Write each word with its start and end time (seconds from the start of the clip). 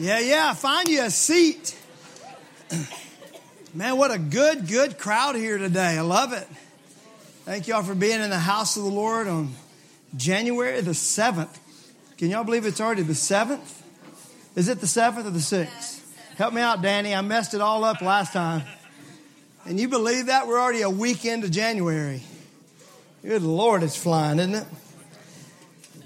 Yeah, 0.00 0.20
yeah, 0.20 0.54
find 0.54 0.86
you 0.88 1.02
a 1.02 1.10
seat. 1.10 1.76
Man, 3.74 3.96
what 3.96 4.12
a 4.12 4.18
good, 4.18 4.68
good 4.68 4.96
crowd 4.96 5.34
here 5.34 5.58
today. 5.58 5.98
I 5.98 6.02
love 6.02 6.32
it. 6.32 6.46
Thank 7.44 7.66
y'all 7.66 7.82
for 7.82 7.96
being 7.96 8.20
in 8.20 8.30
the 8.30 8.38
house 8.38 8.76
of 8.76 8.84
the 8.84 8.90
Lord 8.90 9.26
on 9.26 9.50
January 10.16 10.80
the 10.82 10.92
7th. 10.92 11.58
Can 12.16 12.30
y'all 12.30 12.44
believe 12.44 12.64
it's 12.64 12.80
already 12.80 13.02
the 13.02 13.12
7th? 13.12 13.82
Is 14.54 14.68
it 14.68 14.78
the 14.78 14.86
7th 14.86 15.26
or 15.26 15.30
the 15.30 15.40
6th? 15.40 16.00
Help 16.36 16.54
me 16.54 16.60
out, 16.60 16.80
Danny. 16.80 17.12
I 17.12 17.20
messed 17.20 17.54
it 17.54 17.60
all 17.60 17.82
up 17.82 18.00
last 18.00 18.32
time. 18.32 18.62
And 19.66 19.80
you 19.80 19.88
believe 19.88 20.26
that? 20.26 20.46
We're 20.46 20.60
already 20.60 20.82
a 20.82 20.90
week 20.90 21.24
into 21.24 21.50
January. 21.50 22.22
Good 23.22 23.42
Lord, 23.42 23.82
it's 23.82 23.96
flying, 23.96 24.38
isn't 24.38 24.54
it? 24.54 24.66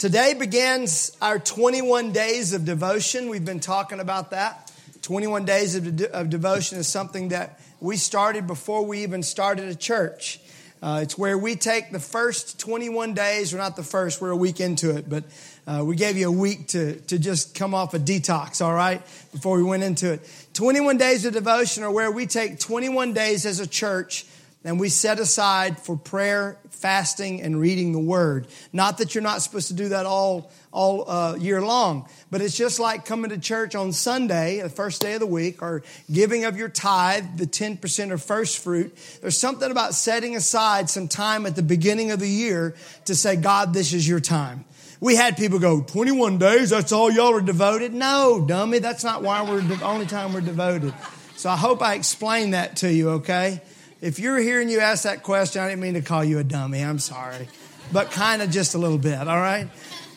Today 0.02 0.34
begins 0.34 1.16
our 1.22 1.38
21 1.38 2.10
days 2.10 2.54
of 2.54 2.64
devotion. 2.64 3.28
We've 3.28 3.44
been 3.44 3.60
talking 3.60 4.00
about 4.00 4.32
that. 4.32 4.72
21 5.02 5.44
days 5.44 5.76
of, 5.76 5.94
de- 5.94 6.12
of 6.12 6.28
devotion 6.28 6.76
is 6.78 6.88
something 6.88 7.28
that 7.28 7.60
we 7.78 7.96
started 7.96 8.48
before 8.48 8.84
we 8.84 9.04
even 9.04 9.22
started 9.22 9.68
a 9.68 9.76
church. 9.76 10.40
Uh, 10.82 10.98
it's 11.04 11.16
where 11.16 11.38
we 11.38 11.54
take 11.54 11.92
the 11.92 12.00
first 12.00 12.58
21 12.58 13.14
days, 13.14 13.54
or 13.54 13.58
not 13.58 13.76
the 13.76 13.84
first, 13.84 14.20
we're 14.20 14.30
a 14.30 14.36
week 14.36 14.58
into 14.58 14.90
it, 14.96 15.08
but 15.08 15.22
uh, 15.68 15.84
we 15.84 15.94
gave 15.94 16.16
you 16.16 16.26
a 16.26 16.32
week 16.32 16.66
to, 16.66 16.98
to 17.02 17.16
just 17.16 17.54
come 17.54 17.72
off 17.72 17.94
a 17.94 18.00
detox, 18.00 18.60
all 18.60 18.74
right, 18.74 19.00
before 19.30 19.56
we 19.56 19.62
went 19.62 19.84
into 19.84 20.14
it. 20.14 20.28
21 20.54 20.96
days 20.96 21.24
of 21.26 21.32
devotion 21.32 21.84
are 21.84 21.92
where 21.92 22.10
we 22.10 22.26
take 22.26 22.58
21 22.58 23.12
days 23.12 23.46
as 23.46 23.60
a 23.60 23.68
church 23.68 24.26
and 24.64 24.78
we 24.78 24.88
set 24.88 25.18
aside 25.18 25.78
for 25.78 25.96
prayer, 25.96 26.58
fasting, 26.70 27.42
and 27.42 27.58
reading 27.58 27.92
the 27.92 27.98
Word. 27.98 28.46
Not 28.72 28.98
that 28.98 29.14
you're 29.14 29.22
not 29.22 29.42
supposed 29.42 29.68
to 29.68 29.74
do 29.74 29.88
that 29.90 30.06
all 30.06 30.50
all 30.72 31.10
uh, 31.10 31.36
year 31.36 31.60
long, 31.60 32.08
but 32.30 32.40
it's 32.40 32.56
just 32.56 32.80
like 32.80 33.04
coming 33.04 33.30
to 33.30 33.38
church 33.38 33.74
on 33.74 33.92
Sunday, 33.92 34.60
the 34.62 34.70
first 34.70 35.02
day 35.02 35.14
of 35.14 35.20
the 35.20 35.26
week, 35.26 35.62
or 35.62 35.82
giving 36.10 36.44
of 36.44 36.56
your 36.56 36.68
tithe, 36.68 37.36
the 37.36 37.46
ten 37.46 37.76
percent 37.76 38.12
of 38.12 38.22
first 38.22 38.58
fruit. 38.58 38.96
There's 39.20 39.38
something 39.38 39.70
about 39.70 39.94
setting 39.94 40.36
aside 40.36 40.88
some 40.88 41.08
time 41.08 41.44
at 41.46 41.56
the 41.56 41.62
beginning 41.62 42.10
of 42.10 42.20
the 42.20 42.28
year 42.28 42.74
to 43.06 43.14
say, 43.14 43.36
God, 43.36 43.74
this 43.74 43.92
is 43.92 44.08
your 44.08 44.20
time. 44.20 44.64
We 45.02 45.16
had 45.16 45.36
people 45.36 45.58
go, 45.58 45.80
21 45.80 46.38
days, 46.38 46.70
that's 46.70 46.92
all 46.92 47.10
y'all 47.10 47.34
are 47.34 47.40
devoted? 47.40 47.92
No, 47.92 48.44
dummy, 48.46 48.78
that's 48.78 49.02
not 49.02 49.24
why 49.24 49.42
we're 49.42 49.60
the 49.60 49.82
only 49.82 50.06
time 50.06 50.32
we're 50.32 50.42
devoted. 50.42 50.94
So 51.34 51.50
I 51.50 51.56
hope 51.56 51.82
I 51.82 51.94
explained 51.94 52.54
that 52.54 52.76
to 52.76 52.92
you, 52.92 53.10
okay? 53.10 53.60
If 54.02 54.18
you're 54.18 54.38
here 54.38 54.60
and 54.60 54.68
you 54.68 54.80
ask 54.80 55.04
that 55.04 55.22
question, 55.22 55.62
I 55.62 55.68
didn't 55.68 55.80
mean 55.80 55.94
to 55.94 56.02
call 56.02 56.24
you 56.24 56.40
a 56.40 56.44
dummy. 56.44 56.80
I'm 56.80 56.98
sorry. 56.98 57.48
But 57.92 58.10
kind 58.10 58.42
of 58.42 58.50
just 58.50 58.74
a 58.74 58.78
little 58.78 58.98
bit, 58.98 59.16
all 59.16 59.40
right? 59.40 59.68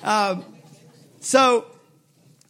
Uh, 0.04 0.42
so, 1.20 1.68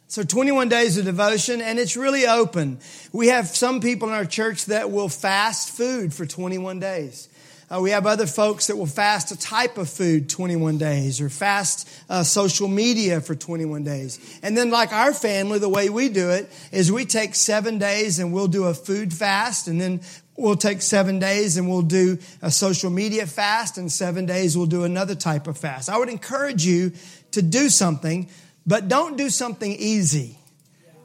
so 0.07 0.23
21 0.23 0.69
days 0.69 0.97
of 0.97 1.03
devotion, 1.03 1.61
and 1.61 1.77
it's 1.77 1.97
really 1.97 2.25
open. 2.25 2.79
We 3.11 3.27
have 3.27 3.47
some 3.47 3.81
people 3.81 4.07
in 4.07 4.13
our 4.13 4.23
church 4.23 4.67
that 4.67 4.91
will 4.91 5.09
fast 5.09 5.75
food 5.75 6.13
for 6.13 6.25
21 6.25 6.79
days. 6.79 7.27
Uh, 7.75 7.81
we 7.81 7.89
have 7.89 8.05
other 8.05 8.27
folks 8.27 8.67
that 8.67 8.77
will 8.77 8.85
fast 8.85 9.31
a 9.31 9.37
type 9.37 9.77
of 9.77 9.89
food 9.89 10.29
21 10.29 10.77
days 10.77 11.19
or 11.19 11.29
fast 11.29 11.89
uh, 12.09 12.23
social 12.23 12.67
media 12.67 13.19
for 13.19 13.35
21 13.35 13.83
days. 13.83 14.39
And 14.41 14.55
then, 14.57 14.69
like 14.69 14.93
our 14.93 15.13
family, 15.13 15.59
the 15.59 15.67
way 15.67 15.89
we 15.89 16.07
do 16.09 16.29
it 16.29 16.49
is 16.71 16.91
we 16.91 17.05
take 17.05 17.35
seven 17.35 17.77
days 17.77 18.19
and 18.19 18.31
we'll 18.31 18.47
do 18.47 18.65
a 18.65 18.73
food 18.73 19.13
fast, 19.13 19.67
and 19.67 19.81
then 19.81 20.01
we'll 20.37 20.55
take 20.55 20.81
seven 20.81 21.19
days 21.19 21.57
and 21.57 21.67
we'll 21.67 21.81
do 21.81 22.17
a 22.41 22.49
social 22.49 22.89
media 22.89 23.27
fast, 23.27 23.77
and 23.77 23.91
seven 23.91 24.25
days 24.25 24.55
we'll 24.55 24.67
do 24.67 24.83
another 24.83 25.15
type 25.15 25.47
of 25.47 25.57
fast. 25.57 25.89
I 25.89 25.97
would 25.97 26.09
encourage 26.09 26.65
you 26.65 26.93
to 27.31 27.41
do 27.41 27.69
something, 27.69 28.29
but 28.65 28.87
don't 28.87 29.17
do 29.17 29.29
something 29.29 29.73
easy. 29.73 30.39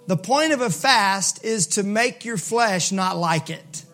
The 0.06 0.16
point 0.16 0.52
of 0.52 0.60
a 0.60 0.70
fast 0.70 1.44
is 1.44 1.66
to 1.68 1.82
make 1.82 2.24
your 2.24 2.36
flesh 2.36 2.92
not 2.92 3.16
like 3.16 3.50
it. 3.50 3.84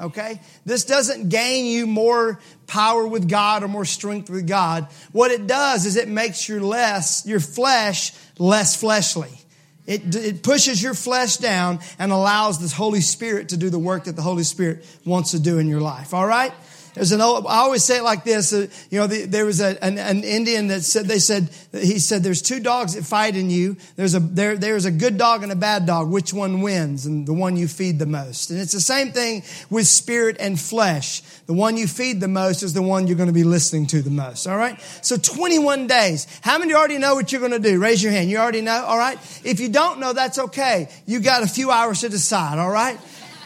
Okay? 0.00 0.40
This 0.64 0.84
doesn't 0.84 1.28
gain 1.28 1.66
you 1.66 1.86
more 1.86 2.40
power 2.66 3.06
with 3.06 3.28
God 3.28 3.62
or 3.62 3.68
more 3.68 3.84
strength 3.84 4.28
with 4.28 4.46
God. 4.46 4.88
What 5.12 5.30
it 5.30 5.46
does 5.46 5.86
is 5.86 5.96
it 5.96 6.08
makes 6.08 6.48
your 6.48 6.60
less, 6.60 7.26
your 7.26 7.40
flesh 7.40 8.12
less 8.38 8.76
fleshly. 8.76 9.30
It, 9.86 10.14
it 10.16 10.42
pushes 10.42 10.82
your 10.82 10.94
flesh 10.94 11.36
down 11.36 11.78
and 11.98 12.10
allows 12.10 12.58
the 12.58 12.74
Holy 12.74 13.00
Spirit 13.00 13.50
to 13.50 13.56
do 13.56 13.70
the 13.70 13.78
work 13.78 14.04
that 14.04 14.16
the 14.16 14.22
Holy 14.22 14.42
Spirit 14.42 14.84
wants 15.04 15.30
to 15.30 15.38
do 15.38 15.58
in 15.58 15.68
your 15.68 15.80
life. 15.80 16.12
All 16.12 16.26
right? 16.26 16.52
There's 16.96 17.12
an 17.12 17.20
old, 17.20 17.46
I 17.46 17.58
always 17.58 17.84
say 17.84 17.98
it 17.98 18.02
like 18.02 18.24
this. 18.24 18.54
Uh, 18.54 18.68
you 18.90 18.98
know, 18.98 19.06
the, 19.06 19.26
there 19.26 19.44
was 19.44 19.60
a, 19.60 19.76
an, 19.84 19.98
an, 19.98 20.24
Indian 20.24 20.68
that 20.68 20.80
said, 20.80 21.04
they 21.04 21.18
said, 21.18 21.50
he 21.72 21.98
said, 21.98 22.22
there's 22.22 22.40
two 22.40 22.58
dogs 22.58 22.94
that 22.94 23.04
fight 23.04 23.36
in 23.36 23.50
you. 23.50 23.76
There's 23.96 24.14
a, 24.14 24.18
there, 24.18 24.56
there's 24.56 24.86
a 24.86 24.90
good 24.90 25.18
dog 25.18 25.42
and 25.42 25.52
a 25.52 25.56
bad 25.56 25.84
dog. 25.84 26.10
Which 26.10 26.32
one 26.32 26.62
wins? 26.62 27.04
And 27.04 27.26
the 27.26 27.34
one 27.34 27.58
you 27.58 27.68
feed 27.68 27.98
the 27.98 28.06
most. 28.06 28.48
And 28.48 28.58
it's 28.58 28.72
the 28.72 28.80
same 28.80 29.12
thing 29.12 29.42
with 29.68 29.86
spirit 29.86 30.38
and 30.40 30.58
flesh. 30.58 31.20
The 31.44 31.52
one 31.52 31.76
you 31.76 31.86
feed 31.86 32.22
the 32.22 32.28
most 32.28 32.62
is 32.62 32.72
the 32.72 32.80
one 32.80 33.06
you're 33.06 33.18
going 33.18 33.28
to 33.28 33.34
be 33.34 33.44
listening 33.44 33.86
to 33.88 34.00
the 34.00 34.10
most. 34.10 34.46
All 34.46 34.56
right. 34.56 34.80
So 35.02 35.18
21 35.18 35.88
days. 35.88 36.26
How 36.40 36.58
many 36.58 36.72
already 36.72 36.96
know 36.96 37.14
what 37.14 37.30
you're 37.30 37.42
going 37.42 37.52
to 37.52 37.58
do? 37.58 37.78
Raise 37.78 38.02
your 38.02 38.12
hand. 38.12 38.30
You 38.30 38.38
already 38.38 38.62
know. 38.62 38.86
All 38.86 38.96
right. 38.96 39.18
If 39.44 39.60
you 39.60 39.68
don't 39.68 40.00
know, 40.00 40.14
that's 40.14 40.38
okay. 40.38 40.88
You 41.04 41.20
got 41.20 41.42
a 41.42 41.46
few 41.46 41.70
hours 41.70 42.00
to 42.00 42.08
decide. 42.08 42.58
All 42.58 42.70
right. 42.70 42.98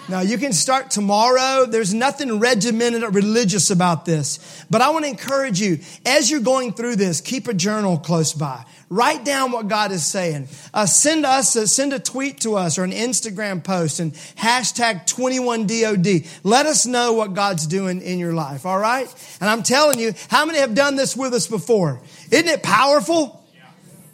Now, 0.08 0.20
you 0.20 0.38
can 0.38 0.52
start 0.52 0.90
tomorrow. 0.90 1.66
There's 1.66 1.94
nothing 1.94 2.40
regimented 2.40 3.04
or 3.04 3.10
religious 3.10 3.70
about 3.70 4.04
this. 4.04 4.64
But 4.68 4.80
I 4.80 4.90
want 4.90 5.04
to 5.04 5.10
encourage 5.10 5.60
you, 5.60 5.78
as 6.04 6.30
you're 6.30 6.40
going 6.40 6.72
through 6.72 6.96
this, 6.96 7.20
keep 7.20 7.46
a 7.46 7.54
journal 7.54 7.98
close 7.98 8.32
by. 8.32 8.64
Write 8.88 9.24
down 9.24 9.52
what 9.52 9.68
God 9.68 9.92
is 9.92 10.04
saying. 10.04 10.48
Uh, 10.74 10.84
send 10.84 11.24
us, 11.24 11.54
uh, 11.54 11.66
send 11.66 11.92
a 11.92 12.00
tweet 12.00 12.40
to 12.40 12.56
us 12.56 12.76
or 12.76 12.82
an 12.82 12.90
Instagram 12.90 13.62
post 13.62 14.00
and 14.00 14.12
hashtag 14.12 15.06
21DOD. 15.06 16.26
Let 16.42 16.66
us 16.66 16.86
know 16.86 17.12
what 17.12 17.34
God's 17.34 17.68
doing 17.68 18.02
in 18.02 18.18
your 18.18 18.32
life, 18.32 18.66
all 18.66 18.78
right? 18.78 19.06
And 19.40 19.48
I'm 19.48 19.62
telling 19.62 20.00
you, 20.00 20.12
how 20.28 20.44
many 20.44 20.58
have 20.58 20.74
done 20.74 20.96
this 20.96 21.16
with 21.16 21.34
us 21.34 21.46
before? 21.46 22.00
Isn't 22.32 22.48
it 22.48 22.64
powerful? 22.64 23.36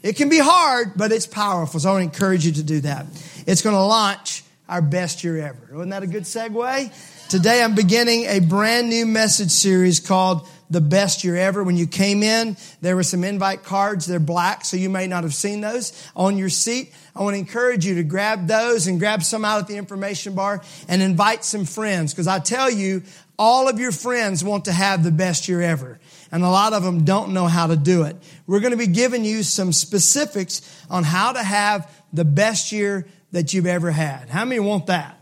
It 0.02 0.16
can 0.16 0.28
be 0.28 0.38
hard, 0.38 0.92
but 0.94 1.10
it's 1.10 1.26
powerful. 1.26 1.80
So 1.80 1.88
I 1.88 1.92
want 1.92 2.02
to 2.02 2.14
encourage 2.14 2.44
you 2.44 2.52
to 2.52 2.62
do 2.62 2.80
that. 2.80 3.06
It's 3.46 3.62
going 3.62 3.74
to 3.74 3.82
launch 3.82 4.44
our 4.68 4.82
best 4.82 5.22
year 5.22 5.38
ever. 5.38 5.68
Wasn't 5.72 5.90
that 5.90 6.02
a 6.02 6.06
good 6.06 6.24
segue? 6.24 7.28
Today 7.28 7.62
I'm 7.62 7.74
beginning 7.74 8.24
a 8.24 8.40
brand 8.40 8.88
new 8.88 9.06
message 9.06 9.50
series 9.50 10.00
called 10.00 10.48
The 10.70 10.80
Best 10.80 11.22
Year 11.22 11.36
Ever. 11.36 11.62
When 11.62 11.76
you 11.76 11.86
came 11.86 12.22
in, 12.22 12.56
there 12.80 12.96
were 12.96 13.04
some 13.04 13.22
invite 13.22 13.62
cards. 13.62 14.06
They're 14.06 14.18
black, 14.18 14.64
so 14.64 14.76
you 14.76 14.90
may 14.90 15.06
not 15.06 15.22
have 15.22 15.34
seen 15.34 15.60
those 15.60 15.92
on 16.16 16.36
your 16.36 16.48
seat. 16.48 16.92
I 17.14 17.22
want 17.22 17.34
to 17.34 17.38
encourage 17.38 17.86
you 17.86 17.96
to 17.96 18.02
grab 18.02 18.48
those 18.48 18.88
and 18.88 18.98
grab 18.98 19.22
some 19.22 19.44
out 19.44 19.60
at 19.60 19.68
the 19.68 19.76
information 19.76 20.34
bar 20.34 20.62
and 20.88 21.00
invite 21.00 21.44
some 21.44 21.64
friends 21.64 22.12
because 22.12 22.26
I 22.26 22.40
tell 22.40 22.70
you, 22.70 23.02
all 23.38 23.68
of 23.68 23.78
your 23.78 23.92
friends 23.92 24.42
want 24.42 24.64
to 24.64 24.72
have 24.72 25.04
the 25.04 25.12
best 25.12 25.46
year 25.46 25.60
ever. 25.60 26.00
And 26.32 26.42
a 26.42 26.48
lot 26.48 26.72
of 26.72 26.82
them 26.82 27.04
don't 27.04 27.34
know 27.34 27.46
how 27.46 27.68
to 27.68 27.76
do 27.76 28.02
it. 28.02 28.16
We're 28.46 28.60
going 28.60 28.72
to 28.72 28.78
be 28.78 28.86
giving 28.86 29.24
you 29.24 29.42
some 29.42 29.72
specifics 29.72 30.84
on 30.90 31.04
how 31.04 31.32
to 31.32 31.42
have 31.42 31.90
the 32.12 32.24
best 32.24 32.72
year 32.72 33.06
that 33.36 33.52
you've 33.52 33.66
ever 33.66 33.90
had. 33.90 34.30
How 34.30 34.46
many 34.46 34.60
want 34.60 34.86
that? 34.86 35.20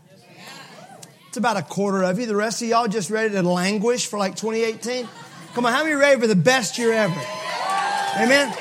It's 1.27 1.35
about 1.35 1.57
a 1.57 1.61
quarter 1.61 2.01
of 2.01 2.17
you. 2.17 2.25
The 2.25 2.35
rest 2.35 2.61
of 2.61 2.69
y'all 2.69 2.87
just 2.87 3.09
ready 3.09 3.33
to 3.33 3.43
languish 3.43 4.07
for 4.07 4.17
like 4.17 4.37
2018? 4.37 5.05
Come 5.53 5.65
on, 5.65 5.73
how 5.73 5.83
many 5.83 5.95
ready 5.95 6.21
for 6.21 6.25
the 6.25 6.33
best 6.33 6.77
year 6.77 6.93
ever? 6.93 7.21
Amen. 8.15 8.55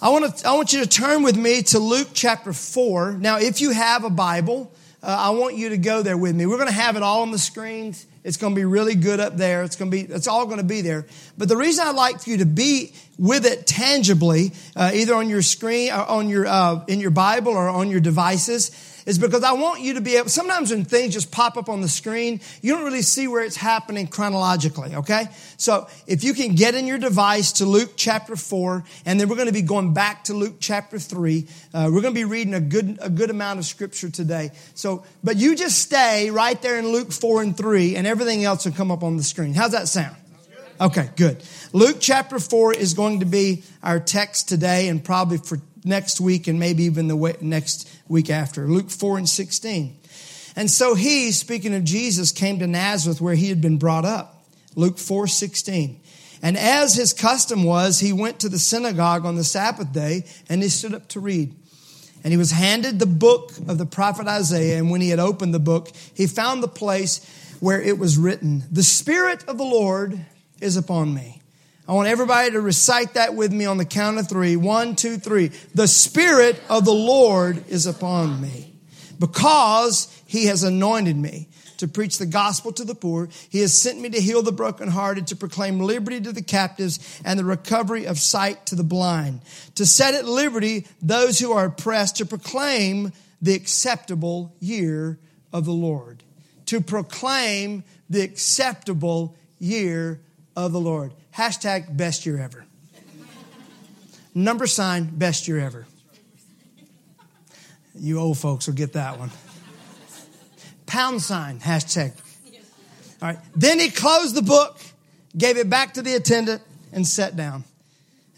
I 0.00 0.10
want 0.10 0.36
to, 0.36 0.46
I 0.46 0.54
want 0.54 0.72
you 0.72 0.84
to 0.84 0.88
turn 0.88 1.24
with 1.24 1.36
me 1.36 1.62
to 1.62 1.80
Luke 1.80 2.10
chapter 2.14 2.52
4. 2.52 3.14
Now, 3.14 3.38
if 3.38 3.60
you 3.60 3.72
have 3.72 4.04
a 4.04 4.10
Bible, 4.10 4.70
uh, 5.02 5.06
I 5.06 5.30
want 5.30 5.56
you 5.56 5.70
to 5.70 5.76
go 5.76 6.02
there 6.02 6.16
with 6.16 6.36
me. 6.36 6.46
We're 6.46 6.58
going 6.58 6.68
to 6.68 6.74
have 6.74 6.94
it 6.94 7.02
all 7.02 7.22
on 7.22 7.32
the 7.32 7.40
screens. 7.40 8.05
It's 8.26 8.36
going 8.36 8.54
to 8.54 8.58
be 8.58 8.64
really 8.64 8.96
good 8.96 9.20
up 9.20 9.36
there. 9.36 9.62
It's 9.62 9.76
going 9.76 9.88
to 9.88 9.96
be, 9.96 10.12
it's 10.12 10.26
all 10.26 10.46
going 10.46 10.58
to 10.58 10.64
be 10.64 10.80
there. 10.80 11.06
But 11.38 11.48
the 11.48 11.56
reason 11.56 11.86
I'd 11.86 11.94
like 11.94 12.20
for 12.20 12.30
you 12.30 12.38
to 12.38 12.44
be 12.44 12.92
with 13.16 13.46
it 13.46 13.68
tangibly, 13.68 14.50
uh, 14.74 14.90
either 14.92 15.14
on 15.14 15.28
your 15.28 15.42
screen, 15.42 15.92
or 15.92 16.04
on 16.04 16.28
your, 16.28 16.44
uh, 16.44 16.84
in 16.88 16.98
your 16.98 17.12
Bible 17.12 17.52
or 17.52 17.68
on 17.68 17.88
your 17.88 18.00
devices, 18.00 18.72
is 19.06 19.18
because 19.18 19.44
I 19.44 19.52
want 19.52 19.80
you 19.80 19.94
to 19.94 20.00
be 20.00 20.16
able, 20.16 20.28
sometimes 20.28 20.70
when 20.70 20.84
things 20.84 21.14
just 21.14 21.30
pop 21.30 21.56
up 21.56 21.68
on 21.68 21.80
the 21.80 21.88
screen, 21.88 22.40
you 22.60 22.74
don't 22.74 22.84
really 22.84 23.02
see 23.02 23.28
where 23.28 23.42
it's 23.42 23.56
happening 23.56 24.08
chronologically, 24.08 24.96
okay? 24.96 25.28
So 25.56 25.88
if 26.06 26.24
you 26.24 26.34
can 26.34 26.56
get 26.56 26.74
in 26.74 26.86
your 26.86 26.98
device 26.98 27.52
to 27.52 27.64
Luke 27.64 27.92
chapter 27.96 28.36
4, 28.36 28.84
and 29.06 29.18
then 29.18 29.28
we're 29.28 29.36
going 29.36 29.46
to 29.46 29.52
be 29.52 29.62
going 29.62 29.94
back 29.94 30.24
to 30.24 30.34
Luke 30.34 30.56
chapter 30.58 30.98
3. 30.98 31.46
Uh, 31.72 31.90
we're 31.92 32.02
going 32.02 32.14
to 32.14 32.20
be 32.20 32.24
reading 32.24 32.54
a 32.54 32.60
good, 32.60 32.98
a 33.00 33.08
good 33.08 33.30
amount 33.30 33.60
of 33.60 33.64
scripture 33.64 34.10
today. 34.10 34.50
So, 34.74 35.04
but 35.22 35.36
you 35.36 35.54
just 35.54 35.78
stay 35.78 36.30
right 36.30 36.60
there 36.60 36.78
in 36.78 36.88
Luke 36.88 37.12
4 37.12 37.42
and 37.42 37.56
3, 37.56 37.96
and 37.96 38.06
everything 38.06 38.44
else 38.44 38.64
will 38.64 38.72
come 38.72 38.90
up 38.90 39.04
on 39.04 39.16
the 39.16 39.22
screen. 39.22 39.54
How's 39.54 39.72
that 39.72 39.86
sound? 39.88 40.16
Okay, 40.80 41.08
good. 41.16 41.42
Luke 41.72 41.96
chapter 42.00 42.38
4 42.38 42.74
is 42.74 42.94
going 42.94 43.20
to 43.20 43.26
be 43.26 43.62
our 43.82 43.98
text 43.98 44.48
today 44.48 44.88
and 44.88 45.02
probably 45.02 45.38
for 45.38 45.58
next 45.86 46.20
week 46.20 46.48
and 46.48 46.58
maybe 46.58 46.84
even 46.84 47.08
the 47.08 47.36
next 47.40 47.88
week 48.08 48.28
after. 48.28 48.66
Luke 48.66 48.90
4 48.90 49.18
and 49.18 49.28
16. 49.28 49.98
And 50.56 50.70
so 50.70 50.94
he, 50.94 51.32
speaking 51.32 51.74
of 51.74 51.84
Jesus, 51.84 52.32
came 52.32 52.58
to 52.58 52.66
Nazareth 52.66 53.20
where 53.20 53.34
he 53.34 53.48
had 53.48 53.60
been 53.60 53.78
brought 53.78 54.04
up. 54.04 54.44
Luke 54.74 54.98
4 54.98 55.26
16. 55.26 56.00
And 56.42 56.56
as 56.56 56.94
his 56.94 57.12
custom 57.12 57.64
was, 57.64 58.00
he 58.00 58.12
went 58.12 58.40
to 58.40 58.48
the 58.48 58.58
synagogue 58.58 59.24
on 59.24 59.36
the 59.36 59.44
Sabbath 59.44 59.92
day 59.92 60.26
and 60.48 60.62
he 60.62 60.68
stood 60.68 60.94
up 60.94 61.08
to 61.08 61.20
read. 61.20 61.54
And 62.22 62.32
he 62.32 62.36
was 62.36 62.50
handed 62.50 62.98
the 62.98 63.06
book 63.06 63.52
of 63.68 63.78
the 63.78 63.86
prophet 63.86 64.26
Isaiah. 64.26 64.78
And 64.78 64.90
when 64.90 65.00
he 65.00 65.10
had 65.10 65.18
opened 65.18 65.54
the 65.54 65.60
book, 65.60 65.90
he 66.14 66.26
found 66.26 66.62
the 66.62 66.68
place 66.68 67.24
where 67.60 67.80
it 67.80 67.98
was 67.98 68.18
written, 68.18 68.64
The 68.70 68.82
Spirit 68.82 69.44
of 69.48 69.58
the 69.58 69.64
Lord 69.64 70.24
is 70.60 70.76
upon 70.76 71.14
me. 71.14 71.40
I 71.88 71.92
want 71.92 72.08
everybody 72.08 72.50
to 72.50 72.60
recite 72.60 73.14
that 73.14 73.34
with 73.34 73.52
me 73.52 73.64
on 73.64 73.76
the 73.76 73.84
count 73.84 74.18
of 74.18 74.28
three. 74.28 74.56
One, 74.56 74.96
two, 74.96 75.18
three. 75.18 75.52
The 75.74 75.86
Spirit 75.86 76.60
of 76.68 76.84
the 76.84 76.92
Lord 76.92 77.68
is 77.68 77.86
upon 77.86 78.40
me 78.40 78.74
because 79.20 80.12
he 80.26 80.46
has 80.46 80.64
anointed 80.64 81.16
me 81.16 81.48
to 81.76 81.86
preach 81.86 82.18
the 82.18 82.26
gospel 82.26 82.72
to 82.72 82.84
the 82.84 82.94
poor. 82.94 83.28
He 83.50 83.60
has 83.60 83.80
sent 83.80 84.00
me 84.00 84.08
to 84.10 84.20
heal 84.20 84.42
the 84.42 84.50
brokenhearted, 84.50 85.28
to 85.28 85.36
proclaim 85.36 85.78
liberty 85.78 86.20
to 86.22 86.32
the 86.32 86.42
captives 86.42 87.20
and 87.24 87.38
the 87.38 87.44
recovery 87.44 88.06
of 88.06 88.18
sight 88.18 88.66
to 88.66 88.74
the 88.74 88.82
blind, 88.82 89.42
to 89.76 89.86
set 89.86 90.14
at 90.14 90.24
liberty 90.24 90.86
those 91.00 91.38
who 91.38 91.52
are 91.52 91.66
oppressed, 91.66 92.16
to 92.16 92.26
proclaim 92.26 93.12
the 93.40 93.54
acceptable 93.54 94.54
year 94.58 95.18
of 95.52 95.64
the 95.64 95.72
Lord. 95.72 96.22
To 96.66 96.80
proclaim 96.80 97.84
the 98.10 98.22
acceptable 98.22 99.36
year 99.60 100.20
of 100.56 100.72
the 100.72 100.80
Lord. 100.80 101.12
Hashtag 101.36 101.96
best 101.96 102.26
year 102.26 102.40
ever. 102.40 102.64
Number 104.34 104.66
sign, 104.66 105.04
best 105.04 105.48
year 105.48 105.58
ever. 105.58 105.86
You 107.94 108.18
old 108.18 108.38
folks 108.38 108.66
will 108.66 108.74
get 108.74 108.94
that 108.94 109.18
one 109.18 109.30
pound 110.86 111.20
sign, 111.20 111.60
hashtag. 111.60 112.12
All 113.20 113.28
right. 113.28 113.38
Then 113.54 113.78
he 113.78 113.90
closed 113.90 114.34
the 114.34 114.42
book, 114.42 114.78
gave 115.36 115.58
it 115.58 115.68
back 115.68 115.94
to 115.94 116.02
the 116.02 116.14
attendant, 116.14 116.62
and 116.92 117.06
sat 117.06 117.36
down. 117.36 117.64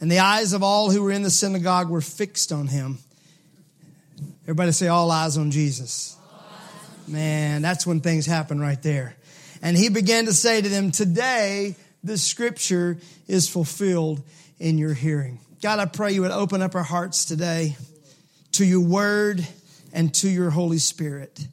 And 0.00 0.10
the 0.10 0.20
eyes 0.20 0.52
of 0.52 0.62
all 0.62 0.90
who 0.90 1.02
were 1.02 1.12
in 1.12 1.22
the 1.22 1.30
synagogue 1.30 1.88
were 1.88 2.00
fixed 2.00 2.52
on 2.52 2.66
him. 2.66 2.98
Everybody 4.44 4.72
say, 4.72 4.88
All 4.88 5.10
eyes 5.10 5.36
on 5.36 5.50
Jesus. 5.50 6.16
Man, 7.06 7.62
that's 7.62 7.86
when 7.86 8.00
things 8.00 8.26
happen 8.26 8.60
right 8.60 8.82
there. 8.82 9.14
And 9.62 9.76
he 9.76 9.88
began 9.88 10.26
to 10.26 10.32
say 10.32 10.60
to 10.60 10.68
them, 10.68 10.90
Today, 10.90 11.76
the 12.08 12.18
scripture 12.18 12.98
is 13.28 13.48
fulfilled 13.48 14.22
in 14.58 14.78
your 14.78 14.94
hearing. 14.94 15.38
God, 15.62 15.78
I 15.78 15.84
pray 15.86 16.12
you 16.12 16.22
would 16.22 16.30
open 16.30 16.62
up 16.62 16.74
our 16.74 16.82
hearts 16.82 17.24
today 17.24 17.76
to 18.52 18.64
your 18.64 18.80
word 18.80 19.46
and 19.92 20.12
to 20.14 20.28
your 20.28 20.50
Holy 20.50 20.78
Spirit. 20.78 21.46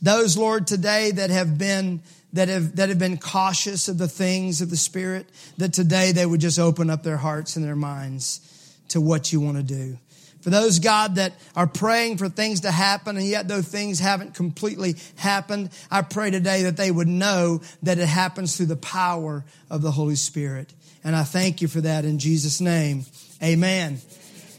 Those, 0.00 0.36
Lord, 0.36 0.66
today 0.66 1.10
that 1.12 1.30
have 1.30 1.58
been 1.58 2.02
that 2.34 2.48
have 2.48 2.76
that 2.76 2.90
have 2.90 2.98
been 2.98 3.16
cautious 3.16 3.88
of 3.88 3.98
the 3.98 4.08
things 4.08 4.60
of 4.60 4.70
the 4.70 4.76
Spirit, 4.76 5.26
that 5.56 5.72
today 5.72 6.12
they 6.12 6.26
would 6.26 6.40
just 6.40 6.58
open 6.58 6.90
up 6.90 7.02
their 7.02 7.16
hearts 7.16 7.56
and 7.56 7.64
their 7.64 7.76
minds 7.76 8.76
to 8.88 9.00
what 9.00 9.32
you 9.32 9.40
want 9.40 9.56
to 9.56 9.62
do. 9.62 9.98
For 10.40 10.50
those, 10.50 10.78
God, 10.78 11.16
that 11.16 11.32
are 11.56 11.66
praying 11.66 12.18
for 12.18 12.28
things 12.28 12.60
to 12.60 12.70
happen 12.70 13.16
and 13.16 13.26
yet 13.26 13.48
those 13.48 13.66
things 13.66 13.98
haven't 13.98 14.34
completely 14.34 14.96
happened, 15.16 15.70
I 15.90 16.02
pray 16.02 16.30
today 16.30 16.62
that 16.64 16.76
they 16.76 16.90
would 16.90 17.08
know 17.08 17.60
that 17.82 17.98
it 17.98 18.06
happens 18.06 18.56
through 18.56 18.66
the 18.66 18.76
power 18.76 19.44
of 19.68 19.82
the 19.82 19.90
Holy 19.90 20.14
Spirit. 20.14 20.72
And 21.02 21.16
I 21.16 21.24
thank 21.24 21.60
you 21.60 21.68
for 21.68 21.80
that 21.80 22.04
in 22.04 22.18
Jesus' 22.18 22.60
name. 22.60 23.04
Amen. 23.42 23.98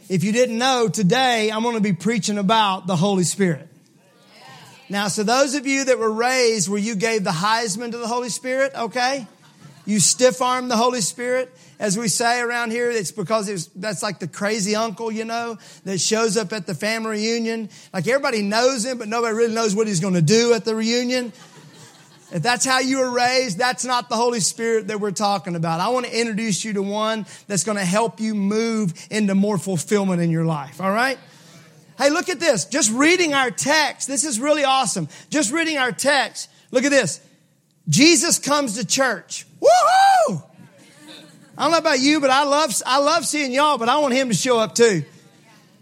If 0.09 0.23
you 0.23 0.31
didn't 0.31 0.57
know, 0.57 0.89
today 0.89 1.51
I'm 1.51 1.63
going 1.63 1.75
to 1.75 1.81
be 1.81 1.93
preaching 1.93 2.37
about 2.37 2.87
the 2.87 2.95
Holy 2.95 3.23
Spirit. 3.23 3.67
Now, 4.89 5.07
so 5.07 5.23
those 5.23 5.53
of 5.53 5.67
you 5.67 5.85
that 5.85 5.99
were 5.99 6.11
raised 6.11 6.67
where 6.67 6.79
you 6.79 6.95
gave 6.95 7.23
the 7.23 7.29
Heisman 7.29 7.91
to 7.91 7.97
the 7.97 8.07
Holy 8.07 8.29
Spirit, 8.29 8.73
okay? 8.75 9.27
You 9.89 9.99
stiff 9.99 10.39
arm 10.39 10.67
the 10.67 10.77
Holy 10.77 11.01
Spirit. 11.01 11.51
As 11.79 11.97
we 11.97 12.09
say 12.09 12.41
around 12.41 12.69
here, 12.69 12.91
it's 12.91 13.11
because 13.11 13.49
it's, 13.49 13.65
that's 13.67 14.03
like 14.03 14.19
the 14.19 14.27
crazy 14.27 14.75
uncle, 14.75 15.11
you 15.11 15.25
know, 15.25 15.57
that 15.85 15.99
shows 15.99 16.37
up 16.37 16.53
at 16.53 16.67
the 16.67 16.75
family 16.75 17.11
reunion. 17.11 17.69
Like 17.91 18.07
everybody 18.07 18.43
knows 18.43 18.85
him, 18.85 18.99
but 18.99 19.07
nobody 19.07 19.33
really 19.33 19.55
knows 19.55 19.73
what 19.73 19.87
he's 19.87 19.99
going 19.99 20.13
to 20.13 20.21
do 20.21 20.53
at 20.53 20.63
the 20.63 20.75
reunion. 20.75 21.33
If 22.31 22.43
that's 22.43 22.63
how 22.63 22.79
you 22.79 22.99
were 22.99 23.09
raised, 23.09 23.57
that's 23.57 23.83
not 23.83 24.09
the 24.09 24.15
Holy 24.15 24.41
Spirit 24.41 24.89
that 24.89 24.99
we're 24.99 25.09
talking 25.09 25.55
about. 25.55 25.79
I 25.79 25.89
want 25.89 26.05
to 26.05 26.15
introduce 26.19 26.63
you 26.63 26.73
to 26.73 26.83
one 26.83 27.25
that's 27.47 27.63
going 27.63 27.79
to 27.79 27.85
help 27.85 28.19
you 28.19 28.35
move 28.35 28.93
into 29.09 29.33
more 29.33 29.57
fulfillment 29.57 30.21
in 30.21 30.29
your 30.29 30.45
life. 30.45 30.79
All 30.79 30.91
right? 30.91 31.17
Hey, 31.97 32.11
look 32.11 32.29
at 32.29 32.39
this. 32.39 32.65
Just 32.65 32.91
reading 32.91 33.33
our 33.33 33.49
text. 33.49 34.07
This 34.07 34.23
is 34.23 34.39
really 34.39 34.65
awesome. 34.65 35.07
Just 35.31 35.51
reading 35.51 35.79
our 35.79 35.91
text. 35.91 36.47
Look 36.69 36.83
at 36.83 36.91
this. 36.91 37.21
Jesus 37.87 38.37
comes 38.37 38.75
to 38.75 38.85
church. 38.85 39.47
Woohoo! 39.61 40.43
I 41.57 41.63
don't 41.63 41.71
know 41.71 41.77
about 41.77 41.99
you, 41.99 42.21
but 42.21 42.29
I 42.29 42.43
love, 42.45 42.73
I 42.85 42.99
love 42.99 43.25
seeing 43.25 43.51
y'all, 43.51 43.77
but 43.77 43.89
I 43.89 43.97
want 43.97 44.13
him 44.13 44.29
to 44.29 44.35
show 44.35 44.59
up 44.59 44.75
too. 44.75 45.03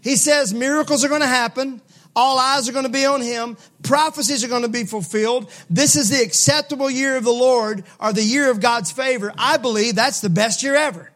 He 0.02 0.16
says 0.16 0.52
miracles 0.52 1.04
are 1.04 1.08
going 1.08 1.20
to 1.20 1.26
happen. 1.26 1.80
All 2.16 2.38
eyes 2.38 2.68
are 2.68 2.72
going 2.72 2.84
to 2.84 2.90
be 2.90 3.06
on 3.06 3.20
him. 3.20 3.56
Prophecies 3.84 4.42
are 4.42 4.48
going 4.48 4.62
to 4.62 4.68
be 4.68 4.84
fulfilled. 4.84 5.50
This 5.70 5.94
is 5.94 6.08
the 6.10 6.20
acceptable 6.20 6.90
year 6.90 7.16
of 7.16 7.22
the 7.22 7.30
Lord 7.30 7.84
or 8.00 8.12
the 8.12 8.24
year 8.24 8.50
of 8.50 8.60
God's 8.60 8.90
favor. 8.90 9.32
I 9.38 9.56
believe 9.56 9.94
that's 9.94 10.20
the 10.20 10.30
best 10.30 10.64
year 10.64 10.74
ever. 10.74 11.12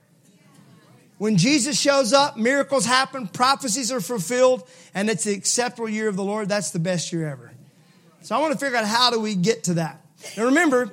When 1.18 1.36
Jesus 1.36 1.80
shows 1.80 2.12
up, 2.12 2.36
miracles 2.36 2.84
happen, 2.84 3.28
prophecies 3.28 3.90
are 3.90 4.00
fulfilled, 4.00 4.68
and 4.94 5.08
it's 5.08 5.24
the 5.24 5.34
acceptable 5.34 5.88
year 5.88 6.08
of 6.08 6.16
the 6.16 6.24
Lord. 6.24 6.48
That's 6.48 6.70
the 6.70 6.78
best 6.78 7.12
year 7.12 7.28
ever. 7.28 7.52
So 8.22 8.36
I 8.36 8.40
want 8.40 8.52
to 8.52 8.58
figure 8.58 8.76
out 8.78 8.86
how 8.86 9.10
do 9.10 9.20
we 9.20 9.34
get 9.34 9.64
to 9.64 9.74
that. 9.74 10.04
Now 10.36 10.46
remember, 10.46 10.92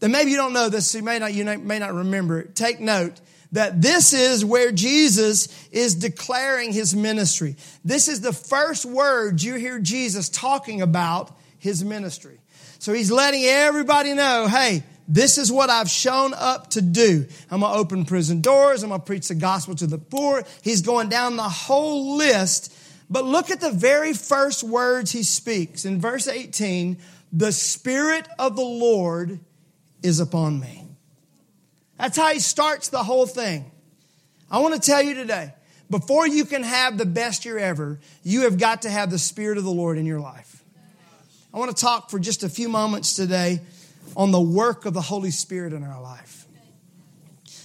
that 0.00 0.08
maybe 0.08 0.30
you 0.30 0.36
don't 0.36 0.52
know 0.52 0.68
this, 0.68 0.94
you 0.94 1.02
may 1.02 1.18
not, 1.18 1.32
you 1.32 1.44
may 1.44 1.78
not 1.78 1.94
remember 1.94 2.40
it. 2.40 2.54
Take 2.54 2.80
note 2.80 3.20
that 3.52 3.80
this 3.80 4.12
is 4.12 4.44
where 4.44 4.72
Jesus 4.72 5.48
is 5.70 5.94
declaring 5.94 6.72
his 6.72 6.94
ministry. 6.94 7.56
This 7.84 8.08
is 8.08 8.20
the 8.20 8.32
first 8.32 8.84
words 8.84 9.44
you 9.44 9.54
hear 9.54 9.78
Jesus 9.78 10.28
talking 10.28 10.82
about 10.82 11.36
his 11.58 11.84
ministry. 11.84 12.38
So 12.78 12.92
he's 12.92 13.10
letting 13.10 13.44
everybody 13.44 14.14
know, 14.14 14.46
hey, 14.46 14.84
this 15.08 15.38
is 15.38 15.50
what 15.50 15.70
I've 15.70 15.88
shown 15.88 16.34
up 16.34 16.70
to 16.70 16.82
do. 16.82 17.26
I'm 17.50 17.60
going 17.60 17.72
to 17.72 17.78
open 17.78 18.04
prison 18.04 18.42
doors. 18.42 18.82
I'm 18.82 18.90
going 18.90 19.00
to 19.00 19.06
preach 19.06 19.28
the 19.28 19.34
gospel 19.34 19.74
to 19.76 19.86
the 19.86 19.98
poor. 19.98 20.44
He's 20.62 20.82
going 20.82 21.08
down 21.08 21.36
the 21.36 21.42
whole 21.42 22.16
list. 22.16 22.72
But 23.08 23.24
look 23.24 23.50
at 23.50 23.60
the 23.60 23.70
very 23.70 24.12
first 24.12 24.62
words 24.62 25.10
he 25.10 25.22
speaks. 25.22 25.86
In 25.86 25.98
verse 25.98 26.28
18, 26.28 26.98
the 27.32 27.52
Spirit 27.52 28.28
of 28.38 28.54
the 28.54 28.62
Lord 28.62 29.40
is 30.02 30.20
upon 30.20 30.60
me. 30.60 30.84
That's 31.98 32.16
how 32.16 32.32
he 32.32 32.38
starts 32.38 32.88
the 32.88 33.02
whole 33.02 33.26
thing. 33.26 33.70
I 34.50 34.60
want 34.60 34.74
to 34.74 34.80
tell 34.80 35.02
you 35.02 35.14
today, 35.14 35.52
before 35.90 36.26
you 36.26 36.44
can 36.44 36.62
have 36.62 36.96
the 36.98 37.06
best 37.06 37.44
year 37.44 37.58
ever, 37.58 37.98
you 38.22 38.42
have 38.42 38.58
got 38.58 38.82
to 38.82 38.90
have 38.90 39.10
the 39.10 39.18
Spirit 39.18 39.58
of 39.58 39.64
the 39.64 39.70
Lord 39.70 39.98
in 39.98 40.06
your 40.06 40.20
life. 40.20 40.62
I 41.52 41.58
want 41.58 41.74
to 41.74 41.80
talk 41.80 42.10
for 42.10 42.18
just 42.18 42.44
a 42.44 42.48
few 42.48 42.68
moments 42.68 43.14
today 43.14 43.60
on 44.16 44.30
the 44.30 44.40
work 44.40 44.84
of 44.84 44.94
the 44.94 45.00
Holy 45.00 45.30
Spirit 45.30 45.72
in 45.72 45.82
our 45.82 46.00
life. 46.00 46.46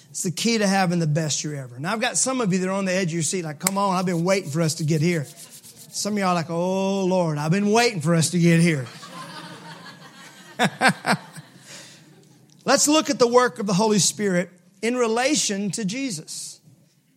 It's 0.10 0.24
the 0.24 0.31
key 0.31 0.60
to 0.60 0.67
having 0.67 1.00
the 1.00 1.07
best 1.07 1.43
year 1.43 1.55
ever. 1.55 1.79
Now, 1.79 1.91
I've 1.91 2.01
got 2.01 2.17
some 2.17 2.39
of 2.39 2.53
you 2.53 2.60
that 2.60 2.69
are 2.69 2.74
on 2.74 2.86
the 2.86 2.93
edge 2.93 3.07
of 3.07 3.13
your 3.13 3.24
seat, 3.24 3.43
like, 3.43 3.60
come 3.60 3.77
on, 3.77 3.96
I've 3.96 4.05
been 4.05 4.24
waiting 4.24 4.51
for 4.51 4.62
us 4.62 4.75
to 4.75 4.84
get 4.84 5.01
here. 5.01 5.25
Some 5.25 6.13
of 6.13 6.19
y'all 6.19 6.29
are 6.29 6.36
like, 6.36 6.50
oh, 6.50 7.05
Lord, 7.05 7.38
I've 7.38 7.51
been 7.51 7.72
waiting 7.72 8.00
for 8.00 8.15
us 8.15 8.29
to 8.31 8.39
get 8.39 8.60
here. 8.60 8.86
Let's 12.65 12.88
look 12.88 13.10
at 13.10 13.20
the 13.20 13.27
work 13.27 13.60
of 13.60 13.67
the 13.67 13.74
Holy 13.74 14.00
Spirit 14.00 14.50
in 14.82 14.96
relation 14.96 15.72
to 15.72 15.86
Jesus. 15.86 16.62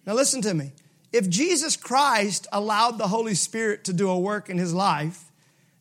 Now, 0.07 0.15
listen 0.15 0.43
to 0.43 0.55
me. 0.55 0.73
If 1.12 1.29
Jesus 1.29 1.76
Christ 1.76 2.47
allowed 2.53 2.99
the 2.99 3.09
Holy 3.09 3.35
Spirit 3.35 3.85
to 3.85 3.93
do 3.93 4.11
a 4.11 4.19
work 4.19 4.50
in 4.50 4.59
his 4.59 4.75
life, 4.75 5.25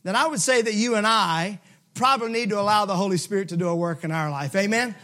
then 0.04 0.16
I 0.16 0.28
would 0.28 0.42
say 0.42 0.62
that 0.62 0.74
you 0.74 0.96
and 0.96 1.06
I 1.06 1.60
probably 1.94 2.32
need 2.32 2.50
to 2.50 2.60
allow 2.60 2.86
the 2.86 2.96
Holy 2.96 3.18
Spirit 3.18 3.50
to 3.50 3.58
do 3.58 3.68
a 3.68 3.76
work 3.76 4.04
in 4.04 4.12
our 4.12 4.30
life. 4.30 4.56
Amen? 4.56 4.96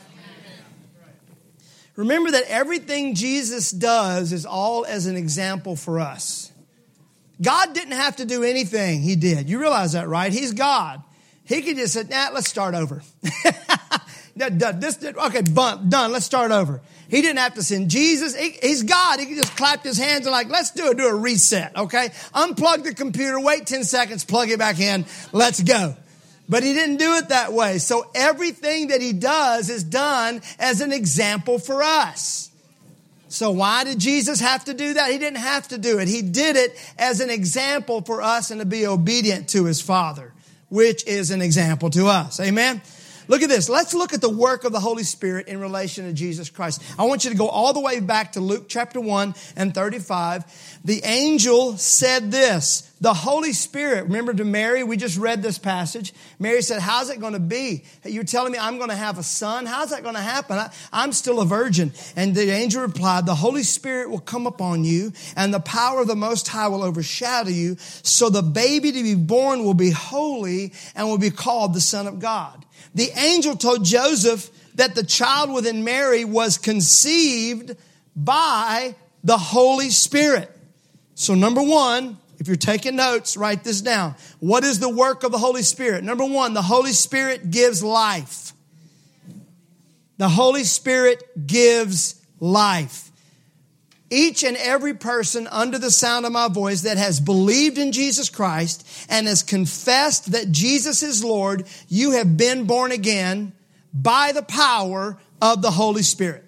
Remember 1.96 2.32
that 2.32 2.44
everything 2.48 3.15
Jesus 3.15 3.72
does 3.72 4.32
is 4.32 4.46
all 4.46 4.86
as 4.86 5.08
an 5.08 5.15
example 5.15 5.75
for 5.75 6.00
us. 6.00 6.51
God 7.41 7.74
didn't 7.74 7.94
have 7.94 8.18
to 8.18 8.25
do 8.25 8.44
anything, 8.44 9.01
He 9.01 9.15
did. 9.15 9.50
You 9.50 9.60
realize 9.60 9.94
that, 9.94 10.08
right? 10.08 10.32
He's 10.32 10.53
God. 10.53 11.01
He 11.44 11.62
could 11.62 11.75
just 11.75 11.94
say, 11.94 12.03
nah, 12.10 12.30
let's 12.34 12.48
start 12.48 12.75
over. 12.75 13.01
done. 14.38 14.79
This, 14.79 15.03
okay, 15.03 15.41
bump, 15.41 15.89
done. 15.89 16.11
Let's 16.11 16.25
start 16.25 16.51
over. 16.51 16.81
He 17.09 17.21
didn't 17.21 17.39
have 17.39 17.55
to 17.55 17.63
send 17.63 17.89
Jesus. 17.89 18.35
He, 18.35 18.51
he's 18.51 18.83
God. 18.83 19.19
He 19.19 19.35
just 19.35 19.55
clapped 19.57 19.83
his 19.83 19.97
hands 19.97 20.25
and 20.25 20.31
like, 20.31 20.50
let's 20.50 20.71
do 20.71 20.91
it. 20.91 20.97
Do 20.97 21.07
a 21.07 21.15
reset. 21.15 21.75
Okay. 21.75 22.09
Unplug 22.33 22.83
the 22.83 22.93
computer. 22.93 23.39
Wait 23.39 23.67
10 23.67 23.83
seconds. 23.83 24.23
Plug 24.23 24.50
it 24.50 24.57
back 24.59 24.79
in. 24.79 25.05
Let's 25.33 25.61
go. 25.61 25.95
But 26.47 26.63
he 26.63 26.73
didn't 26.73 26.97
do 26.97 27.15
it 27.15 27.29
that 27.29 27.53
way. 27.53 27.79
So 27.79 28.09
everything 28.15 28.88
that 28.88 29.01
he 29.01 29.13
does 29.13 29.69
is 29.69 29.83
done 29.83 30.41
as 30.59 30.81
an 30.81 30.91
example 30.91 31.59
for 31.59 31.83
us. 31.83 32.50
So 33.27 33.51
why 33.51 33.85
did 33.85 34.00
Jesus 34.00 34.41
have 34.41 34.65
to 34.65 34.73
do 34.73 34.93
that? 34.93 35.11
He 35.11 35.17
didn't 35.17 35.38
have 35.39 35.69
to 35.69 35.77
do 35.77 36.00
it. 36.00 36.09
He 36.09 36.21
did 36.21 36.57
it 36.57 36.77
as 36.97 37.21
an 37.21 37.29
example 37.29 38.01
for 38.01 38.21
us 38.21 38.51
and 38.51 38.59
to 38.59 38.65
be 38.65 38.85
obedient 38.85 39.50
to 39.50 39.65
his 39.65 39.81
Father, 39.81 40.33
which 40.69 41.05
is 41.07 41.31
an 41.31 41.41
example 41.41 41.89
to 41.91 42.07
us. 42.07 42.41
Amen. 42.41 42.81
Look 43.31 43.43
at 43.43 43.47
this. 43.47 43.69
Let's 43.69 43.93
look 43.93 44.11
at 44.11 44.19
the 44.19 44.29
work 44.29 44.65
of 44.65 44.73
the 44.73 44.81
Holy 44.81 45.05
Spirit 45.05 45.47
in 45.47 45.61
relation 45.61 46.03
to 46.03 46.11
Jesus 46.11 46.50
Christ. 46.50 46.83
I 47.00 47.05
want 47.05 47.23
you 47.23 47.31
to 47.31 47.38
go 47.38 47.47
all 47.47 47.71
the 47.71 47.79
way 47.79 48.01
back 48.01 48.33
to 48.33 48.41
Luke 48.41 48.65
chapter 48.67 49.00
1 49.00 49.35
and 49.55 49.73
35. 49.73 50.81
The 50.83 51.01
angel 51.05 51.77
said 51.77 52.29
this. 52.29 52.90
The 53.01 53.15
Holy 53.15 53.51
Spirit, 53.51 54.03
remember 54.03 54.31
to 54.31 54.46
Mary, 54.46 54.84
we 54.84 54.96
just 54.96 55.17
read 55.17 55.41
this 55.41 55.58
passage. 55.58 56.13
Mary 56.38 56.62
said, 56.62 56.79
How's 56.79 57.10
it 57.10 57.20
going 57.20 57.34
to 57.34 57.39
be? 57.39 57.84
You're 58.05 58.24
telling 58.24 58.51
me 58.51 58.60
I'm 58.60 58.77
going 58.77 58.91
to 58.91 58.96
have 58.96 59.17
a 59.17 59.24
son? 59.24 59.65
How's 59.65 59.89
that 59.89 60.03
going 60.03 60.13
to 60.13 60.22
happen? 60.22 60.60
I, 60.60 60.72
I'm 60.93 61.12
still 61.12 61.41
a 61.41 61.46
virgin. 61.46 61.93
And 62.15 62.36
the 62.36 62.51
angel 62.51 62.84
replied, 62.84 63.25
The 63.25 63.34
Holy 63.34 63.63
Spirit 63.63 64.12
will 64.12 64.20
come 64.20 64.46
upon 64.46 64.84
you, 64.84 65.13
and 65.36 65.51
the 65.51 65.60
power 65.60 66.01
of 66.01 66.08
the 66.08 66.15
Most 66.15 66.48
High 66.48 66.67
will 66.67 66.84
overshadow 66.84 67.50
you. 67.50 67.75
So 67.79 68.29
the 68.29 68.43
baby 68.43 68.91
to 68.91 69.03
be 69.03 69.15
born 69.15 69.65
will 69.65 69.74
be 69.74 69.89
holy 69.89 70.72
and 70.96 71.08
will 71.08 71.17
be 71.17 71.31
called 71.31 71.74
the 71.74 71.81
Son 71.81 72.05
of 72.05 72.20
God. 72.20 72.63
The 72.93 73.10
angel 73.17 73.55
told 73.55 73.84
Joseph 73.84 74.48
that 74.75 74.93
the 74.93 75.03
child 75.03 75.51
within 75.51 75.84
Mary 75.84 76.24
was 76.24 76.60
conceived 76.60 77.75
by 78.15 78.93
the 79.24 79.39
Holy 79.39 79.89
Spirit. 79.89 80.55
So, 81.15 81.34
number 81.34 81.63
one, 81.63 82.17
if 82.41 82.48
you're 82.48 82.57
taking 82.57 82.95
notes, 82.95 83.38
write 83.38 83.63
this 83.63 83.81
down. 83.81 84.15
What 84.39 84.63
is 84.63 84.79
the 84.79 84.89
work 84.89 85.21
of 85.21 85.31
the 85.31 85.38
Holy 85.38 85.62
Spirit? 85.62 86.03
Number 86.03 86.25
one, 86.25 86.55
the 86.55 86.63
Holy 86.63 86.91
Spirit 86.91 87.51
gives 87.51 87.83
life. 87.83 88.53
The 90.17 90.27
Holy 90.27 90.63
Spirit 90.63 91.45
gives 91.45 92.19
life. 92.39 93.12
Each 94.10 94.43
and 94.43 94.57
every 94.57 94.95
person 94.95 95.48
under 95.51 95.77
the 95.77 95.91
sound 95.91 96.25
of 96.25 96.31
my 96.31 96.48
voice 96.48 96.81
that 96.81 96.98
has 96.98 97.19
believed 97.19 97.77
in 97.77 97.91
Jesus 97.91 98.31
Christ 98.31 98.88
and 99.07 99.27
has 99.27 99.43
confessed 99.43 100.31
that 100.31 100.51
Jesus 100.51 101.03
is 101.03 101.24
Lord, 101.24 101.67
you 101.89 102.13
have 102.13 102.38
been 102.38 102.65
born 102.65 102.91
again 102.91 103.53
by 103.93 104.31
the 104.31 104.41
power 104.41 105.15
of 105.39 105.62
the 105.62 105.69
Holy 105.69 106.01
Spirit. 106.01 106.43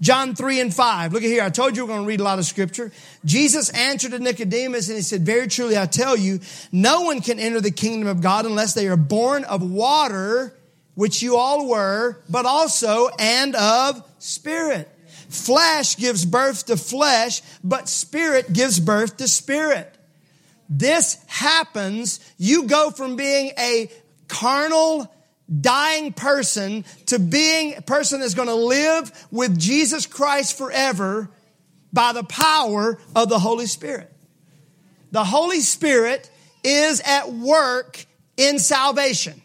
John 0.00 0.34
3 0.34 0.60
and 0.60 0.74
5. 0.74 1.12
Look 1.12 1.22
at 1.22 1.28
here. 1.28 1.42
I 1.42 1.50
told 1.50 1.76
you 1.76 1.84
we're 1.84 1.88
going 1.88 2.02
to 2.02 2.08
read 2.08 2.20
a 2.20 2.24
lot 2.24 2.38
of 2.38 2.46
scripture. 2.46 2.90
Jesus 3.24 3.68
answered 3.70 4.12
to 4.12 4.18
Nicodemus 4.18 4.88
and 4.88 4.96
he 4.96 5.02
said, 5.02 5.22
Very 5.22 5.46
truly, 5.46 5.76
I 5.76 5.86
tell 5.86 6.16
you, 6.16 6.40
no 6.72 7.02
one 7.02 7.20
can 7.20 7.38
enter 7.38 7.60
the 7.60 7.70
kingdom 7.70 8.08
of 8.08 8.22
God 8.22 8.46
unless 8.46 8.72
they 8.72 8.88
are 8.88 8.96
born 8.96 9.44
of 9.44 9.62
water, 9.62 10.56
which 10.94 11.22
you 11.22 11.36
all 11.36 11.68
were, 11.68 12.18
but 12.30 12.46
also 12.46 13.08
and 13.18 13.54
of 13.54 14.02
spirit. 14.18 14.88
Flesh 15.28 15.96
gives 15.96 16.24
birth 16.24 16.66
to 16.66 16.76
flesh, 16.76 17.42
but 17.62 17.88
spirit 17.88 18.52
gives 18.52 18.80
birth 18.80 19.18
to 19.18 19.28
spirit. 19.28 19.94
This 20.68 21.22
happens. 21.26 22.20
You 22.38 22.64
go 22.64 22.90
from 22.90 23.16
being 23.16 23.52
a 23.58 23.90
carnal, 24.28 25.12
dying 25.60 26.12
person 26.12 26.84
to 27.06 27.18
being 27.18 27.76
a 27.76 27.82
person 27.82 28.20
that's 28.20 28.34
going 28.34 28.48
to 28.48 28.54
live 28.54 29.26
with 29.30 29.58
Jesus 29.58 30.06
Christ 30.06 30.56
forever 30.56 31.30
by 31.92 32.12
the 32.12 32.24
power 32.24 32.98
of 33.16 33.28
the 33.28 33.38
Holy 33.38 33.66
Spirit. 33.66 34.12
The 35.10 35.24
Holy 35.24 35.60
Spirit 35.60 36.30
is 36.62 37.00
at 37.00 37.32
work 37.32 38.04
in 38.36 38.58
salvation. 38.58 39.42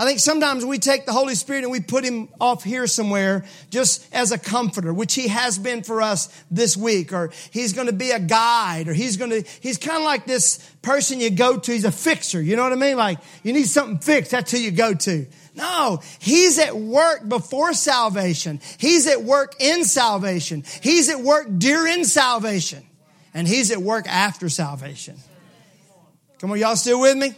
I 0.00 0.04
think 0.04 0.20
sometimes 0.20 0.64
we 0.64 0.78
take 0.78 1.06
the 1.06 1.12
Holy 1.12 1.34
Spirit 1.34 1.64
and 1.64 1.72
we 1.72 1.80
put 1.80 2.04
him 2.04 2.28
off 2.40 2.62
here 2.62 2.86
somewhere 2.86 3.44
just 3.68 4.06
as 4.14 4.30
a 4.30 4.38
comforter, 4.38 4.94
which 4.94 5.14
he 5.14 5.26
has 5.26 5.58
been 5.58 5.82
for 5.82 6.00
us 6.00 6.28
this 6.52 6.76
week, 6.76 7.12
or 7.12 7.32
he's 7.50 7.72
going 7.72 7.88
to 7.88 7.92
be 7.92 8.12
a 8.12 8.20
guide, 8.20 8.86
or 8.86 8.94
he's 8.94 9.16
going 9.16 9.32
to, 9.32 9.42
he's 9.60 9.76
kind 9.76 9.98
of 9.98 10.04
like 10.04 10.24
this 10.24 10.58
person 10.82 11.18
you 11.18 11.30
go 11.30 11.58
to. 11.58 11.72
He's 11.72 11.84
a 11.84 11.90
fixer. 11.90 12.40
You 12.40 12.54
know 12.54 12.62
what 12.62 12.72
I 12.72 12.76
mean? 12.76 12.96
Like 12.96 13.18
you 13.42 13.52
need 13.52 13.66
something 13.66 13.98
fixed. 13.98 14.30
That's 14.30 14.52
who 14.52 14.58
you 14.58 14.70
go 14.70 14.94
to. 14.94 15.26
No, 15.56 16.00
he's 16.20 16.60
at 16.60 16.76
work 16.76 17.28
before 17.28 17.72
salvation. 17.72 18.60
He's 18.78 19.08
at 19.08 19.24
work 19.24 19.56
in 19.58 19.82
salvation. 19.82 20.62
He's 20.80 21.08
at 21.08 21.20
work 21.20 21.48
during 21.58 22.04
salvation. 22.04 22.84
And 23.34 23.48
he's 23.48 23.72
at 23.72 23.78
work 23.78 24.06
after 24.08 24.48
salvation. 24.48 25.16
Come 26.38 26.52
on, 26.52 26.58
y'all 26.58 26.76
still 26.76 27.00
with 27.00 27.16
me? 27.16 27.34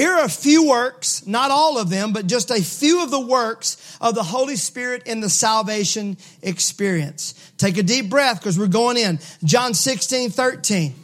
Here 0.00 0.14
are 0.14 0.24
a 0.24 0.30
few 0.30 0.66
works, 0.66 1.26
not 1.26 1.50
all 1.50 1.76
of 1.76 1.90
them, 1.90 2.14
but 2.14 2.26
just 2.26 2.50
a 2.50 2.62
few 2.62 3.02
of 3.02 3.10
the 3.10 3.20
works 3.20 3.98
of 4.00 4.14
the 4.14 4.22
Holy 4.22 4.56
Spirit 4.56 5.02
in 5.04 5.20
the 5.20 5.28
salvation 5.28 6.16
experience. 6.40 7.34
Take 7.58 7.76
a 7.76 7.82
deep 7.82 8.08
breath 8.08 8.40
because 8.40 8.58
we're 8.58 8.68
going 8.68 8.96
in. 8.96 9.18
John 9.44 9.74
16, 9.74 10.30
13. 10.30 10.94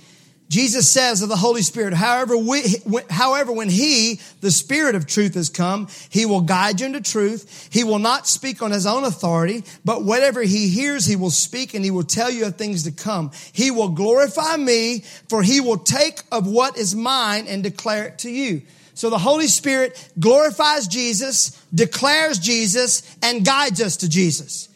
Jesus 0.49 0.89
says 0.89 1.21
of 1.21 1.29
the 1.29 1.37
Holy 1.37 1.61
Spirit, 1.61 1.93
however, 1.93 2.39
we, 2.39 2.63
however, 3.11 3.53
when 3.53 3.69
He, 3.69 4.19
the 4.41 4.51
Spirit 4.51 4.95
of 4.95 5.07
truth 5.07 5.35
has 5.35 5.51
come, 5.51 5.89
He 6.09 6.25
will 6.25 6.41
guide 6.41 6.81
you 6.81 6.87
into 6.87 7.03
truth. 7.03 7.69
He 7.71 7.85
will 7.85 7.99
not 7.99 8.27
speak 8.27 8.63
on 8.63 8.71
His 8.71 8.87
own 8.87 9.05
authority, 9.05 9.65
but 9.85 10.05
whatever 10.05 10.41
He 10.41 10.71
hears, 10.71 11.05
He 11.05 11.17
will 11.17 11.29
speak 11.29 11.75
and 11.75 11.85
He 11.85 11.91
will 11.91 12.03
tell 12.03 12.31
you 12.31 12.47
of 12.47 12.57
things 12.57 12.85
to 12.85 12.93
come. 12.93 13.31
He 13.53 13.71
will 13.71 13.91
glorify 13.91 14.57
me, 14.57 15.01
for 15.29 15.43
He 15.43 15.61
will 15.61 15.77
take 15.77 16.23
of 16.33 16.47
what 16.47 16.79
is 16.79 16.95
mine 16.95 17.47
and 17.47 17.63
declare 17.63 18.07
it 18.07 18.21
to 18.21 18.31
you. 18.31 18.63
So 18.97 19.11
the 19.11 19.19
Holy 19.19 19.47
Spirit 19.47 20.11
glorifies 20.19 20.89
Jesus, 20.89 21.51
declares 21.73 22.39
Jesus, 22.39 23.15
and 23.23 23.45
guides 23.45 23.83
us 23.83 23.99
to 23.99 24.09
Jesus. 24.09 24.71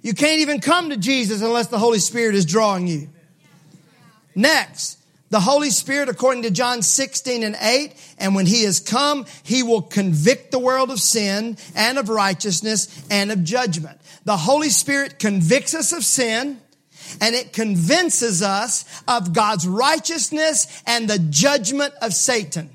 You 0.00 0.14
can't 0.14 0.42
even 0.42 0.60
come 0.60 0.90
to 0.90 0.96
Jesus 0.96 1.42
unless 1.42 1.66
the 1.66 1.78
Holy 1.78 1.98
Spirit 1.98 2.36
is 2.36 2.46
drawing 2.46 2.86
you. 2.86 3.08
Next, 4.36 4.98
the 5.30 5.40
Holy 5.40 5.70
Spirit, 5.70 6.08
according 6.08 6.44
to 6.44 6.52
John 6.52 6.82
16 6.82 7.42
and 7.42 7.56
8, 7.60 8.14
and 8.18 8.36
when 8.36 8.46
He 8.46 8.62
has 8.62 8.78
come, 8.78 9.26
He 9.42 9.64
will 9.64 9.82
convict 9.82 10.52
the 10.52 10.60
world 10.60 10.92
of 10.92 11.00
sin 11.00 11.56
and 11.74 11.98
of 11.98 12.08
righteousness 12.08 13.04
and 13.10 13.32
of 13.32 13.42
judgment. 13.42 14.00
The 14.24 14.36
Holy 14.36 14.70
Spirit 14.70 15.18
convicts 15.18 15.74
us 15.74 15.92
of 15.92 16.04
sin 16.04 16.60
and 17.20 17.34
it 17.34 17.52
convinces 17.52 18.40
us 18.40 18.84
of 19.08 19.32
God's 19.32 19.66
righteousness 19.66 20.80
and 20.86 21.10
the 21.10 21.18
judgment 21.18 21.92
of 22.00 22.14
Satan. 22.14 22.70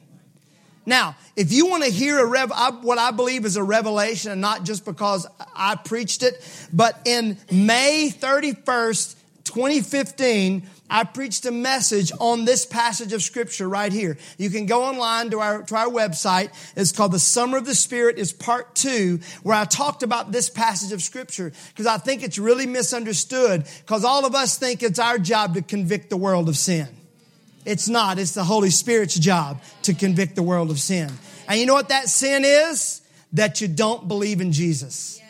Now, 0.89 1.15
if 1.35 1.53
you 1.53 1.67
want 1.67 1.83
to 1.83 1.91
hear 1.91 2.17
a 2.17 2.25
rev, 2.25 2.51
I, 2.51 2.71
what 2.71 2.97
I 2.97 3.11
believe 3.11 3.45
is 3.45 3.57
a 3.57 3.63
revelation, 3.63 4.31
and 4.31 4.41
not 4.41 4.63
just 4.63 4.85
because 4.85 5.27
I 5.55 5.75
preached 5.75 6.23
it, 6.23 6.43
but 6.73 6.99
in 7.05 7.37
May 7.51 8.11
31st, 8.11 9.15
2015, 9.43 10.67
I 10.89 11.03
preached 11.03 11.45
a 11.45 11.51
message 11.51 12.11
on 12.19 12.43
this 12.43 12.65
passage 12.65 13.13
of 13.13 13.21
scripture 13.21 13.69
right 13.69 13.93
here. 13.93 14.17
You 14.39 14.49
can 14.49 14.65
go 14.65 14.83
online 14.83 15.29
to 15.29 15.39
our, 15.39 15.61
to 15.61 15.75
our 15.75 15.89
website. 15.89 16.49
It's 16.75 16.91
called 16.91 17.11
The 17.11 17.19
Summer 17.19 17.59
of 17.59 17.67
the 17.67 17.75
Spirit 17.75 18.17
is 18.17 18.33
part 18.33 18.73
two, 18.73 19.19
where 19.43 19.55
I 19.55 19.65
talked 19.65 20.01
about 20.01 20.31
this 20.31 20.49
passage 20.49 20.91
of 20.91 21.03
scripture 21.03 21.53
because 21.69 21.85
I 21.85 21.99
think 21.99 22.23
it's 22.23 22.39
really 22.39 22.65
misunderstood 22.65 23.65
because 23.85 24.03
all 24.03 24.25
of 24.25 24.33
us 24.33 24.57
think 24.57 24.81
it's 24.81 24.97
our 24.97 25.19
job 25.19 25.53
to 25.53 25.61
convict 25.61 26.09
the 26.09 26.17
world 26.17 26.49
of 26.49 26.57
sin. 26.57 26.87
It's 27.65 27.87
not. 27.87 28.19
It's 28.19 28.33
the 28.33 28.43
Holy 28.43 28.69
Spirit's 28.69 29.17
job 29.17 29.61
to 29.83 29.93
convict 29.93 30.35
the 30.35 30.43
world 30.43 30.71
of 30.71 30.79
sin. 30.79 31.11
And 31.47 31.59
you 31.59 31.65
know 31.65 31.73
what 31.73 31.89
that 31.89 32.09
sin 32.09 32.43
is? 32.45 33.01
That 33.33 33.61
you 33.61 33.67
don't 33.67 34.07
believe 34.07 34.41
in 34.41 34.51
Jesus. 34.51 35.21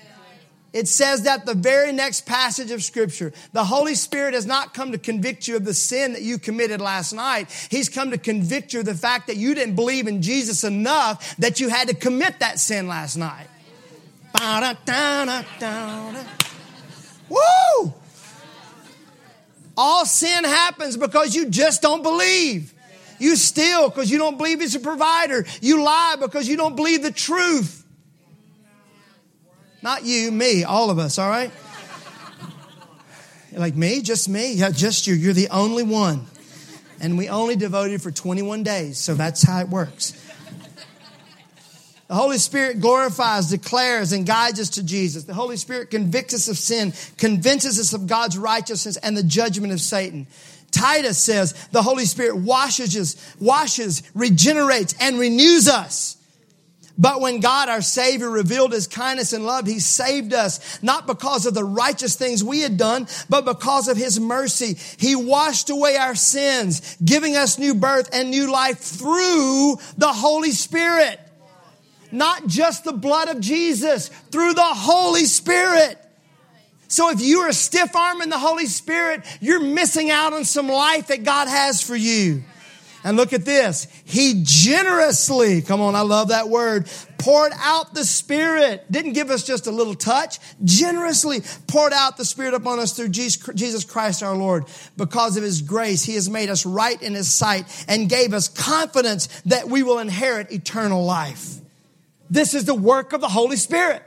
It 0.71 0.87
says 0.87 1.23
that 1.23 1.47
the 1.47 1.55
very 1.55 1.91
next 1.91 2.27
passage 2.27 2.69
of 2.69 2.83
scripture. 2.83 3.33
The 3.53 3.63
Holy 3.63 3.95
Spirit 3.95 4.35
has 4.35 4.45
not 4.45 4.75
come 4.75 4.91
to 4.91 4.99
convict 4.99 5.47
you 5.47 5.55
of 5.55 5.65
the 5.65 5.73
sin 5.73 6.13
that 6.13 6.21
you 6.21 6.37
committed 6.37 6.79
last 6.79 7.11
night. 7.11 7.49
He's 7.71 7.89
come 7.89 8.11
to 8.11 8.19
convict 8.19 8.73
you 8.73 8.81
of 8.81 8.85
the 8.85 8.93
fact 8.93 9.27
that 9.27 9.37
you 9.37 9.55
didn't 9.55 9.75
believe 9.75 10.07
in 10.07 10.21
Jesus 10.21 10.63
enough 10.63 11.35
that 11.37 11.59
you 11.59 11.69
had 11.69 11.87
to 11.87 11.95
commit 11.95 12.39
that 12.39 12.59
sin 12.59 12.87
last 12.87 13.17
night. 13.17 13.47
Woo! 17.29 17.93
All 19.81 20.05
sin 20.05 20.43
happens 20.43 20.97
because 20.97 21.33
you 21.33 21.49
just 21.49 21.81
don't 21.81 22.03
believe. 22.03 22.73
You 23.17 23.37
steal 23.37 23.87
because 23.87 24.11
you 24.11 24.17
don't 24.17 24.37
believe 24.37 24.59
He's 24.59 24.75
a 24.75 24.79
provider. 24.81 25.45
You 25.61 25.81
lie 25.81 26.17
because 26.19 26.49
you 26.49 26.57
don't 26.57 26.75
believe 26.75 27.01
the 27.01 27.13
truth. 27.13 27.85
Not 29.81 30.03
you, 30.03 30.33
me, 30.33 30.65
all 30.65 30.89
of 30.89 30.99
us, 30.99 31.17
all 31.17 31.29
right? 31.29 31.49
Like 33.53 33.77
me, 33.77 34.01
just 34.01 34.27
me? 34.27 34.51
Yeah, 34.51 34.71
just 34.71 35.07
you. 35.07 35.15
You're 35.15 35.31
the 35.31 35.47
only 35.47 35.83
one. 35.83 36.25
And 36.99 37.17
we 37.17 37.29
only 37.29 37.55
devoted 37.55 38.01
for 38.01 38.11
21 38.11 38.63
days, 38.63 38.97
so 38.97 39.15
that's 39.15 39.43
how 39.43 39.61
it 39.61 39.69
works. 39.69 40.11
The 42.09 42.15
Holy 42.15 42.39
Spirit 42.39 42.81
glorifies, 42.81 43.51
declares, 43.51 44.13
and 44.13 44.25
guides 44.25 44.59
us 44.59 44.71
to 44.71 44.83
Jesus. 44.83 45.25
The 45.25 45.33
Holy 45.35 45.57
Spirit 45.57 45.91
convicts 45.91 46.33
us 46.33 46.47
of 46.47 46.57
sin, 46.57 46.91
convinces 47.17 47.79
us 47.79 47.93
of 47.93 48.07
God's 48.07 48.35
righteousness 48.35 48.97
and 48.97 49.15
the 49.15 49.21
judgment 49.21 49.73
of 49.73 49.79
Satan. 49.79 50.25
Titus 50.71 51.19
says 51.19 51.53
the 51.71 51.83
Holy 51.83 52.05
Spirit 52.05 52.37
washes, 52.37 52.97
us, 52.97 53.35
washes, 53.39 54.01
regenerates, 54.15 54.95
and 54.99 55.19
renews 55.19 55.67
us. 55.67 56.17
But 56.97 57.21
when 57.21 57.41
God, 57.41 57.69
our 57.69 57.83
Savior, 57.83 58.29
revealed 58.29 58.73
His 58.73 58.87
kindness 58.87 59.31
and 59.31 59.45
love, 59.45 59.67
He 59.67 59.77
saved 59.79 60.33
us, 60.33 60.81
not 60.81 61.05
because 61.05 61.45
of 61.45 61.53
the 61.53 61.63
righteous 61.63 62.15
things 62.15 62.43
we 62.43 62.61
had 62.61 62.75
done, 62.75 63.07
but 63.29 63.45
because 63.45 63.87
of 63.87 63.97
His 63.97 64.19
mercy. 64.19 64.77
He 64.97 65.15
washed 65.15 65.69
away 65.69 65.95
our 65.95 66.15
sins, 66.15 66.97
giving 67.05 67.37
us 67.37 67.59
new 67.59 67.75
birth 67.75 68.09
and 68.11 68.31
new 68.31 68.51
life 68.51 68.79
through 68.79 69.77
the 69.95 70.11
Holy 70.11 70.51
Spirit. 70.51 71.19
Not 72.11 72.47
just 72.47 72.83
the 72.83 72.93
blood 72.93 73.29
of 73.29 73.39
Jesus, 73.39 74.09
through 74.31 74.53
the 74.53 74.61
Holy 74.61 75.25
Spirit. 75.25 75.97
So 76.87 77.11
if 77.11 77.21
you 77.21 77.41
are 77.41 77.51
stiff 77.51 77.95
arm 77.95 78.21
in 78.21 78.29
the 78.29 78.39
Holy 78.39 78.65
Spirit, 78.65 79.23
you're 79.39 79.59
missing 79.59 80.09
out 80.09 80.33
on 80.33 80.43
some 80.43 80.67
life 80.67 81.07
that 81.07 81.23
God 81.23 81.47
has 81.47 81.83
for 81.83 81.95
you. 81.95 82.43
And 83.03 83.15
look 83.15 83.31
at 83.31 83.45
this. 83.45 83.87
He 84.03 84.41
generously, 84.43 85.61
come 85.61 85.79
on, 85.79 85.95
I 85.95 86.01
love 86.01 86.29
that 86.29 86.49
word, 86.49 86.89
poured 87.17 87.53
out 87.57 87.93
the 87.93 88.03
Spirit. 88.03 88.91
Didn't 88.91 89.13
give 89.13 89.29
us 89.29 89.43
just 89.43 89.67
a 89.67 89.71
little 89.71 89.93
touch, 89.93 90.39
generously 90.65 91.41
poured 91.67 91.93
out 91.93 92.17
the 92.17 92.25
Spirit 92.25 92.55
upon 92.55 92.79
us 92.79 92.93
through 92.93 93.09
Jesus 93.09 93.85
Christ 93.85 94.21
our 94.21 94.35
Lord. 94.35 94.65
Because 94.97 95.37
of 95.37 95.43
His 95.43 95.61
grace, 95.61 96.03
He 96.03 96.15
has 96.15 96.29
made 96.29 96.49
us 96.49 96.65
right 96.65 97.01
in 97.01 97.13
His 97.13 97.31
sight 97.31 97.85
and 97.87 98.09
gave 98.09 98.33
us 98.33 98.49
confidence 98.49 99.27
that 99.45 99.69
we 99.69 99.81
will 99.81 99.99
inherit 99.99 100.51
eternal 100.51 101.05
life. 101.05 101.58
This 102.29 102.53
is 102.53 102.65
the 102.65 102.75
work 102.75 103.13
of 103.13 103.21
the 103.21 103.27
Holy 103.27 103.57
Spirit. 103.57 104.03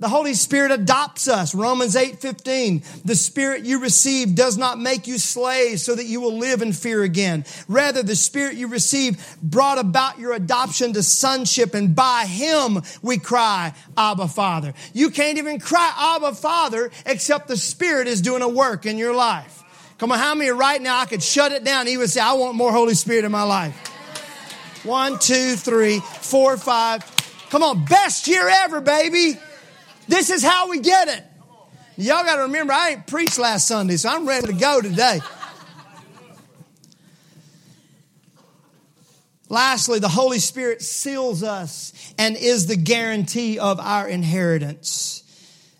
The 0.00 0.08
Holy 0.08 0.32
Spirit 0.32 0.72
adopts 0.72 1.28
us. 1.28 1.54
Romans 1.54 1.94
8 1.94 2.20
15. 2.20 2.82
The 3.04 3.14
Spirit 3.14 3.66
you 3.66 3.80
receive 3.80 4.34
does 4.34 4.56
not 4.56 4.78
make 4.78 5.06
you 5.06 5.18
slaves 5.18 5.82
so 5.82 5.94
that 5.94 6.06
you 6.06 6.22
will 6.22 6.38
live 6.38 6.62
in 6.62 6.72
fear 6.72 7.02
again. 7.02 7.44
Rather, 7.68 8.02
the 8.02 8.16
Spirit 8.16 8.54
you 8.54 8.68
receive 8.68 9.36
brought 9.42 9.76
about 9.76 10.18
your 10.18 10.32
adoption 10.32 10.94
to 10.94 11.02
sonship, 11.02 11.74
and 11.74 11.94
by 11.94 12.24
Him 12.24 12.80
we 13.02 13.18
cry, 13.18 13.74
Abba 13.94 14.28
Father. 14.28 14.72
You 14.94 15.10
can't 15.10 15.36
even 15.36 15.60
cry, 15.60 15.92
Abba 16.16 16.34
Father, 16.34 16.90
except 17.04 17.48
the 17.48 17.58
Spirit 17.58 18.08
is 18.08 18.22
doing 18.22 18.40
a 18.40 18.48
work 18.48 18.86
in 18.86 18.96
your 18.96 19.14
life. 19.14 19.62
Come 19.98 20.12
on, 20.12 20.18
how 20.18 20.34
many 20.34 20.48
right 20.48 20.80
now 20.80 20.98
I 20.98 21.04
could 21.04 21.22
shut 21.22 21.52
it 21.52 21.62
down? 21.62 21.86
He 21.86 21.98
would 21.98 22.08
say, 22.08 22.22
I 22.22 22.32
want 22.32 22.54
more 22.54 22.72
Holy 22.72 22.94
Spirit 22.94 23.26
in 23.26 23.32
my 23.32 23.42
life. 23.42 23.99
One, 24.82 25.18
two, 25.18 25.56
three, 25.56 26.00
four, 26.00 26.56
five. 26.56 27.04
Come 27.50 27.62
on, 27.62 27.84
best 27.84 28.28
year 28.28 28.48
ever, 28.48 28.80
baby. 28.80 29.38
This 30.08 30.30
is 30.30 30.42
how 30.42 30.70
we 30.70 30.80
get 30.80 31.08
it. 31.08 31.24
Y'all 31.96 32.24
got 32.24 32.36
to 32.36 32.42
remember, 32.42 32.72
I 32.72 32.90
ain't 32.90 33.06
preached 33.06 33.38
last 33.38 33.68
Sunday, 33.68 33.96
so 33.96 34.08
I'm 34.08 34.26
ready 34.26 34.46
to 34.46 34.52
go 34.54 34.80
today. 34.80 35.20
Lastly, 39.50 39.98
the 39.98 40.08
Holy 40.08 40.38
Spirit 40.38 40.80
seals 40.80 41.42
us 41.42 42.14
and 42.16 42.36
is 42.36 42.66
the 42.68 42.76
guarantee 42.76 43.58
of 43.58 43.80
our 43.80 44.08
inheritance. 44.08 45.24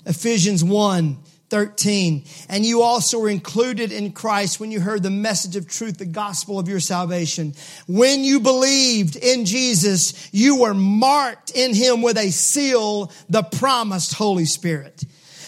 Ephesians 0.04 0.64
1 0.64 1.18
13. 1.50 2.24
And 2.48 2.64
you 2.64 2.82
also 2.82 3.18
were 3.18 3.28
included 3.28 3.92
in 3.92 4.12
Christ 4.12 4.60
when 4.60 4.70
you 4.70 4.80
heard 4.80 5.02
the 5.02 5.10
message 5.10 5.56
of 5.56 5.68
truth, 5.68 5.98
the 5.98 6.06
gospel 6.06 6.58
of 6.58 6.68
your 6.68 6.80
salvation. 6.80 7.54
When 7.86 8.24
you 8.24 8.40
believed 8.40 9.16
in 9.16 9.44
Jesus, 9.44 10.30
you 10.32 10.60
were 10.60 10.74
marked 10.74 11.50
in 11.50 11.74
him 11.74 12.02
with 12.02 12.16
a 12.16 12.30
seal, 12.30 13.12
the 13.28 13.42
promised 13.42 14.14
Holy 14.14 14.46
Spirit 14.46 15.04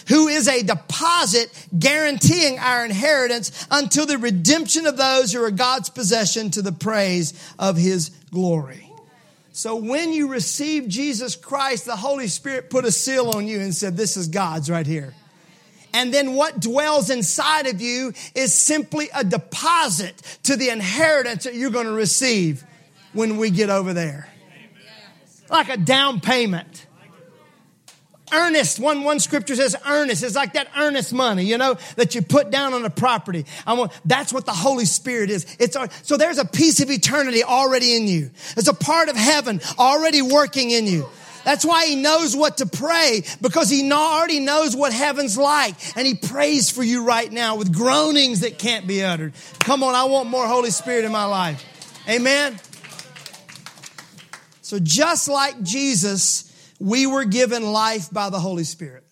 who 0.09 0.27
is 0.27 0.49
a 0.49 0.63
deposit 0.63 1.49
guaranteeing 1.79 2.59
our 2.59 2.83
inheritance 2.83 3.65
until 3.71 4.05
the 4.05 4.17
redemption 4.17 4.85
of 4.85 4.97
those 4.97 5.31
who 5.31 5.41
are 5.41 5.49
God's 5.49 5.89
possession 5.89 6.51
to 6.51 6.61
the 6.61 6.73
praise 6.73 7.33
of 7.57 7.77
his 7.77 8.09
glory. 8.31 8.91
So 9.53 9.75
when 9.75 10.11
you 10.11 10.29
received 10.29 10.89
Jesus 10.89 11.35
Christ, 11.35 11.85
the 11.85 11.95
Holy 11.95 12.27
Spirit 12.27 12.69
put 12.69 12.85
a 12.85 12.91
seal 12.91 13.29
on 13.29 13.47
you 13.47 13.59
and 13.59 13.73
said, 13.73 13.95
This 13.95 14.17
is 14.17 14.27
God's 14.27 14.69
right 14.69 14.85
here. 14.85 15.13
And 15.93 16.13
then 16.13 16.33
what 16.33 16.59
dwells 16.59 17.09
inside 17.09 17.67
of 17.67 17.79
you 17.79 18.13
is 18.33 18.53
simply 18.53 19.09
a 19.13 19.23
deposit 19.23 20.19
to 20.43 20.55
the 20.55 20.69
inheritance 20.69 21.43
that 21.43 21.53
you're 21.53 21.69
going 21.69 21.85
to 21.85 21.93
receive 21.93 22.63
when 23.13 23.37
we 23.37 23.51
get 23.51 23.69
over 23.69 23.93
there. 23.93 24.27
Like 25.49 25.69
a 25.69 25.77
down 25.77 26.19
payment. 26.19 26.87
Earnest, 28.31 28.79
one, 28.79 29.03
one 29.03 29.19
scripture 29.19 29.55
says 29.55 29.75
earnest. 29.87 30.23
It's 30.23 30.35
like 30.35 30.53
that 30.53 30.67
earnest 30.75 31.13
money, 31.13 31.43
you 31.43 31.59
know, 31.59 31.77
that 31.97 32.15
you 32.15 32.23
put 32.23 32.49
down 32.49 32.73
on 32.73 32.83
a 32.83 32.89
property. 32.89 33.45
I 33.67 33.73
want, 33.73 33.91
that's 34.05 34.33
what 34.33 34.47
the 34.47 34.53
Holy 34.53 34.85
Spirit 34.85 35.29
is. 35.29 35.45
It's, 35.59 35.77
so 36.01 36.17
there's 36.17 36.39
a 36.39 36.45
piece 36.45 36.81
of 36.81 36.89
eternity 36.89 37.43
already 37.43 37.95
in 37.95 38.07
you. 38.07 38.31
There's 38.55 38.67
a 38.67 38.73
part 38.73 39.09
of 39.09 39.15
heaven 39.15 39.61
already 39.77 40.23
working 40.23 40.71
in 40.71 40.87
you. 40.87 41.07
That's 41.43 41.65
why 41.65 41.87
he 41.87 41.95
knows 41.95 42.35
what 42.35 42.57
to 42.57 42.65
pray 42.65 43.23
because 43.41 43.69
he 43.69 43.91
already 43.91 44.39
knows 44.39 44.75
what 44.75 44.93
heaven's 44.93 45.37
like. 45.37 45.75
And 45.97 46.07
he 46.07 46.15
prays 46.15 46.69
for 46.69 46.83
you 46.83 47.05
right 47.05 47.31
now 47.31 47.55
with 47.57 47.73
groanings 47.73 48.41
that 48.41 48.57
can't 48.57 48.87
be 48.87 49.03
uttered. 49.03 49.33
Come 49.59 49.83
on, 49.83 49.95
I 49.95 50.05
want 50.05 50.29
more 50.29 50.47
Holy 50.47 50.71
Spirit 50.71 51.05
in 51.05 51.11
my 51.11 51.25
life. 51.25 51.63
Amen. 52.07 52.59
So 54.61 54.79
just 54.79 55.27
like 55.27 55.61
Jesus, 55.61 56.49
we 56.79 57.05
were 57.05 57.25
given 57.25 57.63
life 57.63 58.09
by 58.11 58.29
the 58.29 58.39
Holy 58.39 58.63
Spirit. 58.63 59.03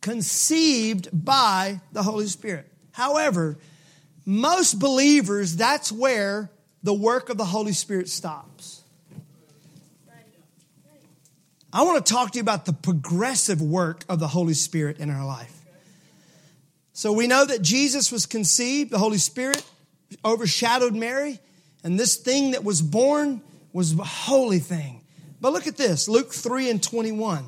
Conceived 0.00 1.08
by 1.12 1.80
the 1.92 2.02
Holy 2.02 2.26
Spirit. 2.26 2.70
However, 2.92 3.58
most 4.24 4.78
believers, 4.78 5.56
that's 5.56 5.90
where 5.90 6.50
the 6.82 6.94
work 6.94 7.28
of 7.28 7.36
the 7.36 7.44
Holy 7.44 7.72
Spirit 7.72 8.08
stops. 8.08 8.53
I 11.74 11.82
want 11.82 12.06
to 12.06 12.12
talk 12.12 12.30
to 12.30 12.38
you 12.38 12.40
about 12.40 12.66
the 12.66 12.72
progressive 12.72 13.60
work 13.60 14.04
of 14.08 14.20
the 14.20 14.28
Holy 14.28 14.54
Spirit 14.54 15.00
in 15.00 15.10
our 15.10 15.26
life. 15.26 15.52
So 16.92 17.12
we 17.12 17.26
know 17.26 17.44
that 17.44 17.62
Jesus 17.62 18.12
was 18.12 18.26
conceived, 18.26 18.92
the 18.92 18.98
Holy 18.98 19.18
Spirit 19.18 19.60
overshadowed 20.24 20.94
Mary, 20.94 21.40
and 21.82 21.98
this 21.98 22.14
thing 22.14 22.52
that 22.52 22.62
was 22.62 22.80
born 22.80 23.42
was 23.72 23.98
a 23.98 24.04
holy 24.04 24.60
thing. 24.60 25.00
But 25.40 25.52
look 25.52 25.66
at 25.66 25.76
this, 25.76 26.08
Luke 26.08 26.32
3 26.32 26.70
and 26.70 26.80
21. 26.80 27.44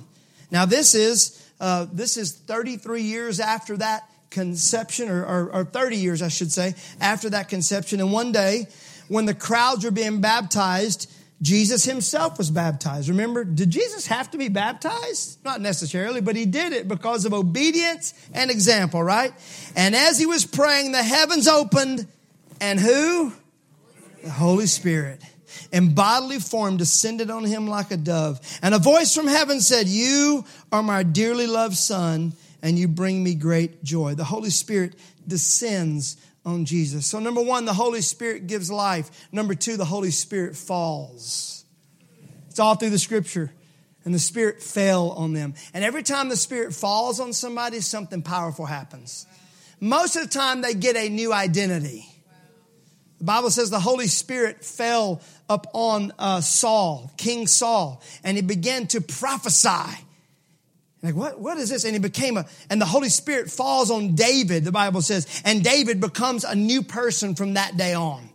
Now 0.51 0.67
this 0.67 0.97
is 0.97 1.41
uh, 1.61 1.87
this 1.93 2.17
is 2.17 2.33
33 2.33 3.03
years 3.03 3.39
after 3.39 3.77
that 3.77 4.11
conception, 4.31 5.09
or, 5.09 5.25
or, 5.25 5.53
or 5.53 5.65
30 5.65 5.97
years, 5.99 6.21
I 6.21 6.29
should 6.29 6.51
say, 6.51 6.75
after 7.01 7.31
that 7.31 7.49
conception. 7.49 8.01
And 8.01 8.13
one 8.13 8.33
day, 8.33 8.67
when 9.07 9.25
the 9.25 9.35
crowds 9.35 9.85
were 9.85 9.93
being 9.93 10.21
baptized, 10.21 11.11
Jesus 11.43 11.85
himself 11.85 12.39
was 12.39 12.51
baptized. 12.51 13.09
Remember, 13.09 13.45
did 13.45 13.71
Jesus 13.71 14.07
have 14.07 14.31
to 14.31 14.39
be 14.39 14.49
baptized? 14.49 15.45
Not 15.45 15.61
necessarily, 15.61 16.21
but 16.21 16.35
he 16.35 16.47
did 16.47 16.73
it 16.73 16.89
because 16.89 17.27
of 17.27 17.35
obedience 17.35 18.15
and 18.33 18.51
example, 18.51 19.03
right? 19.03 19.33
And 19.75 19.95
as 19.95 20.19
he 20.19 20.25
was 20.25 20.47
praying, 20.47 20.93
the 20.93 21.03
heavens 21.03 21.47
opened, 21.47 22.07
and 22.61 22.81
who? 22.81 23.33
The 24.23 24.31
Holy 24.31 24.67
Spirit 24.67 25.21
in 25.73 25.95
bodily 25.95 26.41
form 26.41 26.77
descended 26.77 27.31
on 27.31 27.45
him 27.45 27.67
like 27.67 27.91
a 27.91 27.97
dove. 27.97 28.41
And 28.63 28.75
a 28.75 28.79
voice 28.79 29.15
from 29.15 29.27
heaven 29.27 29.61
said, 29.61 29.87
You 29.87 30.45
are 30.73 30.83
my 30.83 31.03
dearly 31.03 31.47
loved 31.47 31.77
Son, 31.77 32.33
and 32.63 32.79
you 32.79 32.89
bring 32.89 33.23
me 33.23 33.35
great 33.35 33.85
joy. 33.85 34.15
The 34.15 34.25
Holy 34.25 34.51
Spirit 34.51 34.95
descends 35.27 36.17
on 36.47 36.65
Jesus. 36.65 37.05
So, 37.07 37.19
number 37.19 37.43
one, 37.43 37.65
the 37.65 37.75
Holy 37.75 38.01
Spirit 38.01 38.47
gives 38.47 38.71
life. 38.71 39.29
Number 39.33 39.55
two, 39.55 39.77
the 39.77 39.85
Holy 39.85 40.13
Spirit 40.13 40.57
falls. 40.57 41.65
It's 42.49 42.61
all 42.61 42.77
through 42.77 42.91
the 42.91 42.99
scripture. 42.99 43.53
And 44.05 44.15
the 44.15 44.21
Spirit 44.21 44.63
fell 44.63 45.11
on 45.11 45.33
them. 45.33 45.55
And 45.75 45.85
every 45.85 46.05
time 46.05 46.29
the 46.29 46.37
Spirit 46.37 46.73
falls 46.73 47.19
on 47.19 47.33
somebody, 47.33 47.81
something 47.81 48.23
powerful 48.23 48.65
happens. 48.65 49.27
Most 49.81 50.15
of 50.15 50.23
the 50.23 50.29
time, 50.29 50.63
they 50.63 50.73
get 50.73 50.95
a 50.95 51.09
new 51.09 51.33
identity. 51.33 52.07
The 53.19 53.25
Bible 53.25 53.51
says 53.51 53.71
the 53.71 53.81
Holy 53.81 54.07
Spirit 54.07 54.65
fell 54.65 55.21
upon 55.49 56.13
uh, 56.19 56.41
Saul, 56.41 57.11
King 57.17 57.49
Saul, 57.49 58.01
and 58.23 58.37
he 58.37 58.43
began 58.43 58.87
to 58.89 59.01
prophesy. 59.01 60.06
Like, 61.03 61.15
what, 61.15 61.39
what 61.39 61.59
is 61.59 61.71
this? 61.71 61.85
And 61.85 61.95
he 61.95 62.01
became 62.01 62.37
a, 62.37 62.47
and 62.71 62.81
the 62.81 62.87
Holy 62.87 63.09
Spirit 63.09 63.51
falls 63.51 63.91
on 63.91 64.15
David, 64.15 64.65
the 64.65 64.73
Bible 64.73 65.03
says, 65.03 65.43
and 65.45 65.63
David 65.63 66.01
becomes 66.01 66.45
a 66.45 66.55
new 66.55 66.83
person 66.83 67.35
from 67.35 67.55
that 67.55 67.77
day 67.77 67.95
on. 67.95 68.29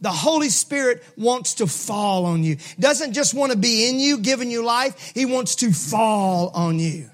The 0.00 0.10
Holy 0.10 0.48
Spirit 0.48 1.04
wants 1.16 1.54
to 1.54 1.66
fall 1.66 2.24
on 2.24 2.42
you. 2.42 2.56
Doesn't 2.78 3.12
just 3.12 3.34
want 3.34 3.52
to 3.52 3.58
be 3.58 3.88
in 3.88 4.00
you, 4.00 4.18
giving 4.18 4.50
you 4.50 4.64
life. 4.64 5.12
He 5.14 5.26
wants 5.26 5.56
to 5.56 5.72
fall 5.72 6.50
on 6.54 6.78
you. 6.78 7.10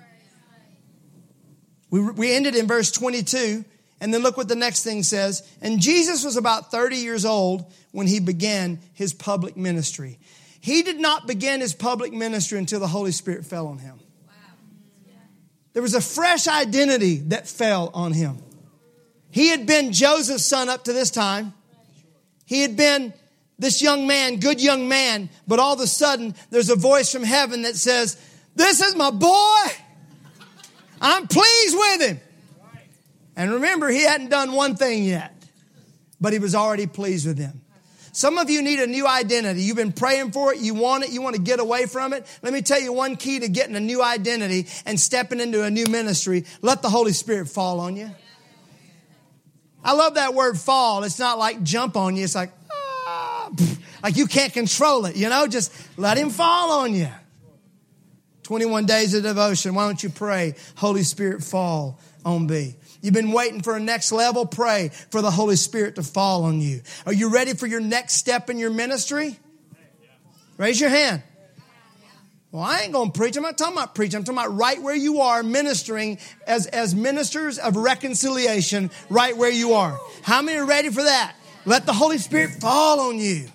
We, 1.91 2.01
we 2.01 2.35
ended 2.35 2.55
in 2.55 2.67
verse 2.67 2.91
22, 2.93 3.65
and 4.01 4.15
then 4.15 4.23
look 4.23 4.37
what 4.37 4.49
the 4.49 4.57
next 4.57 4.85
thing 4.85 5.03
says. 5.03 5.49
And 5.61 5.81
Jesus 5.81 6.25
was 6.25 6.37
about 6.37 6.71
30 6.71 6.97
years 6.97 7.25
old 7.25 7.73
when 7.91 8.07
he 8.07 8.21
began 8.21 8.79
his 8.93 9.13
public 9.13 9.57
ministry. 9.57 10.19
He 10.61 10.83
did 10.83 11.01
not 11.01 11.27
begin 11.27 11.61
his 11.61 11.75
public 11.75 12.13
ministry 12.13 12.59
until 12.59 12.81
the 12.81 12.89
Holy 12.89 13.13
Spirit 13.13 13.45
fell 13.45 13.67
on 13.67 13.79
him. 13.79 13.99
There 15.77 15.83
was 15.83 15.93
a 15.93 16.01
fresh 16.01 16.49
identity 16.49 17.17
that 17.27 17.47
fell 17.47 17.91
on 17.93 18.15
him. 18.15 18.39
He 19.31 19.49
had 19.49 19.67
been 19.67 19.93
Joseph's 19.93 20.47
son 20.47 20.71
up 20.71 20.85
to 20.85 20.95
this 20.95 21.11
time. 21.11 21.53
He 22.47 22.63
had 22.63 22.79
been 22.79 23.13
this 23.59 23.83
young 23.83 24.07
man, 24.07 24.41
good 24.41 24.59
young 24.59 24.89
man, 24.89 25.29
but 25.47 25.59
all 25.59 25.75
of 25.75 25.81
a 25.81 25.87
sudden 25.87 26.35
there's 26.49 26.71
a 26.71 26.77
voice 26.77 27.13
from 27.13 27.25
heaven 27.25 27.61
that 27.65 27.77
says, 27.77 28.17
This 28.55 28.81
is 28.81 28.97
my 28.97 29.11
boy. 29.11 29.67
I'm 30.99 31.27
pleased 31.27 31.77
with 31.77 32.09
him. 32.09 32.21
And 33.37 33.53
remember, 33.53 33.91
he 33.91 34.03
hadn't 34.03 34.31
done 34.31 34.53
one 34.53 34.77
thing 34.77 35.05
yet, 35.05 35.35
but 36.19 36.33
he 36.33 36.39
was 36.39 36.55
already 36.55 36.87
pleased 36.87 37.27
with 37.27 37.37
him. 37.37 37.61
Some 38.17 38.39
of 38.39 38.49
you 38.49 38.63
need 38.63 38.81
a 38.81 38.87
new 38.87 39.07
identity. 39.07 39.61
You've 39.61 39.77
been 39.77 39.93
praying 39.93 40.33
for 40.33 40.51
it. 40.51 40.59
You 40.59 40.73
want 40.73 41.05
it. 41.05 41.11
You 41.11 41.21
want 41.21 41.37
to 41.37 41.43
get 41.43 41.61
away 41.61 41.85
from 41.85 42.15
it. 42.15 42.27
Let 42.41 42.55
me 42.55 42.63
tell 42.63 42.81
you 42.81 42.91
one 42.91 43.17
key 43.17 43.41
to 43.41 43.49
getting 43.49 43.77
a 43.77 43.81
new 43.81 44.03
identity 44.03 44.69
and 44.87 44.99
stepping 44.99 45.39
into 45.39 45.63
a 45.63 45.71
new 45.71 45.85
ministry. 45.85 46.47
Let 46.63 46.81
the 46.81 46.89
Holy 46.89 47.13
Spirit 47.13 47.51
fall 47.51 47.79
on 47.79 47.95
you. 47.95 48.11
I 49.85 49.93
love 49.93 50.15
that 50.15 50.33
word 50.33 50.59
fall. 50.59 51.05
It's 51.05 51.19
not 51.19 51.39
like 51.39 51.63
jump 51.63 51.95
on 51.95 52.17
you. 52.17 52.25
It's 52.25 52.35
like, 52.35 52.53
ah, 52.73 53.51
like 54.03 54.17
you 54.17 54.27
can't 54.27 54.55
control 54.55 55.05
it, 55.05 55.15
you 55.17 55.29
know? 55.29 55.47
Just 55.47 55.71
let 55.99 56.17
him 56.17 56.31
fall 56.31 56.73
on 56.73 56.95
you. 56.95 57.11
21 58.45 58.87
days 58.87 59.13
of 59.13 59.25
devotion. 59.25 59.75
Why 59.75 59.85
don't 59.85 60.03
you 60.03 60.09
pray? 60.09 60.55
Holy 60.77 61.03
Spirit 61.03 61.45
fall 61.45 62.01
on 62.25 62.47
me. 62.47 62.77
You've 63.07 63.15
been 63.15 63.31
waiting 63.31 63.63
for 63.63 63.77
a 63.77 63.79
next 63.79 64.11
level. 64.11 64.47
Pray 64.47 64.91
for 65.13 65.23
the 65.23 65.31
Holy 65.31 65.55
Spirit 65.55 65.95
to 65.95 66.03
fall 66.03 66.43
on 66.43 66.61
you. 66.61 66.81
Are 67.07 67.13
you 67.13 67.33
ready 67.33 67.55
for 67.55 67.69
your 67.69 67.79
next 67.79 68.15
step 68.15 68.51
in 68.51 68.59
your 68.59 68.71
ministry? 68.71 69.39
Raise 70.59 70.81
your 70.81 70.91
hand. 70.91 71.23
Well, 72.51 72.65
I 72.65 72.81
ain't 72.81 72.93
going 72.93 73.13
to 73.13 73.17
preach. 73.17 73.37
I'm 73.37 73.45
not 73.45 73.57
talking 73.57 73.75
about 73.75 73.95
preaching. 73.95 74.17
I'm 74.17 74.25
talking 74.25 74.39
about 74.39 74.57
right 74.57 74.83
where 74.83 74.97
you 74.97 75.21
are 75.21 75.45
ministering 75.45 76.19
as, 76.49 76.67
as 76.67 76.97
ministers 76.97 77.61
of 77.61 77.77
reconciliation, 77.77 78.91
right 79.09 79.37
where 79.37 79.53
you 79.53 79.75
are. 79.75 80.01
How 80.23 80.43
many 80.43 80.59
are 80.59 80.67
ready 80.67 80.89
for 80.89 81.05
that? 81.05 81.37
Let 81.65 81.87
the 81.87 81.93
Holy 81.93 82.19
Spirit 82.19 82.55
fall 82.61 82.99
on 82.99 83.21
you. 83.21 83.47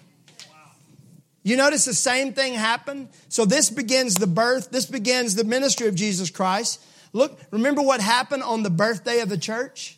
You 1.43 1.57
notice 1.57 1.83
the 1.83 1.93
same 1.93 2.31
thing 2.31 2.53
happened? 2.53 3.09
So 3.27 3.43
this 3.43 3.69
begins 3.69 4.15
the 4.15 4.27
birth, 4.27 4.71
this 4.71 4.85
begins 4.85 5.35
the 5.35 5.43
ministry 5.43 5.89
of 5.89 5.95
Jesus 5.95 6.29
Christ. 6.29 6.81
Look, 7.13 7.39
remember 7.51 7.81
what 7.81 8.01
happened 8.01 8.43
on 8.43 8.63
the 8.63 8.69
birthday 8.69 9.19
of 9.19 9.29
the 9.29 9.37
church? 9.37 9.97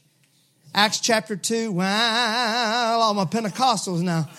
Acts 0.74 1.00
chapter 1.00 1.36
2. 1.36 1.72
Wow, 1.72 3.00
all 3.02 3.14
my 3.14 3.26
Pentecostals 3.26 4.02
now. 4.02 4.28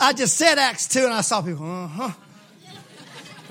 I 0.00 0.12
just 0.12 0.36
said 0.36 0.58
Acts 0.58 0.86
2 0.88 1.04
and 1.04 1.12
I 1.12 1.22
saw 1.22 1.42
people, 1.42 1.66
uh-huh. 1.66 2.12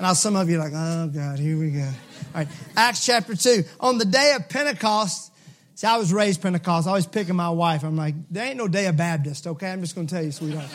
now 0.00 0.14
some 0.14 0.36
of 0.36 0.48
you 0.48 0.56
like, 0.56 0.72
oh 0.74 1.08
God, 1.08 1.38
here 1.38 1.58
we 1.58 1.72
go. 1.72 1.80
All 1.80 1.92
right, 2.34 2.48
Acts 2.74 3.04
chapter 3.04 3.36
2. 3.36 3.64
On 3.80 3.98
the 3.98 4.06
day 4.06 4.32
of 4.34 4.48
Pentecost, 4.48 5.30
see, 5.74 5.86
I 5.86 5.98
was 5.98 6.10
raised 6.10 6.40
Pentecost. 6.40 6.86
I 6.86 6.90
always 6.90 7.06
picking 7.06 7.36
my 7.36 7.50
wife. 7.50 7.84
I'm 7.84 7.96
like, 7.96 8.14
there 8.30 8.46
ain't 8.46 8.56
no 8.56 8.68
day 8.68 8.86
of 8.86 8.96
Baptist, 8.96 9.46
okay? 9.46 9.70
I'm 9.70 9.82
just 9.82 9.94
going 9.94 10.06
to 10.06 10.14
tell 10.14 10.24
you, 10.24 10.32
sweetheart. 10.32 10.70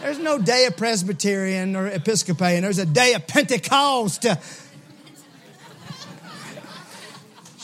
There's 0.00 0.18
no 0.18 0.38
day 0.38 0.66
of 0.66 0.76
Presbyterian 0.76 1.76
or 1.76 1.86
Episcopalian. 1.86 2.62
There's 2.62 2.78
a 2.78 2.86
day 2.86 3.14
of 3.14 3.28
Pentecost. 3.28 4.26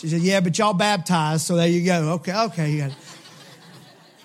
She 0.02 0.08
said, 0.08 0.20
Yeah, 0.20 0.40
but 0.40 0.58
y'all 0.58 0.74
baptized, 0.74 1.46
so 1.46 1.54
there 1.54 1.68
you 1.68 1.86
go. 1.86 2.14
Okay, 2.14 2.34
okay, 2.34 2.70
you 2.72 2.78
got 2.80 2.90
it. 2.90 2.96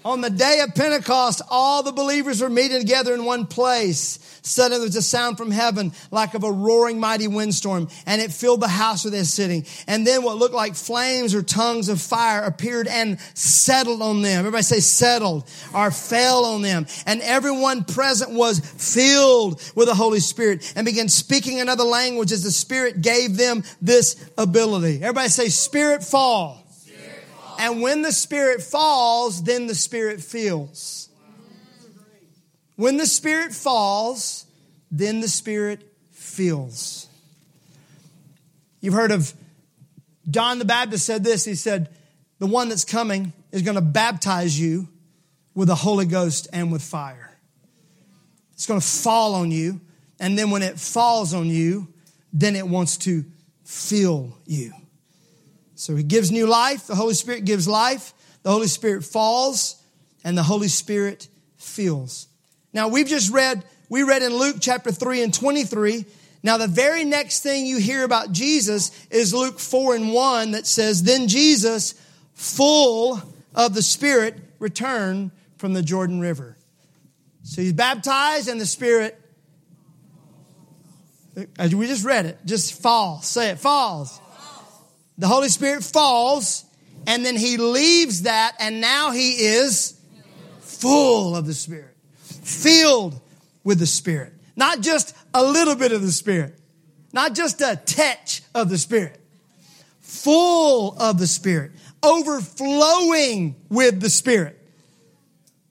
On 0.04 0.22
the 0.22 0.30
day 0.32 0.62
of 0.62 0.74
Pentecost, 0.74 1.44
all 1.52 1.84
the 1.84 1.92
believers 1.92 2.42
were 2.42 2.50
meeting 2.50 2.80
together 2.80 3.13
in 3.13 3.26
one 3.26 3.46
place. 3.46 4.18
Suddenly 4.47 4.79
there 4.79 4.88
was 4.88 4.95
a 4.95 5.01
sound 5.01 5.38
from 5.38 5.51
heaven 5.51 5.91
like 6.12 6.33
of 6.33 6.43
a 6.43 6.51
roaring 6.51 6.99
mighty 6.99 7.27
windstorm, 7.27 7.89
and 8.05 8.21
it 8.21 8.31
filled 8.31 8.62
the 8.62 8.67
house 8.67 9.03
where 9.03 9.12
they're 9.12 9.23
sitting. 9.23 9.65
And 9.88 10.07
then 10.07 10.23
what 10.23 10.38
looked 10.38 10.55
like 10.55 10.75
flames 10.75 11.36
or 11.36 11.43
tongues 11.43 11.89
of 11.89 12.01
fire 12.01 12.43
appeared 12.43 12.88
and 12.88 13.19
settled 13.33 14.01
on 14.01 14.21
them. 14.21 14.39
Everybody 14.39 14.63
say 14.63 14.79
settled 14.79 15.49
or 15.73 15.91
fell 15.91 16.45
on 16.45 16.62
them. 16.62 16.88
And 17.05 17.21
everyone 17.21 17.83
present 17.83 18.31
was 18.31 18.60
filled 18.60 19.62
with 19.75 19.88
the 19.88 19.95
Holy 19.95 20.19
Spirit 20.19 20.73
and 20.75 20.86
began 20.86 21.10
speaking 21.10 21.60
another 21.60 21.83
language 21.83 22.31
as 22.31 22.43
the 22.43 22.51
Spirit 22.51 23.01
gave 23.01 23.38
them 23.38 23.63
this 23.81 24.29
ability. 24.38 25.01
Everybody 25.01 25.29
say 25.29 25.49
spirit 25.49 26.03
fall. 26.03 26.63
And 27.60 27.81
when 27.81 28.03
the 28.03 28.12
Spirit 28.12 28.62
falls, 28.62 29.43
then 29.43 29.67
the 29.67 29.75
Spirit 29.75 30.21
fills. 30.21 31.07
When 32.78 32.98
the 32.98 33.06
Spirit 33.06 33.54
falls, 33.54 34.46
then 34.90 35.20
the 35.20 35.28
Spirit 35.28 35.82
fills. 36.12 37.08
You've 38.80 38.94
heard 38.94 39.12
of 39.12 39.34
John 40.30 40.60
the 40.60 40.66
Baptist 40.66 41.06
said 41.06 41.24
this. 41.24 41.44
He 41.44 41.56
said, 41.56 41.90
The 42.40 42.48
one 42.48 42.70
that's 42.70 42.86
coming 42.86 43.34
is 43.52 43.63
going 43.63 43.76
to 43.76 43.82
baptize 43.82 44.58
you 44.58 44.88
with 45.56 45.68
the 45.68 45.76
Holy 45.76 46.06
Ghost 46.06 46.48
and 46.54 46.72
with 46.72 46.84
fire. 46.84 47.36
It's 48.54 48.68
going 48.68 48.80
to 48.80 48.86
fall 48.86 49.36
on 49.36 49.52
you. 49.52 49.82
And 50.20 50.38
then 50.38 50.52
when 50.52 50.62
it 50.62 50.80
falls 50.80 51.34
on 51.34 51.48
you, 51.48 51.88
then 52.32 52.56
it 52.56 52.68
wants 52.68 52.98
to 52.98 53.26
fill 53.63 54.38
you. 54.46 54.72
So 55.76 55.96
he 55.96 56.04
gives 56.04 56.32
new 56.32 56.46
life. 56.46 56.88
The 56.88 56.96
Holy 56.96 57.13
Spirit 57.16 57.46
gives 57.46 57.68
life. 57.68 58.13
The 58.44 58.52
Holy 58.52 58.68
Spirit 58.68 59.04
falls 59.04 59.82
and 60.24 60.38
the 60.38 60.44
Holy 60.44 60.68
Spirit 60.68 61.28
fills. 61.58 62.28
Now 62.73 62.88
we've 62.88 63.08
just 63.08 63.32
read, 63.32 63.63
we 63.89 64.03
read 64.03 64.21
in 64.21 64.36
Luke 64.36 64.58
chapter 64.60 64.91
3 64.91 65.23
and 65.23 65.34
23. 65.34 66.06
Now 66.43 66.58
the 66.58 66.67
very 66.67 67.03
next 67.03 67.41
thing 67.41 67.65
you 67.65 67.77
hear 67.77 68.03
about 68.03 68.32
Jesus 68.32 68.91
is 69.10 69.34
Luke 69.34 69.60
4 69.60 69.95
and 69.95 70.13
1 70.13 70.51
that 70.51 70.67
says, 70.67 71.03
Then 71.03 71.27
Jesus, 71.27 71.95
full 72.34 73.21
of 73.56 73.73
the 73.73 73.82
Spirit, 73.82 74.36
returned 74.60 75.32
from 75.58 75.73
the 75.73 75.82
Jordan 75.82 76.19
River. 76.19 76.58
So 77.43 77.62
he's 77.62 77.73
baptized 77.73 78.47
and 78.47 78.62
the 78.62 78.65
Spirit, 78.65 79.19
we 81.36 81.88
just 81.88 82.06
read 82.06 82.25
it, 82.25 82.38
just 82.45 82.82
falls. 82.82 83.25
Say 83.25 83.49
it, 83.49 83.60
falls. 83.60 84.19
The 85.17 85.27
Holy 85.27 85.49
Spirit 85.49 85.84
falls 85.84 86.65
and 87.06 87.25
then 87.25 87.36
he 87.36 87.58
leaves 87.58 88.23
that 88.23 88.56
and 88.60 88.82
now 88.82 89.12
he 89.12 89.32
is 89.32 89.99
full 90.60 91.36
of 91.36 91.45
the 91.45 91.53
Spirit, 91.53 91.96
filled 92.47 93.19
with 93.63 93.79
the 93.79 93.86
Spirit. 93.86 94.33
Not 94.55 94.81
just 94.81 95.15
a 95.33 95.43
little 95.43 95.75
bit 95.75 95.91
of 95.91 96.01
the 96.01 96.12
Spirit, 96.12 96.57
not 97.13 97.36
just 97.36 97.62
a 97.62 97.79
touch 97.86 98.41
of 98.55 98.69
the 98.69 98.77
Spirit, 98.77 99.19
full 100.01 100.95
of 100.97 101.19
the 101.19 101.27
Spirit, 101.27 101.71
overflowing 102.01 103.55
with 103.69 103.99
the 103.99 104.10
Spirit. 104.10 104.57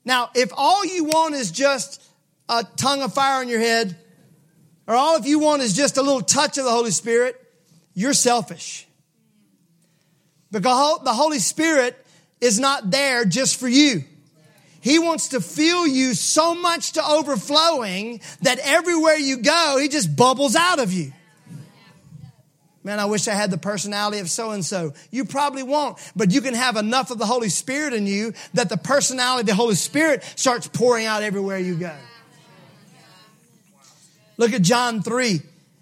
Now, 0.05 0.29
if 0.35 0.51
all 0.55 0.85
you 0.85 1.05
want 1.05 1.35
is 1.35 1.51
just 1.51 2.01
a 2.47 2.65
tongue 2.77 3.01
of 3.01 3.13
fire 3.13 3.41
on 3.41 3.49
your 3.49 3.59
head, 3.59 3.97
or 4.85 4.95
all 4.95 5.17
if 5.17 5.25
you 5.25 5.39
want 5.39 5.61
is 5.61 5.75
just 5.75 5.97
a 5.97 6.01
little 6.01 6.21
touch 6.21 6.57
of 6.57 6.63
the 6.63 6.71
Holy 6.71 6.91
Spirit, 6.91 7.35
you're 7.93 8.13
selfish. 8.13 8.87
Because 10.49 11.01
the 11.03 11.13
Holy 11.13 11.39
Spirit 11.39 11.97
is 12.39 12.57
not 12.57 12.89
there 12.89 13.25
just 13.25 13.59
for 13.59 13.67
you. 13.67 14.03
He 14.87 14.99
wants 14.99 15.29
to 15.29 15.41
fill 15.41 15.85
you 15.85 16.13
so 16.13 16.55
much 16.55 16.93
to 16.93 17.05
overflowing 17.05 18.21
that 18.43 18.57
everywhere 18.59 19.17
you 19.17 19.37
go, 19.37 19.77
He 19.81 19.89
just 19.89 20.15
bubbles 20.15 20.55
out 20.55 20.79
of 20.79 20.93
you. 20.93 21.11
Man, 22.85 22.97
I 22.97 23.03
wish 23.03 23.27
I 23.27 23.33
had 23.33 23.51
the 23.51 23.57
personality 23.57 24.19
of 24.19 24.29
so 24.29 24.51
and 24.51 24.63
so. 24.63 24.93
You 25.11 25.25
probably 25.25 25.63
won't, 25.63 25.97
but 26.15 26.31
you 26.31 26.39
can 26.39 26.53
have 26.53 26.77
enough 26.77 27.11
of 27.11 27.17
the 27.17 27.25
Holy 27.25 27.49
Spirit 27.49 27.91
in 27.91 28.07
you 28.07 28.33
that 28.53 28.69
the 28.69 28.77
personality 28.77 29.41
of 29.41 29.47
the 29.47 29.55
Holy 29.55 29.75
Spirit 29.75 30.23
starts 30.37 30.69
pouring 30.69 31.05
out 31.05 31.21
everywhere 31.21 31.59
you 31.59 31.75
go. 31.75 31.93
Look 34.37 34.53
at 34.53 34.61
John 34.61 35.01
3. 35.01 35.41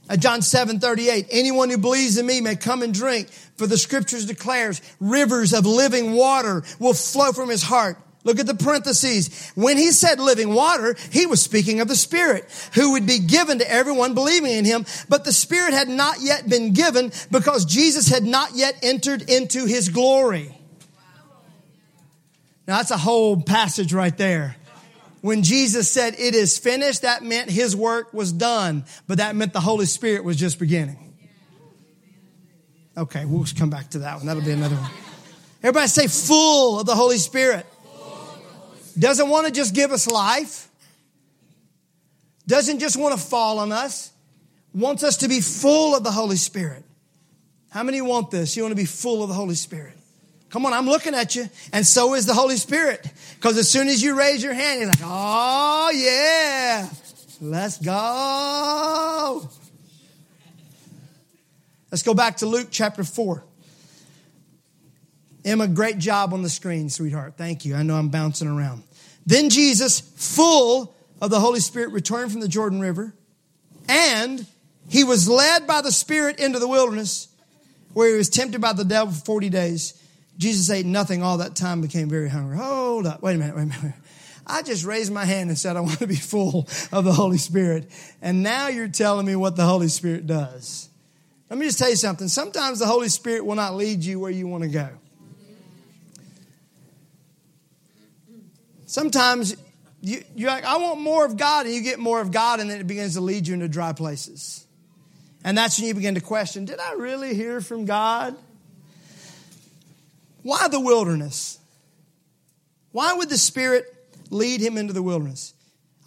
Uh, 0.10 0.18
John 0.18 0.42
7 0.42 0.80
38, 0.80 1.28
anyone 1.30 1.70
who 1.70 1.78
believes 1.78 2.18
in 2.18 2.26
me 2.26 2.42
may 2.42 2.56
come 2.56 2.82
and 2.82 2.94
drink, 2.94 3.30
for 3.56 3.68
the 3.68 3.78
scriptures 3.78 4.26
declares 4.26 4.82
rivers 5.00 5.54
of 5.54 5.68
living 5.68 6.14
water 6.14 6.64
will 6.80 6.94
flow 6.94 7.32
from 7.34 7.50
his 7.50 7.62
heart. 7.62 8.00
Look 8.26 8.40
at 8.40 8.48
the 8.48 8.56
parentheses. 8.56 9.52
When 9.54 9.78
he 9.78 9.92
said 9.92 10.20
living 10.20 10.54
water, 10.54 10.96
he 11.12 11.28
was 11.28 11.42
speaking 11.42 11.80
of 11.80 11.88
the 11.88 11.96
Spirit 11.96 12.46
who 12.74 12.94
would 12.94 13.06
be 13.06 13.20
given 13.20 13.60
to 13.60 13.72
everyone 13.72 14.16
believing 14.16 14.52
in 14.52 14.66
him. 14.66 14.86
But 15.08 15.24
the 15.24 15.32
Spirit 15.32 15.74
had 15.74 15.88
not 15.88 16.18
yet 16.22 16.50
been 16.50 16.74
given 16.74 17.12
because 17.32 17.66
Jesus 17.66 18.10
had 18.10 18.24
not 18.24 18.56
yet 18.56 18.80
entered 18.82 19.30
into 19.30 19.66
his 19.66 19.90
glory. 19.90 20.58
Now 22.68 22.78
that's 22.78 22.90
a 22.90 22.98
whole 22.98 23.40
passage 23.40 23.94
right 23.94 24.18
there. 24.18 24.56
When 25.22 25.44
Jesus 25.44 25.90
said, 25.90 26.16
It 26.18 26.34
is 26.34 26.58
finished, 26.58 27.04
that 27.04 27.24
meant 27.24 27.52
his 27.52 27.76
work 27.76 28.12
was 28.12 28.32
done, 28.32 28.86
but 29.08 29.20
that 29.20 29.36
meant 29.36 29.54
the 29.54 29.60
Holy 29.60 29.86
Spirit 29.86 30.24
was 30.24 30.36
just 30.36 30.58
beginning. 30.58 31.14
Okay, 32.98 33.26
we'll 33.26 33.46
come 33.56 33.70
back 33.70 33.92
to 33.92 34.00
that 34.00 34.18
one. 34.18 34.26
That'll 34.26 34.42
be 34.42 34.52
another 34.52 34.78
one. 34.78 34.92
Everybody 35.62 35.88
say, 35.88 36.08
full 36.08 36.80
of 36.80 36.88
the 36.88 36.96
Holy 36.96 37.18
Spirit. 37.18 37.68
Doesn't 38.98 39.30
want 39.30 39.48
to 39.48 39.52
just 39.52 39.74
give 39.74 39.92
us 39.92 40.08
life, 40.08 40.70
doesn't 42.48 42.80
just 42.80 42.98
want 42.98 43.20
to 43.20 43.24
fall 43.24 43.60
on 43.60 43.72
us, 43.72 44.12
wants 44.74 45.04
us 45.04 45.18
to 45.18 45.28
be 45.28 45.42
full 45.42 45.96
of 45.96 46.04
the 46.04 46.12
Holy 46.12 46.38
Spirit. 46.38 46.84
How 47.70 47.84
many 47.84 48.02
want 48.02 48.32
this? 48.32 48.56
You 48.56 48.64
want 48.64 48.72
to 48.72 48.78
be 48.78 48.86
full 48.86 49.22
of 49.22 49.30
the 49.30 49.36
Holy 49.36 49.56
Spirit? 49.56 49.94
Come 50.50 50.66
on, 50.66 50.72
I'm 50.72 50.86
looking 50.86 51.14
at 51.14 51.36
you. 51.36 51.50
And 51.74 51.86
so 51.86 52.14
is 52.14 52.26
the 52.26 52.34
Holy 52.34 52.56
Spirit. 52.56 53.06
Because 53.36 53.58
as 53.58 53.70
soon 53.70 53.90
as 53.90 54.02
you 54.02 54.18
raise 54.18 54.42
your 54.42 54.54
hand, 54.54 54.80
you're 54.80 54.88
like, 54.88 55.02
oh, 55.04 55.92
yeah, 55.94 56.90
let's 57.42 57.78
go. 57.80 59.50
Let's 61.92 62.04
go 62.04 62.14
back 62.14 62.38
to 62.38 62.46
Luke 62.46 62.70
chapter 62.72 63.04
4. 63.04 63.44
Emma, 65.46 65.68
great 65.68 66.00
job 66.00 66.34
on 66.34 66.42
the 66.42 66.50
screen, 66.50 66.90
sweetheart. 66.90 67.36
Thank 67.38 67.66
you. 67.66 67.76
I 67.76 67.84
know 67.84 67.96
I'm 67.96 68.10
bouncing 68.10 68.48
around. 68.48 68.84
Then 69.28 69.50
Jesus, 69.52 70.00
full 70.00 70.96
of 71.22 71.30
the 71.30 71.40
Holy 71.40 71.60
Spirit, 71.60 71.92
returned 71.92 72.32
from 72.32 72.42
the 72.42 72.48
Jordan 72.48 72.80
River, 72.80 73.14
and 73.88 74.46
he 74.90 75.04
was 75.04 75.30
led 75.30 75.68
by 75.68 75.82
the 75.82 75.92
Spirit 75.92 76.40
into 76.40 76.58
the 76.58 76.68
wilderness, 76.68 77.28
where 77.94 78.10
he 78.10 78.18
was 78.18 78.30
tempted 78.30 78.60
by 78.60 78.74
the 78.74 78.84
devil 78.84 79.14
for 79.14 79.24
40 79.24 79.50
days. 79.50 80.02
Jesus 80.38 80.70
ate 80.70 80.86
nothing 80.86 81.22
all 81.22 81.38
that 81.38 81.56
time, 81.56 81.80
became 81.80 82.10
very 82.10 82.28
hungry. 82.28 82.58
Hold 82.58 83.06
up. 83.06 83.22
Wait 83.22 83.36
a 83.36 83.38
minute. 83.38 83.56
Wait 83.56 83.64
a 83.64 83.66
minute. 83.68 83.94
I 84.48 84.64
just 84.64 84.84
raised 84.84 85.12
my 85.14 85.26
hand 85.26 85.50
and 85.50 85.58
said, 85.58 85.76
I 85.76 85.80
want 85.80 86.00
to 86.00 86.08
be 86.08 86.16
full 86.16 86.68
of 86.92 87.06
the 87.06 87.14
Holy 87.14 87.38
Spirit. 87.38 87.90
And 88.22 88.44
now 88.44 88.68
you're 88.68 88.88
telling 88.88 89.26
me 89.26 89.36
what 89.36 89.56
the 89.56 89.66
Holy 89.66 89.88
Spirit 89.88 90.28
does. 90.28 90.90
Let 91.50 91.60
me 91.60 91.66
just 91.66 91.80
tell 91.80 91.90
you 91.90 91.96
something. 91.96 92.28
Sometimes 92.28 92.80
the 92.80 92.86
Holy 92.86 93.10
Spirit 93.10 93.46
will 93.46 93.56
not 93.56 93.76
lead 93.76 94.04
you 94.04 94.20
where 94.20 94.32
you 94.32 94.48
want 94.48 94.64
to 94.64 94.70
go. 94.70 94.90
Sometimes 98.96 99.58
you, 100.00 100.24
you're 100.38 100.50
like, 100.50 100.64
I 100.64 100.78
want 100.78 101.02
more 101.02 101.26
of 101.26 101.36
God, 101.36 101.66
and 101.66 101.76
you 101.76 101.82
get 101.82 102.00
more 102.00 102.22
of 102.22 102.32
God, 102.32 102.62
and 102.62 102.70
then 102.70 102.80
it 102.80 102.88
begins 102.88 103.16
to 103.16 103.20
lead 103.20 103.46
you 103.46 103.54
into 103.54 103.68
dry 103.68 103.92
places. 103.92 104.66
And 105.44 105.58
that's 105.58 105.78
when 105.78 105.90
you 105.90 105.94
begin 105.94 106.16
to 106.16 106.22
question 106.22 106.64
Did 106.64 106.80
I 106.80 106.94
really 106.94 107.36
hear 107.36 107.60
from 107.60 107.84
God? 107.84 108.38
Why 110.44 110.70
the 110.70 110.80
wilderness? 110.80 111.60
Why 112.94 113.12
would 113.12 113.28
the 113.28 113.38
Spirit 113.38 113.84
lead 114.30 114.62
him 114.62 114.78
into 114.78 114.94
the 114.94 115.04
wilderness? 115.04 115.54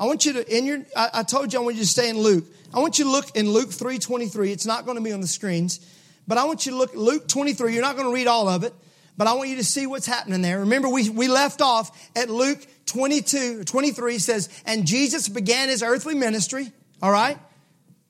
I 0.01 0.07
want 0.07 0.25
you 0.25 0.33
to, 0.33 0.57
in 0.57 0.65
your, 0.65 0.79
I, 0.97 1.11
I 1.13 1.23
told 1.25 1.53
you 1.53 1.61
I 1.61 1.63
want 1.63 1.77
you 1.77 1.83
to 1.83 1.89
stay 1.89 2.09
in 2.09 2.17
Luke. 2.17 2.47
I 2.73 2.79
want 2.79 2.99
you 2.99 3.05
to 3.05 3.11
look 3.11 3.37
in 3.37 3.51
Luke 3.51 3.69
3.23. 3.69 4.51
It's 4.51 4.65
not 4.65 4.87
going 4.87 4.97
to 4.97 5.05
be 5.05 5.13
on 5.13 5.21
the 5.21 5.27
screens, 5.27 5.87
but 6.27 6.39
I 6.39 6.45
want 6.45 6.65
you 6.65 6.73
to 6.73 6.79
look 6.79 6.95
Luke 6.95 7.29
23. 7.29 7.75
You're 7.75 7.83
not 7.83 7.97
going 7.97 8.09
to 8.09 8.15
read 8.15 8.29
all 8.29 8.49
of 8.49 8.65
it, 8.65 8.73
but 9.19 9.27
I 9.27 9.35
want 9.35 9.51
you 9.51 9.57
to 9.57 9.65
see 9.65 9.87
what's 9.87 10.07
happening 10.07 10.41
there. 10.43 10.61
Remember, 10.61 10.89
we, 10.89 11.11
we 11.11 11.27
left 11.27 11.61
off 11.61 11.91
at 12.17 12.31
Luke 12.31 12.65
22, 12.87 13.65
23 13.65 14.19
says, 14.19 14.49
and 14.65 14.87
Jesus 14.87 15.29
began 15.29 15.69
his 15.69 15.83
earthly 15.83 16.15
ministry, 16.15 16.73
all 17.03 17.11
right? 17.11 17.37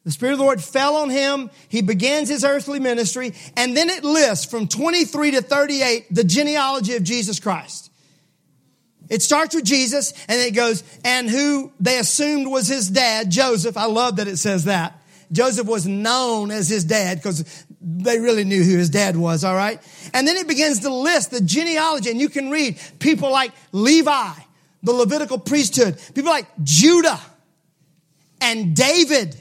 The 0.05 0.13
Spirit 0.13 0.33
of 0.33 0.39
the 0.39 0.45
Lord 0.45 0.63
fell 0.63 0.97
on 0.97 1.11
him. 1.11 1.51
He 1.69 1.83
begins 1.83 2.29
his 2.29 2.45
earthly 2.45 2.79
ministry. 2.79 3.35
And 3.57 3.77
then 3.77 3.89
it 3.89 4.05
lists 4.05 4.45
from 4.45 4.69
23 4.69 5.33
to 5.33 5.43
38 5.43 6.15
the 6.15 6.25
genealogy 6.25 6.95
of 6.95 7.03
Jesus 7.03 7.41
Christ. 7.41 7.91
It 9.09 9.23
starts 9.23 9.55
with 9.55 9.65
Jesus 9.65 10.13
and 10.29 10.41
it 10.41 10.55
goes, 10.55 10.85
and 11.05 11.29
who 11.29 11.73
they 11.81 11.99
assumed 11.99 12.51
was 12.51 12.69
his 12.69 12.89
dad, 12.91 13.31
Joseph. 13.31 13.77
I 13.79 13.87
love 13.87 14.17
that 14.17 14.29
it 14.29 14.37
says 14.37 14.65
that. 14.65 15.03
Joseph 15.33 15.67
was 15.67 15.87
known 15.87 16.51
as 16.51 16.69
his 16.69 16.85
dad 16.85 17.19
because 17.19 17.67
they 17.81 18.19
really 18.19 18.45
knew 18.45 18.63
who 18.63 18.77
his 18.77 18.91
dad 18.91 19.17
was, 19.17 19.45
all 19.45 19.55
right? 19.55 19.81
And 20.13 20.27
then 20.27 20.37
it 20.37 20.49
begins 20.49 20.81
to 20.81 20.93
list 20.93 21.31
the 21.31 21.41
genealogy 21.41 22.11
and 22.11 22.21
you 22.21 22.29
can 22.29 22.51
read 22.51 22.79
people 22.99 23.31
like 23.31 23.53
Levi, 23.73 24.33
the 24.83 24.93
Levitical 24.93 25.39
priesthood, 25.39 25.99
people 26.15 26.31
like 26.31 26.47
Judah 26.63 27.21
and 28.41 28.75
David 28.75 29.41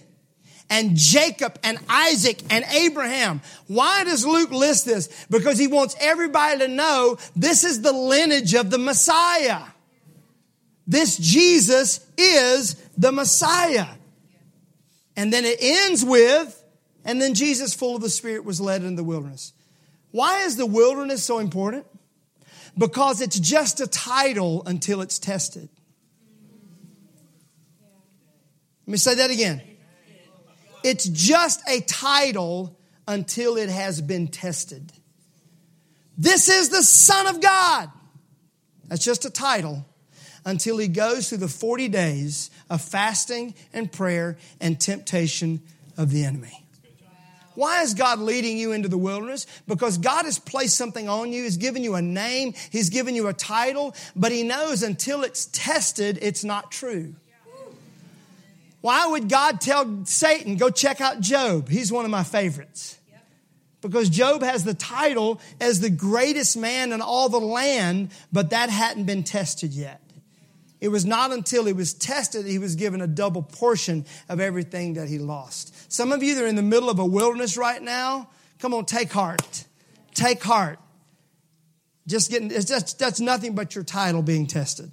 and 0.70 0.96
Jacob 0.96 1.58
and 1.64 1.80
Isaac 1.90 2.42
and 2.50 2.66
Abraham. 2.66 3.42
Why 3.68 4.04
does 4.04 4.26
Luke 4.26 4.52
list 4.52 4.86
this? 4.86 5.26
Because 5.30 5.58
he 5.58 5.68
wants 5.68 5.96
everybody 6.00 6.60
to 6.60 6.68
know 6.68 7.18
this 7.36 7.64
is 7.64 7.82
the 7.82 7.94
lineage 7.94 8.54
of 8.54 8.70
the 8.70 8.78
Messiah. 8.78 9.62
This 10.86 11.18
Jesus 11.18 12.06
is 12.18 12.76
the 12.98 13.12
Messiah. 13.12 13.88
And 15.16 15.34
then 15.34 15.46
it 15.46 15.58
ends 15.60 16.06
with, 16.06 16.57
and 17.08 17.22
then 17.22 17.34
Jesus, 17.34 17.74
full 17.74 17.96
of 17.96 18.02
the 18.02 18.10
Spirit, 18.10 18.44
was 18.44 18.60
led 18.60 18.84
into 18.84 18.98
the 18.98 19.04
wilderness. 19.04 19.54
Why 20.12 20.42
is 20.42 20.58
the 20.58 20.66
wilderness 20.66 21.24
so 21.24 21.40
important? 21.40 21.86
Because 22.78 23.22
it's 23.22 23.40
just 23.40 23.80
a 23.80 23.88
title 23.88 24.62
until 24.66 25.02
it's 25.02 25.18
tested. 25.18 25.70
Let 28.86 28.92
me 28.92 28.98
say 28.98 29.16
that 29.16 29.32
again. 29.32 29.62
It's 30.84 31.06
just 31.06 31.62
a 31.68 31.80
title 31.82 32.78
until 33.08 33.56
it 33.56 33.70
has 33.70 34.02
been 34.02 34.28
tested. 34.28 34.92
This 36.18 36.50
is 36.50 36.70
the 36.70 36.84
Son 36.84 37.28
of 37.28 37.42
God. 37.42 37.90
That's 38.90 39.04
just 39.04 39.24
a 39.24 39.30
title 39.30 39.86
until 40.46 40.78
he 40.78 40.90
goes 40.90 41.30
through 41.30 41.40
the 41.40 41.48
40 41.48 41.88
days 41.88 42.52
of 42.70 42.82
fasting 42.82 43.56
and 43.74 43.90
prayer 43.92 44.38
and 44.60 44.80
temptation 44.80 45.62
of 45.98 46.12
the 46.12 46.26
enemy. 46.26 46.67
Why 47.58 47.82
is 47.82 47.96
God 47.96 48.20
leading 48.20 48.60
you 48.60 48.72
into 48.72 48.88
the 48.88 49.00
wilderness? 49.00 49.48
Because 49.66 49.98
God 49.98 50.26
has 50.26 50.38
placed 50.38 50.78
something 50.78 51.10
on 51.10 51.34
you. 51.34 51.42
He's 51.42 51.58
given 51.58 51.84
you 51.84 51.96
a 51.96 52.04
name. 52.04 52.54
He's 52.70 52.92
given 52.92 53.16
you 53.16 53.26
a 53.30 53.34
title, 53.34 53.96
but 54.16 54.32
He 54.32 54.44
knows 54.44 54.84
until 54.84 55.24
it's 55.24 55.48
tested, 55.48 56.20
it's 56.22 56.44
not 56.44 56.72
true. 56.72 57.16
Why 58.82 59.08
would 59.08 59.28
God 59.28 59.60
tell 59.60 60.06
Satan, 60.06 60.58
go 60.58 60.70
check 60.70 61.02
out 61.02 61.20
Job? 61.20 61.68
He's 61.68 61.92
one 61.92 62.06
of 62.06 62.12
my 62.12 62.22
favorites. 62.22 63.00
Because 63.82 64.10
Job 64.10 64.44
has 64.44 64.64
the 64.64 64.76
title 64.76 65.42
as 65.60 65.80
the 65.80 65.90
greatest 65.90 66.58
man 66.58 66.92
in 66.92 67.02
all 67.02 67.28
the 67.28 67.40
land, 67.40 68.12
but 68.32 68.52
that 68.52 68.70
hadn't 68.70 69.06
been 69.06 69.24
tested 69.24 69.74
yet. 69.74 70.00
It 70.80 70.90
was 70.90 71.06
not 71.06 71.32
until 71.32 71.66
he 71.66 71.74
was 71.74 71.94
tested 71.94 72.46
that 72.46 72.50
he 72.50 72.60
was 72.60 72.76
given 72.76 73.02
a 73.02 73.08
double 73.08 73.42
portion 73.42 74.06
of 74.30 74.40
everything 74.40 74.94
that 74.94 75.08
he 75.08 75.18
lost. 75.18 75.92
Some 75.92 76.12
of 76.12 76.22
you 76.22 76.36
that 76.36 76.44
are 76.44 76.48
in 76.48 76.56
the 76.56 76.62
middle 76.62 76.90
of 76.90 77.00
a 77.00 77.06
wilderness 77.06 77.58
right 77.58 77.82
now, 77.82 78.30
come 78.60 78.74
on, 78.74 78.86
take 78.86 79.12
heart. 79.12 79.66
Take 80.14 80.44
heart. 80.44 80.80
Just 82.06 82.30
getting, 82.30 82.52
it's 82.52 82.66
just, 82.66 83.00
that's 83.00 83.20
nothing 83.20 83.56
but 83.56 83.76
your 83.76 83.84
title 83.84 84.22
being 84.22 84.46
tested. 84.46 84.92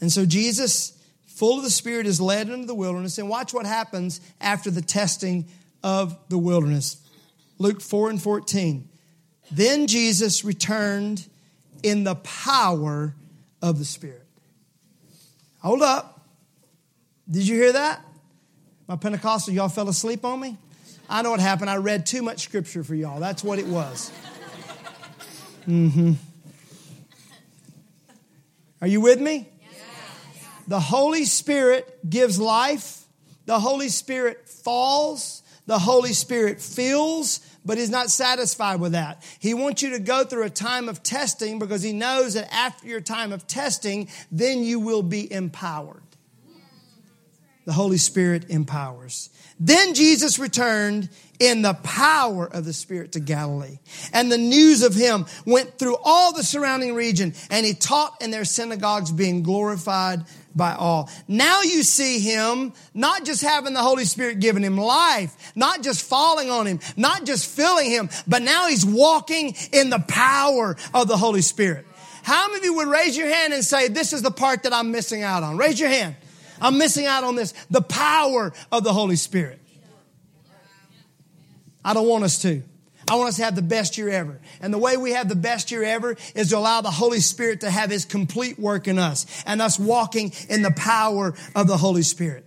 And 0.00 0.10
so 0.10 0.24
Jesus 0.26 0.98
full 1.42 1.58
of 1.58 1.64
the 1.64 1.70
Spirit, 1.70 2.06
is 2.06 2.20
led 2.20 2.48
into 2.48 2.66
the 2.66 2.74
wilderness. 2.74 3.18
And 3.18 3.28
watch 3.28 3.52
what 3.52 3.66
happens 3.66 4.20
after 4.40 4.70
the 4.70 4.80
testing 4.80 5.48
of 5.82 6.16
the 6.28 6.38
wilderness. 6.38 6.98
Luke 7.58 7.80
4 7.80 8.10
and 8.10 8.22
14. 8.22 8.88
Then 9.50 9.88
Jesus 9.88 10.44
returned 10.44 11.26
in 11.82 12.04
the 12.04 12.14
power 12.14 13.16
of 13.62 13.78
the 13.78 13.84
Spirit. 13.84 14.26
Hold 15.60 15.82
up. 15.82 16.26
Did 17.30 17.46
you 17.46 17.56
hear 17.56 17.72
that? 17.72 18.04
My 18.88 18.96
Pentecostal, 18.96 19.54
y'all 19.54 19.68
fell 19.68 19.88
asleep 19.88 20.24
on 20.24 20.40
me? 20.40 20.58
I 21.08 21.22
know 21.22 21.30
what 21.30 21.40
happened. 21.40 21.70
I 21.70 21.76
read 21.76 22.04
too 22.04 22.22
much 22.22 22.40
scripture 22.40 22.82
for 22.82 22.94
y'all. 22.94 23.20
That's 23.20 23.44
what 23.44 23.58
it 23.58 23.66
was. 23.66 24.10
Mm 25.66 25.92
hmm. 25.92 26.12
Are 28.80 28.88
you 28.88 29.00
with 29.00 29.20
me? 29.20 29.48
The 30.66 30.80
Holy 30.80 31.24
Spirit 31.24 32.08
gives 32.08 32.40
life. 32.40 33.04
The 33.46 33.60
Holy 33.60 33.88
Spirit 33.88 34.48
falls. 34.48 35.42
The 35.66 35.78
Holy 35.78 36.12
Spirit 36.12 36.60
fills, 36.60 37.38
but 37.64 37.78
He's 37.78 37.90
not 37.90 38.10
satisfied 38.10 38.80
with 38.80 38.92
that. 38.92 39.22
He 39.38 39.54
wants 39.54 39.82
you 39.82 39.90
to 39.90 39.98
go 39.98 40.24
through 40.24 40.44
a 40.44 40.50
time 40.50 40.88
of 40.88 41.02
testing 41.02 41.58
because 41.58 41.82
He 41.82 41.92
knows 41.92 42.34
that 42.34 42.52
after 42.52 42.86
your 42.86 43.00
time 43.00 43.32
of 43.32 43.46
testing, 43.46 44.08
then 44.30 44.62
you 44.62 44.80
will 44.80 45.02
be 45.02 45.32
empowered. 45.32 46.02
The 47.64 47.72
Holy 47.72 47.98
Spirit 47.98 48.50
empowers. 48.50 49.30
Then 49.60 49.94
Jesus 49.94 50.38
returned 50.40 51.08
in 51.38 51.62
the 51.62 51.74
power 51.74 52.46
of 52.46 52.64
the 52.64 52.72
Spirit 52.72 53.12
to 53.12 53.20
Galilee. 53.20 53.78
And 54.12 54.30
the 54.30 54.38
news 54.38 54.82
of 54.82 54.94
him 54.94 55.26
went 55.44 55.78
through 55.78 55.96
all 56.02 56.32
the 56.32 56.42
surrounding 56.42 56.94
region, 56.94 57.34
and 57.50 57.64
he 57.64 57.74
taught 57.74 58.20
in 58.20 58.30
their 58.30 58.44
synagogues, 58.44 59.12
being 59.12 59.42
glorified 59.42 60.24
by 60.54 60.74
all. 60.74 61.10
Now 61.28 61.62
you 61.62 61.82
see 61.82 62.18
him 62.18 62.72
not 62.94 63.24
just 63.24 63.42
having 63.42 63.74
the 63.74 63.80
Holy 63.80 64.04
Spirit 64.04 64.40
giving 64.40 64.62
him 64.62 64.76
life, 64.76 65.52
not 65.54 65.82
just 65.82 66.04
falling 66.04 66.50
on 66.50 66.66
him, 66.66 66.80
not 66.96 67.24
just 67.24 67.48
filling 67.48 67.90
him, 67.90 68.10
but 68.26 68.42
now 68.42 68.68
he's 68.68 68.84
walking 68.84 69.54
in 69.72 69.90
the 69.90 70.00
power 70.00 70.76
of 70.94 71.08
the 71.08 71.16
Holy 71.16 71.42
Spirit. 71.42 71.86
How 72.22 72.48
many 72.48 72.58
of 72.58 72.64
you 72.64 72.74
would 72.74 72.88
raise 72.88 73.16
your 73.16 73.26
hand 73.26 73.52
and 73.52 73.64
say, 73.64 73.88
This 73.88 74.12
is 74.12 74.22
the 74.22 74.30
part 74.30 74.62
that 74.62 74.72
I'm 74.72 74.92
missing 74.92 75.22
out 75.22 75.42
on? 75.42 75.56
Raise 75.56 75.80
your 75.80 75.88
hand. 75.88 76.14
I'm 76.62 76.78
missing 76.78 77.04
out 77.04 77.24
on 77.24 77.34
this. 77.34 77.52
The 77.70 77.82
power 77.82 78.52
of 78.70 78.84
the 78.84 78.92
Holy 78.92 79.16
Spirit. 79.16 79.58
I 81.84 81.92
don't 81.92 82.08
want 82.08 82.24
us 82.24 82.40
to. 82.42 82.62
I 83.10 83.16
want 83.16 83.30
us 83.30 83.36
to 83.36 83.44
have 83.44 83.56
the 83.56 83.62
best 83.62 83.98
year 83.98 84.08
ever. 84.08 84.40
And 84.60 84.72
the 84.72 84.78
way 84.78 84.96
we 84.96 85.12
have 85.12 85.28
the 85.28 85.36
best 85.36 85.70
year 85.72 85.82
ever 85.82 86.16
is 86.34 86.50
to 86.50 86.58
allow 86.58 86.80
the 86.80 86.90
Holy 86.90 87.18
Spirit 87.18 87.60
to 87.62 87.70
have 87.70 87.90
His 87.90 88.04
complete 88.04 88.58
work 88.58 88.86
in 88.86 88.98
us 88.98 89.26
and 89.44 89.60
us 89.60 89.78
walking 89.78 90.32
in 90.48 90.62
the 90.62 90.70
power 90.70 91.34
of 91.54 91.66
the 91.66 91.76
Holy 91.76 92.02
Spirit. 92.02 92.46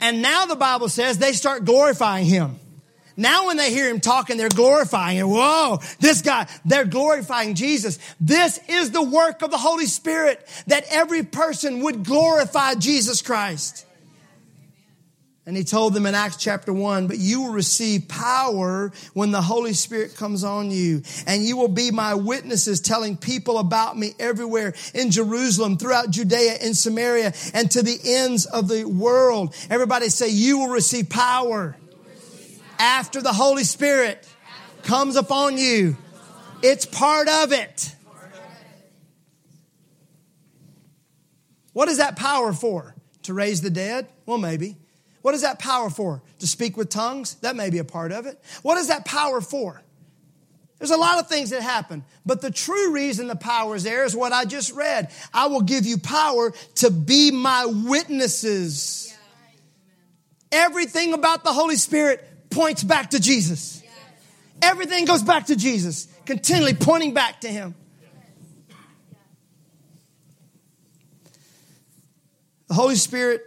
And 0.00 0.20
now 0.20 0.44
the 0.44 0.56
Bible 0.56 0.90
says 0.90 1.18
they 1.18 1.32
start 1.32 1.64
glorifying 1.64 2.26
Him. 2.26 2.60
Now 3.16 3.46
when 3.46 3.56
they 3.56 3.70
hear 3.70 3.88
him 3.88 4.00
talking, 4.00 4.36
they're 4.36 4.48
glorifying 4.48 5.18
him. 5.18 5.28
Whoa, 5.28 5.78
this 6.00 6.22
guy, 6.22 6.46
they're 6.64 6.84
glorifying 6.84 7.54
Jesus. 7.54 7.98
This 8.20 8.58
is 8.68 8.90
the 8.90 9.02
work 9.02 9.42
of 9.42 9.50
the 9.50 9.58
Holy 9.58 9.86
Spirit 9.86 10.46
that 10.66 10.84
every 10.90 11.22
person 11.22 11.80
would 11.82 12.04
glorify 12.04 12.74
Jesus 12.74 13.22
Christ. 13.22 13.86
And 15.46 15.54
he 15.54 15.62
told 15.62 15.92
them 15.92 16.06
in 16.06 16.14
Acts 16.14 16.38
chapter 16.38 16.72
1, 16.72 17.06
but 17.06 17.18
you 17.18 17.42
will 17.42 17.52
receive 17.52 18.08
power 18.08 18.90
when 19.12 19.30
the 19.30 19.42
Holy 19.42 19.74
Spirit 19.74 20.16
comes 20.16 20.42
on 20.42 20.70
you. 20.70 21.02
And 21.26 21.42
you 21.42 21.58
will 21.58 21.68
be 21.68 21.90
my 21.90 22.14
witnesses 22.14 22.80
telling 22.80 23.18
people 23.18 23.58
about 23.58 23.98
me 23.98 24.14
everywhere 24.18 24.72
in 24.94 25.10
Jerusalem, 25.10 25.76
throughout 25.76 26.10
Judea, 26.10 26.56
in 26.62 26.72
Samaria, 26.72 27.34
and 27.52 27.70
to 27.72 27.82
the 27.82 27.98
ends 28.02 28.46
of 28.46 28.68
the 28.68 28.86
world. 28.86 29.54
Everybody 29.68 30.08
say, 30.08 30.30
you 30.30 30.60
will 30.60 30.70
receive 30.70 31.10
power 31.10 31.76
after 32.84 33.22
the 33.22 33.32
Holy 33.32 33.64
Spirit 33.64 34.28
comes 34.82 35.16
upon 35.16 35.56
you. 35.56 35.96
It's 36.62 36.84
part 36.84 37.28
of 37.28 37.50
it. 37.50 37.94
What 41.72 41.88
is 41.88 41.96
that 41.96 42.16
power 42.16 42.52
for? 42.52 42.94
To 43.22 43.32
raise 43.32 43.62
the 43.62 43.70
dead? 43.70 44.06
Well, 44.26 44.36
maybe. 44.36 44.76
What 45.22 45.34
is 45.34 45.40
that 45.40 45.58
power 45.58 45.88
for? 45.88 46.22
To 46.40 46.46
speak 46.46 46.76
with 46.76 46.90
tongues? 46.90 47.36
That 47.36 47.56
may 47.56 47.70
be 47.70 47.78
a 47.78 47.84
part 47.84 48.12
of 48.12 48.26
it. 48.26 48.38
What 48.60 48.76
is 48.76 48.88
that 48.88 49.06
power 49.06 49.40
for? 49.40 49.80
There's 50.78 50.90
a 50.90 50.98
lot 50.98 51.18
of 51.18 51.26
things 51.26 51.50
that 51.50 51.62
happen, 51.62 52.04
but 52.26 52.42
the 52.42 52.50
true 52.50 52.92
reason 52.92 53.28
the 53.28 53.36
power 53.36 53.74
is 53.76 53.84
there 53.84 54.04
is 54.04 54.14
what 54.14 54.32
I 54.32 54.44
just 54.44 54.72
read. 54.74 55.10
I 55.32 55.46
will 55.46 55.62
give 55.62 55.86
you 55.86 55.96
power 55.96 56.52
to 56.76 56.90
be 56.90 57.30
my 57.30 57.64
witnesses. 57.64 59.16
Everything 60.52 61.14
about 61.14 61.44
the 61.44 61.52
Holy 61.52 61.76
Spirit 61.76 62.28
points 62.54 62.84
back 62.84 63.10
to 63.10 63.20
Jesus. 63.20 63.82
Everything 64.62 65.04
goes 65.04 65.22
back 65.22 65.46
to 65.46 65.56
Jesus, 65.56 66.08
continually 66.24 66.74
pointing 66.74 67.12
back 67.12 67.40
to 67.42 67.48
Him. 67.48 67.74
The 72.68 72.74
Holy 72.74 72.96
Spirit 72.96 73.42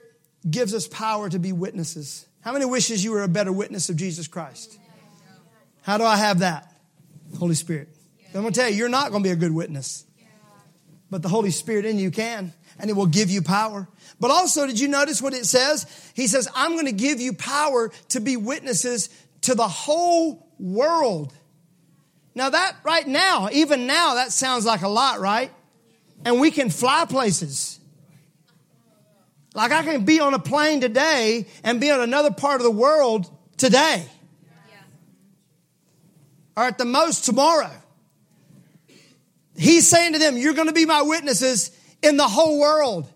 gives 0.50 0.74
us 0.74 0.88
power 0.88 1.30
to 1.30 1.40
be 1.40 1.52
witnesses. 1.52 2.26
How 2.42 2.54
many 2.54 2.66
wishes 2.66 3.04
you 3.04 3.12
were 3.12 3.24
a 3.24 3.28
better 3.28 3.52
witness 3.52 3.90
of 3.90 3.96
Jesus 3.96 4.28
Christ? 4.28 4.78
How 5.82 5.98
do 5.98 6.04
I 6.04 6.18
have 6.18 6.40
that? 6.40 6.72
Holy 7.40 7.56
Spirit. 7.56 7.90
I'm 8.34 8.42
going 8.42 8.54
to 8.54 8.60
tell 8.60 8.70
you, 8.70 8.76
you're 8.76 8.90
not 8.90 9.12
going 9.12 9.24
to 9.24 9.28
be 9.28 9.32
a 9.32 9.36
good 9.36 9.54
witness. 9.54 10.06
But 11.10 11.22
the 11.24 11.30
Holy 11.30 11.52
Spirit 11.52 11.86
in 11.86 11.98
you 11.98 12.12
can, 12.12 12.54
and 12.80 12.90
it 12.90 12.94
will 12.94 13.08
give 13.08 13.30
you 13.30 13.42
power. 13.42 13.88
But 14.20 14.32
also, 14.32 14.66
did 14.68 14.80
you 14.80 14.88
notice 14.88 15.22
what 15.22 15.34
it 15.34 15.46
says? 15.46 15.86
He 16.16 16.28
says, 16.28 16.48
I'm 16.56 16.74
going 16.74 16.86
to 16.86 16.92
give 16.92 17.20
you 17.20 17.34
power 17.34 17.92
to 18.10 18.20
be 18.20 18.38
witnesses 18.38 19.10
to 19.42 19.56
the 19.56 19.68
whole 19.68 20.48
world. 20.60 21.34
Now, 22.36 22.50
that 22.50 22.76
right 22.84 23.08
now, 23.08 23.50
even 23.52 23.88
now, 23.88 24.16
that 24.16 24.32
sounds 24.32 24.66
like 24.66 24.82
a 24.82 24.88
lot, 24.88 25.20
right? 25.20 25.52
And 26.26 26.40
we 26.40 26.52
can 26.52 26.70
fly 26.70 27.06
places. 27.06 27.80
Like 29.54 29.72
I 29.72 29.82
can 29.84 30.06
be 30.06 30.20
on 30.20 30.34
a 30.34 30.40
plane 30.40 30.82
today 30.82 31.48
and 31.64 31.82
be 31.82 31.90
in 31.90 32.00
another 32.00 32.32
part 32.32 32.62
of 32.62 32.64
the 32.64 32.72
world 32.72 33.28
today. 33.58 34.06
Or 36.56 36.64
at 36.64 36.78
the 36.78 36.86
most 36.86 37.26
tomorrow. 37.26 37.72
He's 39.56 39.88
saying 39.88 40.14
to 40.14 40.20
them, 40.20 40.38
You're 40.38 40.54
going 40.54 40.68
to 40.68 40.74
be 40.74 40.86
my 40.86 41.02
witnesses 41.02 41.72
in 42.02 42.18
the 42.18 42.28
whole 42.28 42.60
world. 42.60 43.12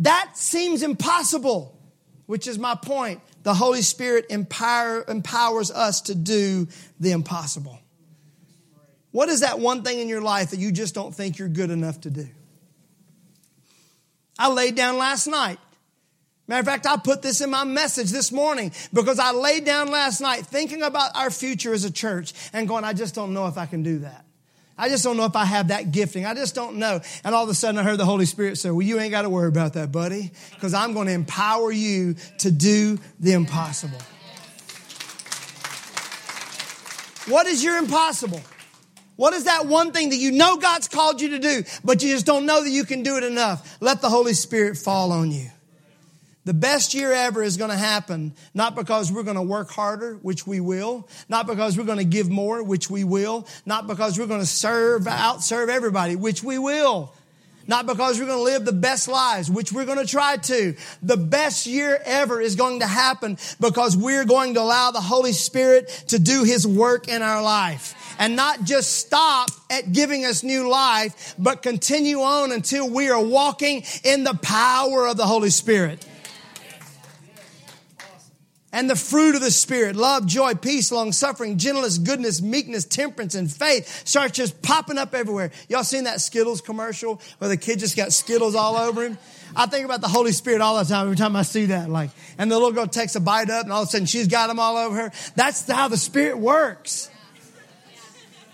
That 0.00 0.36
seems 0.36 0.82
impossible, 0.82 1.78
which 2.26 2.46
is 2.46 2.58
my 2.58 2.74
point. 2.74 3.20
The 3.42 3.54
Holy 3.54 3.82
Spirit 3.82 4.26
empower, 4.28 5.04
empowers 5.08 5.70
us 5.70 6.02
to 6.02 6.14
do 6.14 6.68
the 7.00 7.12
impossible. 7.12 7.78
What 9.12 9.30
is 9.30 9.40
that 9.40 9.58
one 9.58 9.82
thing 9.82 10.00
in 10.00 10.08
your 10.08 10.20
life 10.20 10.50
that 10.50 10.58
you 10.58 10.70
just 10.70 10.94
don't 10.94 11.14
think 11.14 11.38
you're 11.38 11.48
good 11.48 11.70
enough 11.70 12.02
to 12.02 12.10
do? 12.10 12.28
I 14.38 14.52
laid 14.52 14.74
down 14.74 14.98
last 14.98 15.26
night. 15.26 15.58
Matter 16.46 16.60
of 16.60 16.66
fact, 16.66 16.86
I 16.86 16.98
put 16.98 17.22
this 17.22 17.40
in 17.40 17.50
my 17.50 17.64
message 17.64 18.10
this 18.10 18.30
morning 18.30 18.72
because 18.92 19.18
I 19.18 19.32
laid 19.32 19.64
down 19.64 19.90
last 19.90 20.20
night 20.20 20.46
thinking 20.46 20.82
about 20.82 21.16
our 21.16 21.30
future 21.30 21.72
as 21.72 21.84
a 21.84 21.90
church 21.90 22.34
and 22.52 22.68
going, 22.68 22.84
I 22.84 22.92
just 22.92 23.14
don't 23.14 23.32
know 23.32 23.46
if 23.46 23.56
I 23.56 23.64
can 23.64 23.82
do 23.82 24.00
that. 24.00 24.25
I 24.78 24.88
just 24.88 25.02
don't 25.04 25.16
know 25.16 25.24
if 25.24 25.36
I 25.36 25.44
have 25.46 25.68
that 25.68 25.90
gifting. 25.90 26.26
I 26.26 26.34
just 26.34 26.54
don't 26.54 26.76
know. 26.76 27.00
And 27.24 27.34
all 27.34 27.44
of 27.44 27.48
a 27.48 27.54
sudden 27.54 27.78
I 27.78 27.82
heard 27.82 27.98
the 27.98 28.04
Holy 28.04 28.26
Spirit 28.26 28.58
say, 28.58 28.70
well, 28.70 28.82
you 28.82 29.00
ain't 29.00 29.10
got 29.10 29.22
to 29.22 29.30
worry 29.30 29.48
about 29.48 29.72
that, 29.72 29.90
buddy, 29.90 30.30
because 30.54 30.74
I'm 30.74 30.92
going 30.92 31.06
to 31.06 31.12
empower 31.12 31.72
you 31.72 32.14
to 32.38 32.50
do 32.50 32.98
the 33.18 33.32
impossible. 33.32 33.98
What 37.26 37.46
is 37.46 37.64
your 37.64 37.78
impossible? 37.78 38.40
What 39.16 39.32
is 39.32 39.44
that 39.44 39.66
one 39.66 39.92
thing 39.92 40.10
that 40.10 40.16
you 40.16 40.30
know 40.30 40.58
God's 40.58 40.88
called 40.88 41.22
you 41.22 41.30
to 41.30 41.38
do, 41.38 41.64
but 41.82 42.02
you 42.02 42.12
just 42.12 42.26
don't 42.26 42.44
know 42.44 42.62
that 42.62 42.70
you 42.70 42.84
can 42.84 43.02
do 43.02 43.16
it 43.16 43.24
enough? 43.24 43.78
Let 43.80 44.02
the 44.02 44.10
Holy 44.10 44.34
Spirit 44.34 44.76
fall 44.76 45.10
on 45.10 45.30
you. 45.32 45.48
The 46.46 46.54
best 46.54 46.94
year 46.94 47.10
ever 47.12 47.42
is 47.42 47.56
going 47.56 47.72
to 47.72 47.76
happen, 47.76 48.32
not 48.54 48.76
because 48.76 49.10
we're 49.10 49.24
going 49.24 49.34
to 49.34 49.42
work 49.42 49.68
harder, 49.68 50.14
which 50.22 50.46
we 50.46 50.60
will, 50.60 51.08
not 51.28 51.48
because 51.48 51.76
we're 51.76 51.82
going 51.82 51.98
to 51.98 52.04
give 52.04 52.30
more, 52.30 52.62
which 52.62 52.88
we 52.88 53.02
will, 53.02 53.48
not 53.66 53.88
because 53.88 54.16
we're 54.16 54.28
going 54.28 54.38
to 54.38 54.46
serve, 54.46 55.02
outserve 55.06 55.68
everybody, 55.70 56.14
which 56.14 56.44
we 56.44 56.56
will, 56.56 57.12
not 57.66 57.86
because 57.86 58.20
we're 58.20 58.26
going 58.26 58.38
to 58.38 58.44
live 58.44 58.64
the 58.64 58.70
best 58.70 59.08
lives, 59.08 59.50
which 59.50 59.72
we're 59.72 59.86
going 59.86 59.98
to 59.98 60.06
try 60.06 60.36
to. 60.36 60.76
The 61.02 61.16
best 61.16 61.66
year 61.66 62.00
ever 62.04 62.40
is 62.40 62.54
going 62.54 62.78
to 62.78 62.86
happen 62.86 63.38
because 63.58 63.96
we're 63.96 64.24
going 64.24 64.54
to 64.54 64.60
allow 64.60 64.92
the 64.92 65.00
Holy 65.00 65.32
Spirit 65.32 65.88
to 66.08 66.20
do 66.20 66.44
His 66.44 66.64
work 66.64 67.08
in 67.08 67.22
our 67.22 67.42
life 67.42 68.14
and 68.20 68.36
not 68.36 68.62
just 68.62 68.92
stop 68.92 69.50
at 69.68 69.92
giving 69.92 70.24
us 70.24 70.44
new 70.44 70.70
life, 70.70 71.34
but 71.40 71.62
continue 71.62 72.20
on 72.20 72.52
until 72.52 72.88
we 72.88 73.10
are 73.10 73.20
walking 73.20 73.82
in 74.04 74.22
the 74.22 74.34
power 74.34 75.08
of 75.08 75.16
the 75.16 75.26
Holy 75.26 75.50
Spirit. 75.50 76.06
And 78.72 78.90
the 78.90 78.96
fruit 78.96 79.36
of 79.36 79.40
the 79.40 79.50
Spirit, 79.50 79.96
love, 79.96 80.26
joy, 80.26 80.54
peace, 80.54 80.90
long 80.90 81.12
suffering, 81.12 81.56
gentleness, 81.56 81.98
goodness, 81.98 82.42
meekness, 82.42 82.84
temperance, 82.84 83.34
and 83.34 83.50
faith 83.50 84.06
starts 84.06 84.32
just 84.32 84.60
popping 84.60 84.98
up 84.98 85.14
everywhere. 85.14 85.52
Y'all 85.68 85.84
seen 85.84 86.04
that 86.04 86.20
Skittles 86.20 86.60
commercial 86.60 87.20
where 87.38 87.48
the 87.48 87.56
kid 87.56 87.78
just 87.78 87.96
got 87.96 88.12
Skittles 88.12 88.54
all 88.54 88.76
over 88.76 89.04
him? 89.04 89.18
I 89.54 89.66
think 89.66 89.84
about 89.84 90.00
the 90.00 90.08
Holy 90.08 90.32
Spirit 90.32 90.60
all 90.60 90.76
the 90.76 90.84
time 90.84 91.04
every 91.06 91.16
time 91.16 91.36
I 91.36 91.42
see 91.42 91.66
that. 91.66 91.88
Like, 91.88 92.10
and 92.38 92.50
the 92.50 92.56
little 92.56 92.72
girl 92.72 92.86
takes 92.86 93.14
a 93.14 93.20
bite 93.20 93.48
up 93.48 93.64
and 93.64 93.72
all 93.72 93.82
of 93.82 93.88
a 93.88 93.90
sudden 93.90 94.06
she's 94.06 94.26
got 94.26 94.48
them 94.48 94.58
all 94.58 94.76
over 94.76 94.96
her. 94.96 95.12
That's 95.36 95.70
how 95.70 95.88
the 95.88 95.96
Spirit 95.96 96.36
works. 96.38 97.08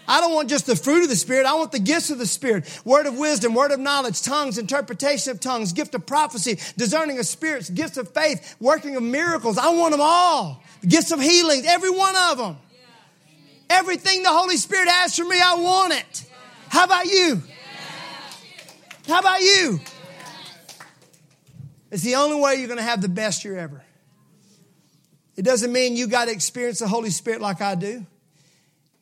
I 0.06 0.20
don't 0.20 0.34
want 0.34 0.48
just 0.48 0.66
the 0.66 0.76
fruit 0.76 1.04
of 1.04 1.08
the 1.08 1.16
Spirit. 1.16 1.46
I 1.46 1.54
want 1.54 1.72
the 1.72 1.78
gifts 1.78 2.10
of 2.10 2.18
the 2.18 2.26
Spirit. 2.26 2.80
Word 2.84 3.06
of 3.06 3.16
wisdom, 3.16 3.54
word 3.54 3.70
of 3.70 3.78
knowledge, 3.78 4.20
tongues, 4.22 4.58
interpretation 4.58 5.30
of 5.30 5.40
tongues, 5.40 5.72
gift 5.72 5.94
of 5.94 6.06
prophecy, 6.06 6.58
discerning 6.76 7.18
of 7.18 7.26
spirits, 7.26 7.70
gifts 7.70 7.96
of 7.96 8.12
faith, 8.12 8.56
working 8.58 8.96
of 8.96 9.02
miracles. 9.02 9.58
I 9.58 9.70
want 9.70 9.92
them 9.92 10.00
all. 10.02 10.62
Gifts 10.86 11.12
of 11.12 11.20
healing, 11.20 11.62
every 11.66 11.90
one 11.90 12.14
of 12.30 12.38
them. 12.38 12.56
Everything 13.70 14.22
the 14.22 14.30
Holy 14.30 14.56
Spirit 14.56 14.88
has 14.88 15.16
for 15.16 15.24
me, 15.24 15.40
I 15.40 15.54
want 15.54 15.94
it. 15.94 16.24
How 16.68 16.84
about 16.84 17.06
you? 17.06 17.42
How 19.06 19.20
about 19.20 19.40
you? 19.40 19.80
It's 21.90 22.02
the 22.02 22.16
only 22.16 22.40
way 22.40 22.56
you're 22.56 22.68
going 22.68 22.78
to 22.78 22.84
have 22.84 23.02
the 23.02 23.08
best 23.08 23.44
year 23.44 23.58
ever. 23.58 23.82
It 25.36 25.42
doesn't 25.42 25.72
mean 25.72 25.96
you 25.96 26.06
got 26.06 26.26
to 26.26 26.32
experience 26.32 26.80
the 26.80 26.88
Holy 26.88 27.10
Spirit 27.10 27.40
like 27.40 27.60
I 27.60 27.74
do. 27.74 28.06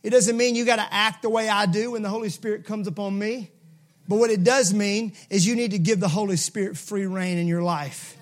It 0.03 0.11
doesn't 0.11 0.37
mean 0.37 0.55
you 0.55 0.65
got 0.65 0.77
to 0.77 0.95
act 0.95 1.23
the 1.23 1.29
way 1.29 1.49
I 1.49 1.67
do 1.67 1.93
when 1.93 2.03
the 2.03 2.09
Holy 2.09 2.31
Spirit 2.31 2.65
comes 2.65 2.87
upon 2.87 3.19
me. 3.19 3.51
But 4.09 4.17
what 4.17 4.31
it 4.31 4.43
does 4.43 4.73
mean 4.73 5.13
is 5.29 5.47
you 5.47 5.55
need 5.55 5.73
to 5.73 5.79
give 5.79 6.01
the 6.01 6.09
Holy 6.09 6.37
Spirit 6.37 6.77
free 6.77 7.07
reign 7.07 7.39
in 7.39 7.47
your 7.47 7.63
life. 7.63 8.17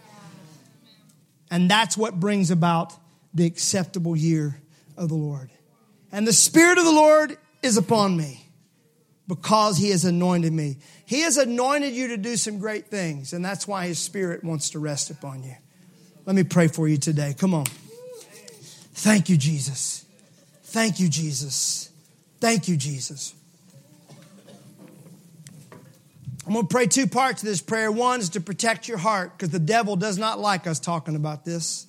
And 1.51 1.71
that's 1.71 1.97
what 1.97 2.19
brings 2.19 2.51
about 2.51 2.93
the 3.33 3.47
acceptable 3.47 4.17
year 4.17 4.61
of 4.97 5.09
the 5.09 5.15
Lord. 5.15 5.51
And 6.13 6.27
the 6.27 6.33
Spirit 6.33 6.79
of 6.79 6.85
the 6.85 6.93
Lord 6.93 7.39
is 7.63 7.77
upon 7.77 8.17
me 8.17 8.45
because 9.27 9.79
He 9.79 9.91
has 9.91 10.05
anointed 10.05 10.53
me. 10.53 10.79
He 11.07 11.21
has 11.21 11.37
anointed 11.37 11.95
you 11.95 12.09
to 12.09 12.17
do 12.17 12.37
some 12.37 12.59
great 12.59 12.89
things, 12.89 13.33
and 13.33 13.45
that's 13.45 13.67
why 13.69 13.87
His 13.87 13.99
Spirit 13.99 14.43
wants 14.43 14.71
to 14.71 14.79
rest 14.79 15.11
upon 15.11 15.43
you. 15.43 15.55
Let 16.27 16.35
me 16.35 16.45
pray 16.45 16.69
for 16.69 16.89
you 16.89 16.99
today. 16.99 17.35
Come 17.39 17.55
on. 17.55 17.67
Thank 18.93 19.29
you, 19.29 19.37
Jesus. 19.37 20.05
Thank 20.69 21.01
you, 21.01 21.09
Jesus. 21.09 21.91
Thank 22.41 22.69
you, 22.69 22.77
Jesus. 22.77 23.35
I'm 26.47 26.53
going 26.53 26.67
to 26.67 26.69
pray 26.69 26.87
two 26.87 27.07
parts 27.07 27.43
of 27.43 27.49
this 27.49 27.63
prayer. 27.63 27.91
One 27.91 28.21
is 28.21 28.31
to 28.31 28.43
protect 28.43 28.87
your 28.87 28.99
heart 28.99 29.33
because 29.33 29.49
the 29.49 29.59
devil 29.59 29.97
does 29.97 30.19
not 30.19 30.39
like 30.39 30.67
us 30.67 30.79
talking 30.79 31.17
about 31.17 31.47
this. 31.47 31.87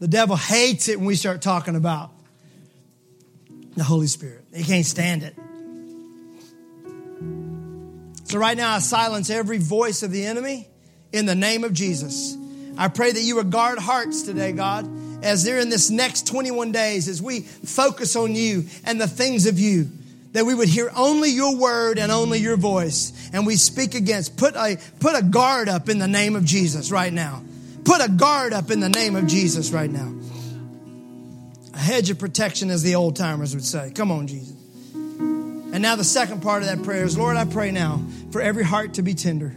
The 0.00 0.08
devil 0.08 0.34
hates 0.34 0.88
it 0.88 0.98
when 0.98 1.06
we 1.06 1.14
start 1.14 1.42
talking 1.42 1.76
about 1.76 2.10
the 3.76 3.84
Holy 3.84 4.08
Spirit. 4.08 4.44
He 4.52 4.64
can't 4.64 4.84
stand 4.84 5.22
it. 5.22 5.36
So, 8.24 8.38
right 8.38 8.56
now, 8.56 8.74
I 8.74 8.78
silence 8.80 9.30
every 9.30 9.58
voice 9.58 10.02
of 10.02 10.10
the 10.10 10.26
enemy 10.26 10.68
in 11.12 11.26
the 11.26 11.36
name 11.36 11.62
of 11.62 11.72
Jesus. 11.72 12.36
I 12.76 12.88
pray 12.88 13.12
that 13.12 13.20
you 13.20 13.36
would 13.36 13.52
guard 13.52 13.78
hearts 13.78 14.22
today, 14.22 14.50
God 14.50 14.90
as 15.24 15.42
they're 15.42 15.58
in 15.58 15.70
this 15.70 15.90
next 15.90 16.26
21 16.26 16.70
days, 16.70 17.08
as 17.08 17.20
we 17.20 17.40
focus 17.40 18.14
on 18.14 18.34
you 18.34 18.66
and 18.84 19.00
the 19.00 19.08
things 19.08 19.46
of 19.46 19.58
you, 19.58 19.90
that 20.32 20.44
we 20.44 20.54
would 20.54 20.68
hear 20.68 20.90
only 20.94 21.30
your 21.30 21.56
word 21.56 21.98
and 21.98 22.12
only 22.12 22.40
your 22.40 22.56
voice. 22.56 23.12
And 23.32 23.46
we 23.46 23.56
speak 23.56 23.94
against, 23.94 24.36
put 24.36 24.54
a, 24.54 24.78
put 25.00 25.16
a 25.16 25.22
guard 25.22 25.68
up 25.68 25.88
in 25.88 25.98
the 25.98 26.08
name 26.08 26.36
of 26.36 26.44
Jesus 26.44 26.90
right 26.90 27.12
now. 27.12 27.42
put 27.84 28.04
a 28.04 28.08
guard 28.08 28.52
up 28.52 28.70
in 28.70 28.80
the 28.80 28.88
name 28.88 29.16
of 29.16 29.26
Jesus 29.26 29.70
right 29.70 29.90
now. 29.90 30.12
A 31.74 31.78
hedge 31.78 32.10
of 32.10 32.18
protection, 32.18 32.70
as 32.70 32.82
the 32.82 32.94
old 32.94 33.16
timers 33.16 33.54
would 33.54 33.64
say. 33.64 33.92
Come 33.94 34.10
on, 34.10 34.26
Jesus. 34.26 34.54
And 34.94 35.80
now 35.80 35.96
the 35.96 36.04
second 36.04 36.42
part 36.42 36.62
of 36.62 36.68
that 36.68 36.82
prayer 36.84 37.04
is 37.04 37.18
Lord, 37.18 37.36
I 37.36 37.44
pray 37.44 37.70
now 37.72 38.00
for 38.30 38.40
every 38.40 38.64
heart 38.64 38.94
to 38.94 39.02
be 39.02 39.14
tender, 39.14 39.54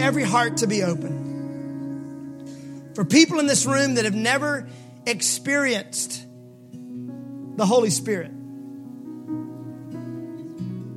every 0.00 0.24
heart 0.24 0.58
to 0.58 0.66
be 0.66 0.82
open. 0.82 1.39
For 3.00 3.06
people 3.06 3.38
in 3.38 3.46
this 3.46 3.64
room 3.64 3.94
that 3.94 4.04
have 4.04 4.14
never 4.14 4.68
experienced 5.06 6.26
the 7.56 7.64
Holy 7.64 7.88
Spirit, 7.88 8.30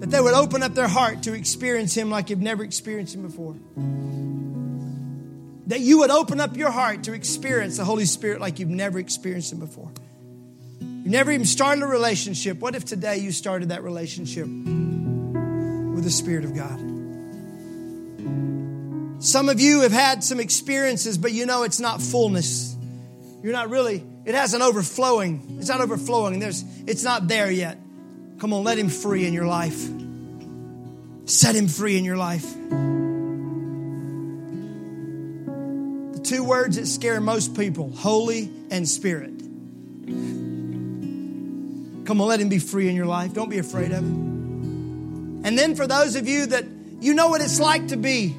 that 0.02 0.12
they 0.12 0.20
would 0.20 0.34
open 0.34 0.64
up 0.64 0.74
their 0.74 0.90
heart 0.90 1.24
to 1.24 1.34
experience 1.34 1.96
Him 1.96 2.10
like 2.10 2.30
you've 2.30 2.42
never 2.42 2.62
experienced 2.62 3.16
Him 3.16 3.22
before. 3.22 3.56
That 5.68 5.80
you 5.80 6.00
would 6.00 6.10
open 6.10 6.42
up 6.42 6.58
your 6.58 6.72
heart 6.72 7.04
to 7.06 7.14
experience 7.14 7.78
the 7.78 7.86
Holy 7.86 8.04
Spirit 8.04 8.42
like 8.42 8.60
you've 8.60 8.68
never 8.68 9.00
experienced 9.00 9.54
Him 9.54 9.60
before. 9.60 9.90
You 10.82 11.10
never 11.10 11.32
even 11.32 11.46
started 11.46 11.86
a 11.86 11.88
relationship. 11.88 12.60
What 12.60 12.76
if 12.76 12.84
today 12.84 13.20
you 13.20 13.32
started 13.32 13.70
that 13.70 13.82
relationship 13.82 14.46
with 14.46 16.04
the 16.04 16.12
Spirit 16.12 16.44
of 16.44 16.54
God? 16.54 16.93
Some 19.24 19.48
of 19.48 19.60
you 19.62 19.82
have 19.82 19.94
had 19.94 20.22
some 20.22 20.42
experiences, 20.42 21.18
but 21.18 21.32
you 21.32 21.46
know 21.46 21.64
it's 21.64 21.80
not 21.80 22.02
fullness. 22.02 22.76
You're 23.42 23.54
not 23.54 23.70
really, 23.70 24.04
it 24.26 24.36
hasn't 24.36 24.62
overflowing. 24.62 25.60
It's 25.60 25.70
not 25.70 25.80
overflowing. 25.80 26.40
There's, 26.40 26.66
it's 26.86 27.06
not 27.06 27.30
there 27.30 27.50
yet. 27.50 27.78
Come 28.40 28.52
on, 28.52 28.66
let 28.66 28.78
Him 28.78 28.90
free 28.90 29.26
in 29.26 29.32
your 29.32 29.46
life. 29.46 29.82
Set 31.24 31.56
Him 31.56 31.70
free 31.70 31.98
in 31.98 32.04
your 32.04 32.18
life. 32.18 32.54
The 36.12 36.22
two 36.22 36.44
words 36.44 36.76
that 36.76 36.86
scare 36.86 37.22
most 37.22 37.56
people 37.56 37.92
holy 37.92 38.52
and 38.72 38.86
spirit. 38.86 39.40
Come 42.06 42.20
on, 42.20 42.28
let 42.28 42.42
Him 42.42 42.50
be 42.50 42.60
free 42.60 42.90
in 42.90 42.96
your 42.98 43.06
life. 43.06 43.34
Don't 43.34 43.50
be 43.50 43.60
afraid 43.60 43.94
of 43.94 44.00
Him. 44.00 45.44
And 45.46 45.58
then 45.58 45.76
for 45.76 45.88
those 45.88 46.18
of 46.18 46.28
you 46.28 46.48
that 46.48 46.66
you 47.00 47.14
know 47.14 47.30
what 47.30 47.40
it's 47.40 47.62
like 47.62 47.88
to 47.88 47.96
be 47.96 48.36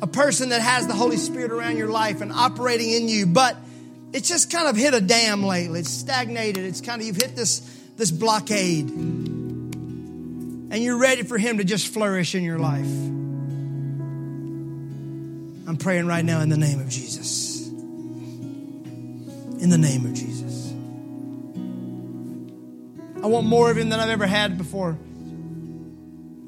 a 0.00 0.06
person 0.06 0.50
that 0.50 0.60
has 0.60 0.86
the 0.86 0.94
Holy 0.94 1.16
Spirit 1.16 1.50
around 1.50 1.76
your 1.76 1.88
life 1.88 2.20
and 2.20 2.32
operating 2.32 2.90
in 2.90 3.08
you, 3.08 3.26
but 3.26 3.56
it's 4.12 4.28
just 4.28 4.50
kind 4.50 4.68
of 4.68 4.76
hit 4.76 4.94
a 4.94 5.00
dam 5.00 5.44
lately. 5.44 5.80
It's 5.80 5.90
stagnated. 5.90 6.64
It's 6.64 6.80
kind 6.80 7.00
of, 7.00 7.06
you've 7.06 7.16
hit 7.16 7.34
this, 7.34 7.60
this 7.96 8.10
blockade. 8.10 8.88
And 8.88 10.74
you're 10.74 10.98
ready 10.98 11.22
for 11.22 11.38
Him 11.38 11.58
to 11.58 11.64
just 11.64 11.88
flourish 11.88 12.34
in 12.34 12.44
your 12.44 12.58
life. 12.58 12.86
I'm 15.66 15.76
praying 15.78 16.06
right 16.06 16.24
now 16.24 16.40
in 16.40 16.48
the 16.48 16.56
name 16.56 16.80
of 16.80 16.88
Jesus. 16.88 17.68
In 17.68 19.68
the 19.68 19.78
name 19.78 20.06
of 20.06 20.14
Jesus. 20.14 20.72
I 23.22 23.26
want 23.26 23.46
more 23.46 23.70
of 23.70 23.76
him 23.76 23.88
than 23.88 23.98
I've 23.98 24.08
ever 24.08 24.26
had 24.26 24.56
before. 24.56 24.96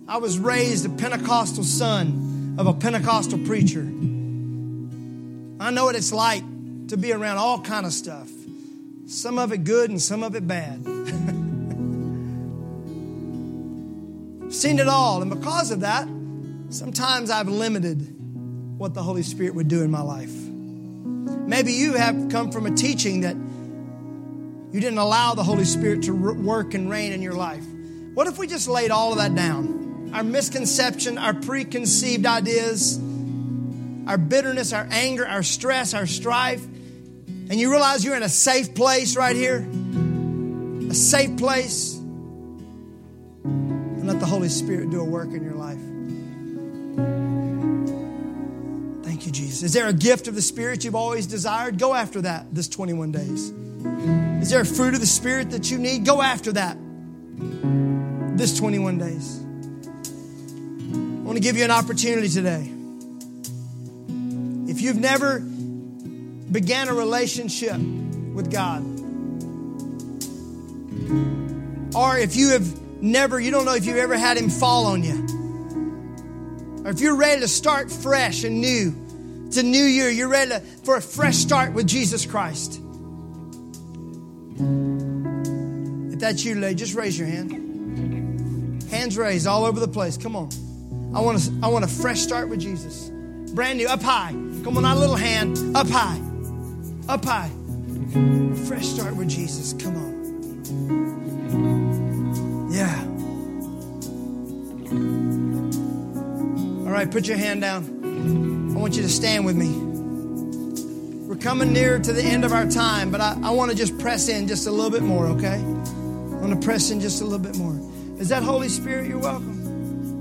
I 0.08 0.18
was 0.18 0.38
raised 0.38 0.86
a 0.86 0.88
Pentecostal 0.88 1.64
son 1.64 2.19
of 2.60 2.66
a 2.66 2.74
Pentecostal 2.74 3.38
preacher. 3.38 3.80
I 3.80 5.70
know 5.70 5.86
what 5.86 5.96
it's 5.96 6.12
like 6.12 6.42
to 6.88 6.98
be 6.98 7.10
around 7.10 7.38
all 7.38 7.62
kind 7.62 7.86
of 7.86 7.92
stuff. 7.94 8.28
Some 9.06 9.38
of 9.38 9.50
it 9.52 9.64
good 9.64 9.88
and 9.88 9.98
some 10.00 10.22
of 10.22 10.34
it 10.34 10.46
bad. 10.46 10.84
Seen 14.52 14.78
it 14.78 14.88
all, 14.88 15.22
and 15.22 15.30
because 15.30 15.70
of 15.70 15.80
that, 15.80 16.06
sometimes 16.68 17.30
I've 17.30 17.48
limited 17.48 18.14
what 18.76 18.92
the 18.92 19.02
Holy 19.02 19.22
Spirit 19.22 19.54
would 19.54 19.68
do 19.68 19.82
in 19.82 19.90
my 19.90 20.02
life. 20.02 20.30
Maybe 20.30 21.72
you 21.72 21.94
have 21.94 22.28
come 22.28 22.52
from 22.52 22.66
a 22.66 22.72
teaching 22.72 23.22
that 23.22 23.36
you 24.74 24.80
didn't 24.82 24.98
allow 24.98 25.32
the 25.32 25.44
Holy 25.44 25.64
Spirit 25.64 26.02
to 26.02 26.12
work 26.12 26.74
and 26.74 26.90
reign 26.90 27.12
in 27.12 27.22
your 27.22 27.32
life. 27.32 27.64
What 28.12 28.26
if 28.26 28.36
we 28.36 28.46
just 28.46 28.68
laid 28.68 28.90
all 28.90 29.12
of 29.12 29.18
that 29.18 29.34
down? 29.34 29.79
Our 30.12 30.24
misconception, 30.24 31.18
our 31.18 31.34
preconceived 31.34 32.26
ideas, 32.26 32.98
our 34.06 34.18
bitterness, 34.18 34.72
our 34.72 34.88
anger, 34.90 35.26
our 35.26 35.42
stress, 35.42 35.94
our 35.94 36.06
strife, 36.06 36.64
and 36.64 37.58
you 37.58 37.70
realize 37.70 38.04
you're 38.04 38.16
in 38.16 38.22
a 38.22 38.28
safe 38.28 38.76
place 38.76 39.16
right 39.16 39.34
here? 39.34 39.68
A 40.88 40.94
safe 40.94 41.36
place. 41.36 41.96
And 43.44 44.06
let 44.06 44.20
the 44.20 44.26
Holy 44.26 44.48
Spirit 44.48 44.90
do 44.90 45.00
a 45.00 45.04
work 45.04 45.30
in 45.30 45.42
your 45.42 45.54
life. 45.54 45.78
Thank 49.04 49.26
you, 49.26 49.32
Jesus. 49.32 49.64
Is 49.64 49.72
there 49.72 49.88
a 49.88 49.92
gift 49.92 50.28
of 50.28 50.36
the 50.36 50.42
Spirit 50.42 50.84
you've 50.84 50.94
always 50.94 51.26
desired? 51.26 51.78
Go 51.78 51.92
after 51.92 52.20
that 52.22 52.46
this 52.54 52.68
21 52.68 53.10
days. 53.10 53.50
Is 54.42 54.50
there 54.50 54.60
a 54.60 54.66
fruit 54.66 54.94
of 54.94 55.00
the 55.00 55.06
Spirit 55.06 55.50
that 55.50 55.72
you 55.72 55.78
need? 55.78 56.04
Go 56.04 56.22
after 56.22 56.52
that 56.52 56.76
this 58.38 58.56
21 58.56 58.98
days. 58.98 59.44
Want 61.30 61.38
to 61.40 61.48
give 61.48 61.56
you 61.56 61.62
an 61.62 61.70
opportunity 61.70 62.28
today. 62.28 62.68
If 64.68 64.80
you've 64.80 64.98
never 64.98 65.38
began 65.38 66.88
a 66.88 66.92
relationship 66.92 67.76
with 67.76 68.50
God, 68.50 68.82
or 71.94 72.18
if 72.18 72.34
you 72.34 72.48
have 72.48 72.82
never, 73.00 73.38
you 73.38 73.52
don't 73.52 73.64
know 73.64 73.76
if 73.76 73.86
you've 73.86 73.98
ever 73.98 74.18
had 74.18 74.38
Him 74.38 74.50
fall 74.50 74.86
on 74.86 75.04
you, 75.04 76.84
or 76.84 76.90
if 76.90 76.98
you're 76.98 77.14
ready 77.14 77.42
to 77.42 77.46
start 77.46 77.92
fresh 77.92 78.42
and 78.42 78.60
new, 78.60 78.92
it's 79.46 79.56
a 79.56 79.62
new 79.62 79.84
year, 79.84 80.10
you're 80.10 80.26
ready 80.26 80.50
to, 80.50 80.58
for 80.82 80.96
a 80.96 81.00
fresh 81.00 81.36
start 81.36 81.74
with 81.74 81.86
Jesus 81.86 82.26
Christ. 82.26 82.80
If 86.12 86.18
that's 86.18 86.44
you 86.44 86.54
today, 86.54 86.74
just 86.74 86.96
raise 86.96 87.16
your 87.16 87.28
hand. 87.28 88.82
Hands 88.90 89.16
raised 89.16 89.46
all 89.46 89.64
over 89.64 89.78
the 89.78 89.86
place. 89.86 90.16
Come 90.16 90.34
on. 90.34 90.50
I 91.14 91.20
want 91.20 91.38
to 91.40 91.52
I 91.62 91.68
want 91.68 91.84
a 91.84 91.88
fresh 91.88 92.20
start 92.20 92.48
with 92.48 92.60
Jesus. 92.60 93.10
Brand 93.54 93.78
new, 93.78 93.88
up 93.88 94.02
high. 94.02 94.32
Come 94.64 94.76
on, 94.78 94.84
a 94.84 94.94
little 94.96 95.16
hand, 95.16 95.58
up 95.76 95.88
high. 95.88 96.20
Up 97.08 97.24
high. 97.24 97.50
Fresh 98.66 98.86
start 98.86 99.16
with 99.16 99.28
Jesus. 99.28 99.72
Come 99.74 99.96
on. 99.96 100.40
Yeah. 102.72 103.04
All 106.70 106.92
right, 106.92 107.10
put 107.10 107.28
your 107.28 107.36
hand 107.38 107.60
down. 107.62 108.72
I 108.74 108.78
want 108.78 108.96
you 108.96 109.02
to 109.02 109.08
stand 109.08 109.44
with 109.46 109.56
me 109.56 109.72
We're 111.26 111.36
coming 111.36 111.72
near 111.72 111.98
to 112.00 112.12
the 112.12 112.22
end 112.22 112.44
of 112.44 112.52
our 112.52 112.66
time, 112.68 113.10
but 113.10 113.20
I, 113.20 113.38
I 113.42 113.50
want 113.50 113.70
to 113.70 113.76
just 113.76 113.98
press 113.98 114.28
in 114.28 114.48
just 114.48 114.66
a 114.66 114.70
little 114.70 114.90
bit 114.90 115.02
more, 115.02 115.26
okay? 115.28 115.56
I 115.56 116.40
want 116.40 116.50
to 116.60 116.66
press 116.66 116.90
in 116.90 117.00
just 117.00 117.22
a 117.22 117.24
little 117.24 117.38
bit 117.38 117.56
more. 117.56 117.78
Is 118.18 118.30
that 118.30 118.42
Holy 118.42 118.68
Spirit? 118.68 119.08
You're 119.08 119.18
welcome. 119.18 119.59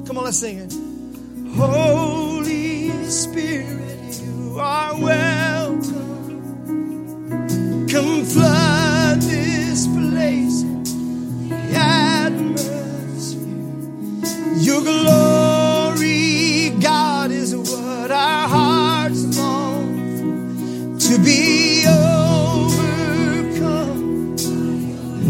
Come 0.10 0.18
on, 0.18 0.24
let's 0.24 0.40
sing 0.40 0.58
it. 0.58 0.74
Holy 1.56 2.90
Spirit, 3.08 4.20
you 4.24 4.58
are 4.60 5.00
welcome. 5.00 5.88
Come 7.88 8.26
flood 8.26 9.22
this 9.22 9.86
place, 9.86 10.64
the 11.48 11.76
atmosphere. 11.76 13.44
Your 14.58 14.82
glory, 14.82 16.72
God, 16.82 17.30
is 17.30 17.56
what 17.56 18.10
our 18.10 18.48
hearts 18.48 19.38
long 19.38 20.98
to 20.98 21.20
be 21.20 21.86
overcome. 21.88 22.80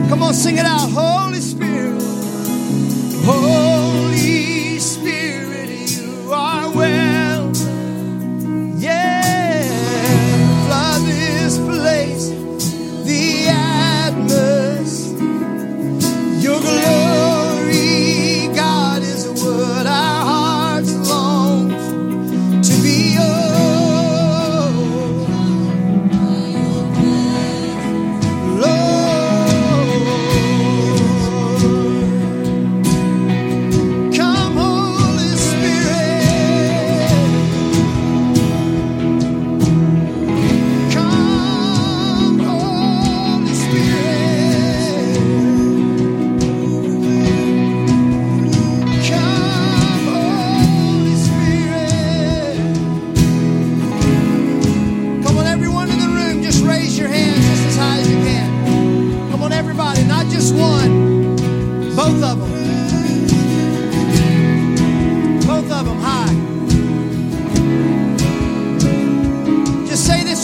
Come 0.08 0.24
on, 0.24 0.34
sing 0.34 0.58
it 0.58 0.66
out. 0.66 0.90
Holy 0.90 1.19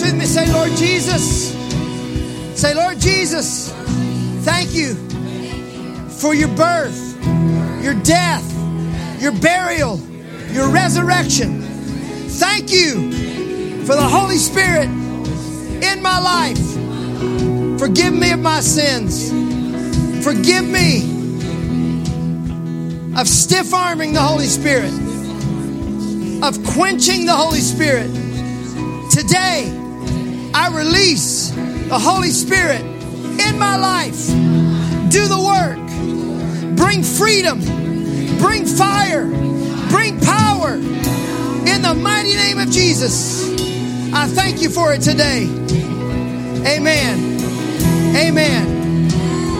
Say, 0.05 0.51
Lord 0.53 0.69
Jesus, 0.77 1.51
Say 2.59 2.75
Lord 2.75 2.99
Jesus. 2.99 3.71
thank 4.45 4.75
you 4.75 4.93
for 6.09 6.35
your 6.35 6.49
birth, 6.49 7.17
your 7.81 7.95
death, 8.03 8.43
your 9.19 9.31
burial, 9.31 9.99
your 10.51 10.69
resurrection. 10.69 11.61
Thank 11.61 12.71
you 12.71 13.11
for 13.85 13.95
the 13.95 14.07
Holy 14.07 14.37
Spirit 14.37 14.85
in 14.85 16.01
my 16.03 16.19
life. 16.19 17.79
Forgive 17.79 18.13
me 18.13 18.31
of 18.31 18.39
my 18.39 18.59
sins. 18.59 19.31
Forgive 20.23 20.67
me 20.67 20.99
of 23.17 23.27
stiff 23.27 23.73
arming 23.73 24.13
the 24.13 24.21
Holy 24.21 24.45
Spirit, 24.45 24.93
of 26.43 26.63
quenching 26.75 27.25
the 27.25 27.35
Holy 27.35 27.61
Spirit. 27.61 28.11
Today, 29.09 29.81
I 30.57 30.69
release 30.69 31.49
the 31.49 31.99
Holy 31.99 32.29
Spirit 32.29 32.79
in 32.79 33.59
my 33.59 33.75
life. 33.75 34.27
Do 35.11 35.27
the 35.27 35.37
work. 35.37 36.77
Bring 36.77 37.03
freedom. 37.03 37.59
Bring 38.39 38.65
fire. 38.65 39.25
Bring 39.89 40.17
power. 40.21 40.75
In 40.75 41.81
the 41.81 41.93
mighty 41.93 42.35
name 42.35 42.57
of 42.57 42.71
Jesus. 42.71 43.51
I 44.13 44.27
thank 44.27 44.61
you 44.61 44.69
for 44.69 44.93
it 44.93 45.01
today. 45.01 45.43
Amen. 46.65 47.41
Amen. 48.15 49.11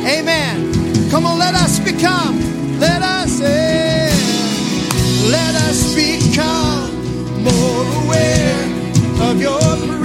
Amen. 0.07 1.09
Come 1.11 1.25
on, 1.25 1.37
let 1.37 1.55
us 1.55 1.77
become. 1.79 2.79
Let 2.79 3.01
us. 3.01 3.41
Eh, 3.41 4.11
let 5.29 5.55
us 5.67 5.93
become 5.93 7.43
more 7.43 8.03
aware 8.05 9.29
of 9.29 9.41
your. 9.41 10.04